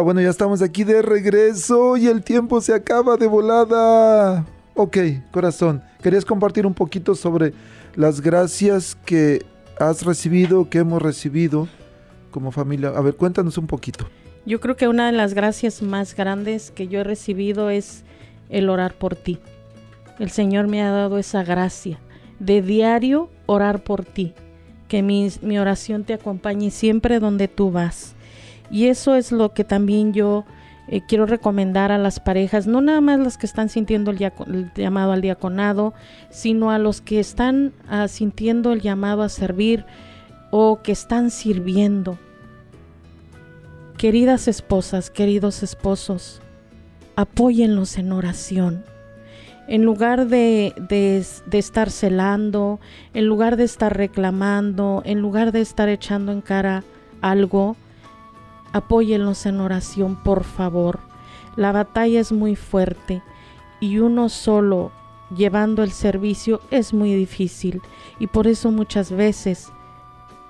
Bueno, 0.00 0.20
ya 0.20 0.30
estamos 0.30 0.62
aquí 0.62 0.84
de 0.84 1.02
regreso 1.02 1.96
y 1.96 2.06
el 2.06 2.22
tiempo 2.22 2.60
se 2.60 2.72
acaba 2.74 3.16
de 3.16 3.26
volada. 3.26 4.46
Ok, 4.74 4.96
corazón, 5.32 5.82
¿querías 6.02 6.24
compartir 6.24 6.66
un 6.66 6.74
poquito 6.74 7.14
sobre 7.14 7.52
las 7.96 8.20
gracias 8.20 8.96
que 9.04 9.44
has 9.78 10.04
recibido, 10.04 10.70
que 10.70 10.78
hemos 10.78 11.02
recibido 11.02 11.68
como 12.30 12.52
familia? 12.52 12.90
A 12.90 13.00
ver, 13.00 13.16
cuéntanos 13.16 13.58
un 13.58 13.66
poquito. 13.66 14.08
Yo 14.46 14.60
creo 14.60 14.76
que 14.76 14.88
una 14.88 15.06
de 15.06 15.12
las 15.12 15.34
gracias 15.34 15.82
más 15.82 16.14
grandes 16.14 16.70
que 16.70 16.86
yo 16.86 17.00
he 17.00 17.04
recibido 17.04 17.70
es 17.70 18.04
el 18.48 18.70
orar 18.70 18.94
por 18.94 19.16
ti. 19.16 19.40
El 20.18 20.30
Señor 20.30 20.68
me 20.68 20.82
ha 20.82 20.90
dado 20.90 21.18
esa 21.18 21.42
gracia 21.42 21.98
de 22.38 22.62
diario 22.62 23.30
orar 23.46 23.82
por 23.82 24.04
ti. 24.04 24.34
Que 24.86 25.02
mi 25.02 25.58
oración 25.58 26.04
te 26.04 26.14
acompañe 26.14 26.70
siempre 26.70 27.20
donde 27.20 27.48
tú 27.48 27.70
vas. 27.70 28.14
Y 28.70 28.86
eso 28.86 29.14
es 29.14 29.32
lo 29.32 29.52
que 29.52 29.64
también 29.64 30.12
yo 30.12 30.44
eh, 30.88 31.02
quiero 31.06 31.26
recomendar 31.26 31.92
a 31.92 31.98
las 31.98 32.18
parejas, 32.18 32.66
no 32.66 32.80
nada 32.80 33.00
más 33.00 33.18
las 33.20 33.36
que 33.38 33.46
están 33.46 33.68
sintiendo 33.68 34.10
el, 34.10 34.18
llamado 34.74 35.12
al 35.12 35.20
diaconado, 35.20 35.92
sino 36.30 36.70
a 36.70 36.78
los 36.78 37.00
que 37.00 37.20
están 37.20 37.72
ah, 37.88 38.08
sintiendo 38.08 38.72
el 38.72 38.80
llamado 38.80 39.22
a 39.22 39.28
servir 39.28 39.84
o 40.50 40.80
que 40.82 40.92
están 40.92 41.30
sirviendo. 41.30 42.18
Queridas 43.98 44.48
esposas, 44.48 45.10
queridos 45.10 45.62
esposos, 45.62 46.40
apóyenlos 47.16 47.98
en 47.98 48.12
oración. 48.12 48.84
En 49.66 49.84
lugar 49.84 50.28
de- 50.28 50.72
de 50.88 51.58
estar 51.58 51.90
celando, 51.90 52.80
en 53.12 53.26
lugar 53.26 53.56
de 53.56 53.64
estar 53.64 53.94
reclamando, 53.94 55.02
en 55.04 55.20
lugar 55.20 55.52
de 55.52 55.60
estar 55.60 55.90
echando 55.90 56.32
en 56.32 56.40
cara 56.40 56.84
algo, 57.20 57.76
apóyenlos 58.72 59.46
en 59.46 59.60
oración, 59.60 60.16
por 60.16 60.44
favor. 60.44 61.00
La 61.56 61.72
batalla 61.72 62.20
es 62.20 62.32
muy 62.32 62.56
fuerte 62.56 63.22
y 63.80 63.98
uno 63.98 64.28
solo 64.28 64.92
llevando 65.34 65.82
el 65.82 65.92
servicio 65.92 66.60
es 66.70 66.94
muy 66.94 67.14
difícil 67.14 67.82
y 68.18 68.28
por 68.28 68.46
eso 68.46 68.70
muchas 68.70 69.10
veces 69.10 69.70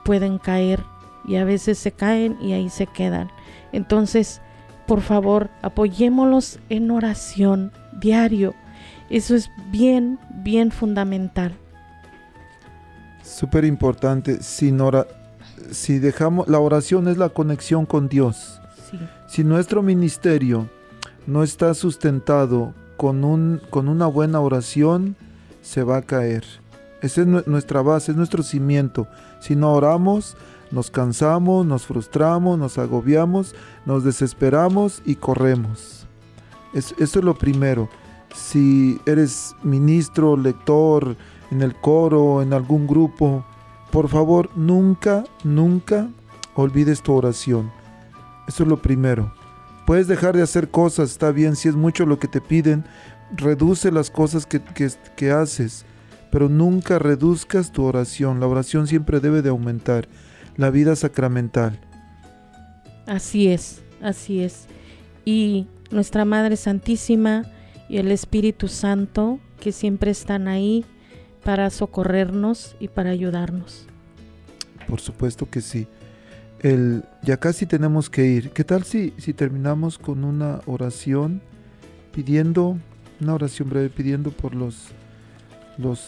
pueden 0.05 0.39
caer 0.39 0.85
y 1.25 1.37
a 1.37 1.45
veces 1.45 1.79
se 1.79 1.93
caen 1.93 2.37
y 2.41 2.53
ahí 2.53 2.71
se 2.71 2.87
quedan. 2.87 3.31
Entonces, 3.73 4.41
por 4.87 5.03
favor, 5.03 5.51
apoyémoslos 5.63 6.59
en 6.71 6.91
oración 6.91 7.73
diario. 8.01 8.55
Eso 9.11 9.35
es 9.35 9.51
bien, 9.71 10.19
bien 10.31 10.71
fundamental. 10.71 11.53
Súper 13.23 13.65
importante. 13.65 14.43
Sin 14.43 14.81
si 15.71 15.99
dejamos, 15.99 16.49
la 16.49 16.59
oración 16.59 17.09
es 17.09 17.17
la 17.19 17.29
conexión 17.29 17.87
con 17.87 18.09
Dios. 18.09 18.61
Sí. 18.91 18.99
Si 19.27 19.45
nuestro 19.45 19.83
ministerio 19.83 20.69
no 21.27 21.43
está 21.43 21.75
sustentado 21.75 22.73
con, 22.97 23.25
un, 23.25 23.61
con 23.71 23.89
una 23.89 24.07
buena 24.07 24.41
oración, 24.41 25.17
se 25.63 25.83
va 25.83 25.99
a 25.99 26.03
caer. 26.03 26.45
Esa 27.03 27.21
es 27.21 27.27
nu- 27.27 27.43
nuestra 27.47 27.83
base, 27.83 28.11
es 28.13 28.17
nuestro 28.17 28.43
cimiento. 28.43 29.07
Si 29.41 29.55
no 29.55 29.73
oramos, 29.73 30.37
nos 30.71 30.91
cansamos, 30.91 31.65
nos 31.67 31.87
frustramos, 31.87 32.59
nos 32.59 32.77
agobiamos, 32.79 33.55
nos 33.87 34.05
desesperamos 34.05 35.03
y 35.05 35.15
corremos. 35.17 36.07
Es- 36.75 36.95
eso 36.99 37.19
es 37.21 37.25
lo 37.25 37.37
primero. 37.39 37.89
Si 38.35 39.01
eres 39.07 39.55
ministro, 39.63 40.37
lector, 40.37 41.17
en 41.51 41.63
el 41.63 41.75
coro, 41.75 42.43
en 42.43 42.53
algún 42.53 42.87
grupo, 42.87 43.45
por 43.91 44.09
favor, 44.09 44.51
nunca, 44.57 45.25
nunca 45.45 46.09
olvides 46.55 47.03
tu 47.03 47.13
oración. 47.15 47.71
Eso 48.47 48.63
es 48.63 48.69
lo 48.69 48.81
primero. 48.81 49.33
Puedes 49.87 50.07
dejar 50.09 50.37
de 50.37 50.43
hacer 50.43 50.71
cosas, 50.71 51.11
está 51.11 51.31
bien, 51.33 51.57
si 51.57 51.69
es 51.69 51.75
mucho 51.75 52.05
lo 52.05 52.19
que 52.19 52.29
te 52.29 52.41
piden, 52.41 52.85
reduce 53.35 53.91
las 53.91 54.11
cosas 54.11 54.47
que, 54.47 54.61
que- 55.17 55.31
haces, 55.31 55.85
pero 56.31 56.49
nunca 56.49 56.99
reduzcas 56.99 57.73
tu 57.73 57.85
oración. 57.85 58.41
La 58.41 58.47
oración 58.47 58.87
siempre 58.87 59.21
debe 59.21 59.41
de 59.43 59.49
aumentar. 59.49 60.09
La 60.57 60.71
vida 60.71 60.97
sacramental. 60.97 61.79
Así 63.07 63.49
es, 63.49 63.81
así 64.03 64.43
es. 64.43 64.67
Y 65.25 65.67
nuestra 65.91 66.25
Madre 66.25 66.57
Santísima 66.57 67.45
y 67.89 67.99
el 67.99 68.11
Espíritu 68.11 68.69
Santo 68.69 69.39
que 69.61 69.73
siempre 69.73 70.11
están 70.11 70.49
ahí 70.49 70.85
para 71.49 71.71
socorrernos 71.71 72.77
y 72.79 72.89
para 72.89 73.09
ayudarnos. 73.09 73.87
Por 74.87 75.01
supuesto 75.01 75.49
que 75.49 75.63
sí. 75.63 75.87
El, 76.61 77.05
ya 77.23 77.39
casi 77.39 77.65
tenemos 77.65 78.11
que 78.11 78.27
ir. 78.27 78.51
¿Qué 78.51 78.65
tal 78.65 78.83
si, 78.83 79.15
si 79.17 79.33
terminamos 79.33 79.97
con 79.97 80.25
una 80.25 80.61
oración 80.67 81.41
pidiendo, 82.13 82.77
una 83.19 83.33
oración 83.33 83.71
breve 83.71 83.89
pidiendo 83.89 84.31
por 84.31 84.55
los, 84.55 84.89
los 85.79 85.99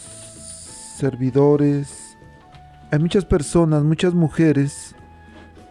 servidores. 0.99 2.15
Hay 2.91 2.99
muchas 2.99 3.25
personas, 3.25 3.83
muchas 3.83 4.13
mujeres 4.13 4.93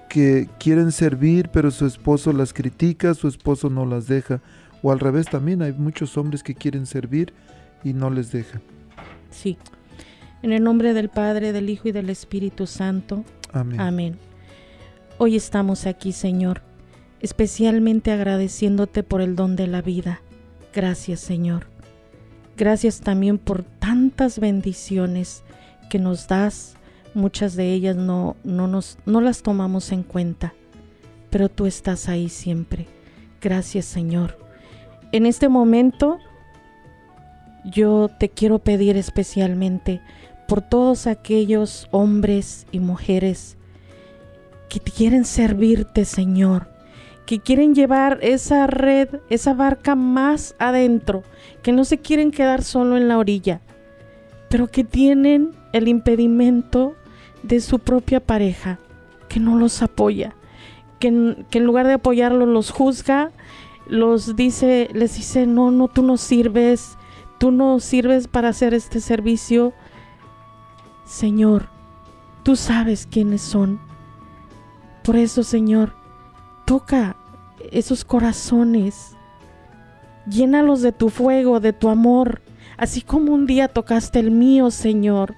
que 0.09 0.49
quieren 0.59 0.91
servir, 0.91 1.49
pero 1.53 1.71
su 1.71 1.87
esposo 1.87 2.33
las 2.33 2.53
critica, 2.53 3.15
su 3.15 3.29
esposo 3.29 3.71
no 3.71 3.87
las 3.87 4.09
deja. 4.09 4.41
O 4.83 4.91
al 4.91 4.99
revés 4.99 5.27
también, 5.27 5.63
hay 5.63 5.73
muchos 5.75 6.19
hombres 6.19 6.43
que 6.43 6.57
quieren 6.57 6.87
servir 6.87 7.33
y 7.85 7.93
no 7.93 8.11
les 8.11 8.33
dejan. 8.33 8.63
Sí. 9.31 9.57
En 10.43 10.53
el 10.53 10.63
nombre 10.63 10.95
del 10.95 11.09
Padre, 11.09 11.53
del 11.53 11.69
Hijo 11.69 11.89
y 11.89 11.93
del 11.93 12.11
Espíritu 12.11 12.67
Santo. 12.67 13.25
Amén. 13.53 13.81
Amén. 13.81 14.19
Hoy 15.19 15.37
estamos 15.37 15.87
aquí, 15.87 16.13
Señor, 16.13 16.63
especialmente 17.21 18.11
agradeciéndote 18.11 19.03
por 19.03 19.21
el 19.21 19.37
don 19.37 19.55
de 19.55 19.67
la 19.67 19.83
vida. 19.83 20.23
Gracias, 20.73 21.21
Señor. 21.21 21.67
Gracias 22.57 23.01
también 23.01 23.39
por 23.39 23.63
tantas 23.63 24.39
bendiciones 24.39 25.43
que 25.91 25.99
nos 25.99 26.29
das. 26.29 26.75
Muchas 27.13 27.57
de 27.57 27.73
ellas 27.73 27.97
no, 27.97 28.37
no, 28.45 28.67
nos, 28.67 28.99
no 29.05 29.21
las 29.21 29.43
tomamos 29.43 29.93
en 29.93 30.03
cuenta, 30.05 30.55
pero 31.29 31.49
tú 31.49 31.67
estás 31.67 32.09
ahí 32.09 32.29
siempre. 32.29 32.87
Gracias, 33.41 33.85
Señor. 33.85 34.39
En 35.13 35.27
este 35.27 35.49
momento 35.49 36.19
yo 37.65 38.11
te 38.19 38.29
quiero 38.29 38.59
pedir 38.59 38.97
especialmente 38.97 40.01
por 40.49 40.63
todos 40.63 41.07
aquellos 41.07 41.89
hombres 41.91 42.67
y 42.73 42.81
mujeres 42.81 43.57
que 44.69 44.81
quieren 44.81 45.25
servirte, 45.25 46.05
Señor, 46.05 46.69
que 47.27 47.41
quieren 47.41 47.75
llevar 47.75 48.19
esa 48.23 48.67
red, 48.67 49.09
esa 49.29 49.55
barca 49.55 49.95
más 49.95 50.55
adentro, 50.59 51.23
que 51.63 51.73
no 51.73 51.85
se 51.85 51.99
quieren 51.99 52.31
quedar 52.31 52.63
solo 52.63 52.97
en 52.97 53.09
la 53.09 53.19
orilla, 53.19 53.61
pero 54.49 54.69
que 54.69 54.85
tienen 54.85 55.53
el 55.73 55.89
impedimento 55.89 56.95
de 57.43 57.61
su 57.61 57.79
propia 57.79 58.21
pareja, 58.21 58.79
que 59.29 59.41
no 59.41 59.57
los 59.59 59.83
apoya, 59.83 60.35
que 60.99 61.09
en, 61.09 61.65
lugar 61.65 61.87
de 61.87 61.95
apoyarlos 61.95 62.49
los 62.49 62.71
juzga, 62.71 63.31
los 63.87 64.37
dice, 64.37 64.89
les 64.93 65.17
dice, 65.17 65.47
no, 65.47 65.71
no, 65.71 65.89
tú 65.89 66.03
no 66.03 66.17
sirves, 66.17 66.97
tú 67.41 67.51
no 67.51 67.81
sirves 67.81 68.29
para 68.29 68.51
hacer 68.51 68.75
este 68.75 69.01
servicio. 69.01 69.73
Señor, 71.07 71.71
tú 72.43 72.55
sabes 72.55 73.09
quiénes 73.11 73.41
son. 73.41 73.81
Por 75.03 75.17
eso, 75.17 75.43
Señor, 75.43 75.95
toca 76.67 77.17
esos 77.73 78.05
corazones. 78.05 79.17
Llénalos 80.29 80.83
de 80.83 80.93
tu 80.93 81.09
fuego, 81.09 81.61
de 81.61 81.73
tu 81.73 81.89
amor, 81.89 82.43
así 82.77 83.01
como 83.01 83.33
un 83.33 83.47
día 83.47 83.69
tocaste 83.69 84.21
el 84.21 84.31
mío, 84.31 84.71
Señor, 84.71 85.35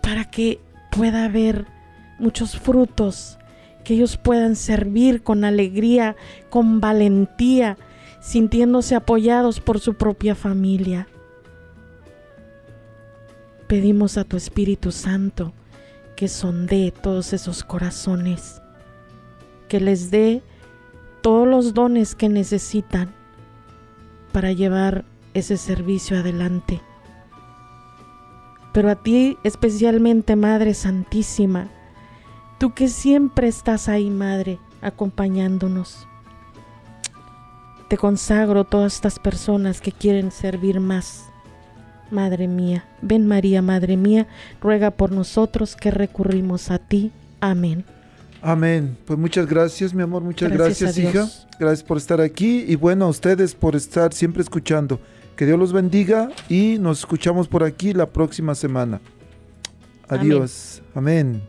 para 0.00 0.30
que 0.30 0.60
pueda 0.92 1.24
haber 1.24 1.66
muchos 2.20 2.56
frutos, 2.56 3.36
que 3.82 3.94
ellos 3.94 4.16
puedan 4.16 4.54
servir 4.54 5.24
con 5.24 5.44
alegría, 5.44 6.14
con 6.50 6.80
valentía, 6.80 7.76
sintiéndose 8.20 8.94
apoyados 8.94 9.60
por 9.60 9.80
su 9.80 9.94
propia 9.94 10.34
familia. 10.34 11.08
Pedimos 13.66 14.16
a 14.16 14.24
tu 14.24 14.36
Espíritu 14.36 14.92
Santo 14.92 15.52
que 16.16 16.28
sondee 16.28 16.92
todos 16.92 17.32
esos 17.32 17.62
corazones, 17.62 18.62
que 19.68 19.80
les 19.80 20.10
dé 20.10 20.42
todos 21.20 21.46
los 21.46 21.74
dones 21.74 22.14
que 22.14 22.28
necesitan 22.28 23.12
para 24.32 24.52
llevar 24.52 25.04
ese 25.34 25.56
servicio 25.56 26.18
adelante. 26.18 26.80
Pero 28.72 28.90
a 28.90 28.94
ti 28.96 29.38
especialmente, 29.42 30.36
Madre 30.36 30.74
Santísima, 30.74 31.68
tú 32.58 32.74
que 32.74 32.88
siempre 32.88 33.48
estás 33.48 33.88
ahí, 33.88 34.10
Madre, 34.10 34.58
acompañándonos. 34.82 36.06
Te 37.88 37.96
consagro 37.96 38.64
todas 38.64 38.94
estas 38.94 39.18
personas 39.18 39.80
que 39.80 39.92
quieren 39.92 40.30
servir 40.30 40.80
más. 40.80 41.24
Madre 42.10 42.48
mía, 42.48 42.84
ven 43.02 43.26
María, 43.26 43.62
Madre 43.62 43.96
mía, 43.96 44.26
ruega 44.60 44.90
por 44.90 45.12
nosotros 45.12 45.76
que 45.76 45.90
recurrimos 45.90 46.70
a 46.70 46.78
ti. 46.78 47.12
Amén. 47.40 47.84
Amén. 48.42 48.96
Pues 49.04 49.18
muchas 49.18 49.46
gracias, 49.46 49.92
mi 49.92 50.02
amor. 50.02 50.22
Muchas 50.22 50.52
gracias, 50.52 50.96
hija. 50.98 51.28
Gracias 51.58 51.82
por 51.82 51.96
estar 51.96 52.20
aquí. 52.20 52.64
Y 52.68 52.76
bueno, 52.76 53.06
a 53.06 53.08
ustedes 53.08 53.54
por 53.54 53.74
estar 53.74 54.12
siempre 54.12 54.42
escuchando. 54.42 55.00
Que 55.36 55.46
Dios 55.46 55.58
los 55.58 55.72
bendiga 55.72 56.30
y 56.48 56.78
nos 56.78 57.00
escuchamos 57.00 57.48
por 57.48 57.62
aquí 57.62 57.92
la 57.92 58.06
próxima 58.06 58.54
semana. 58.54 59.00
Adiós. 60.08 60.82
Amén. 60.94 61.42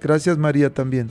Gracias, 0.00 0.38
María, 0.38 0.72
también. 0.72 1.10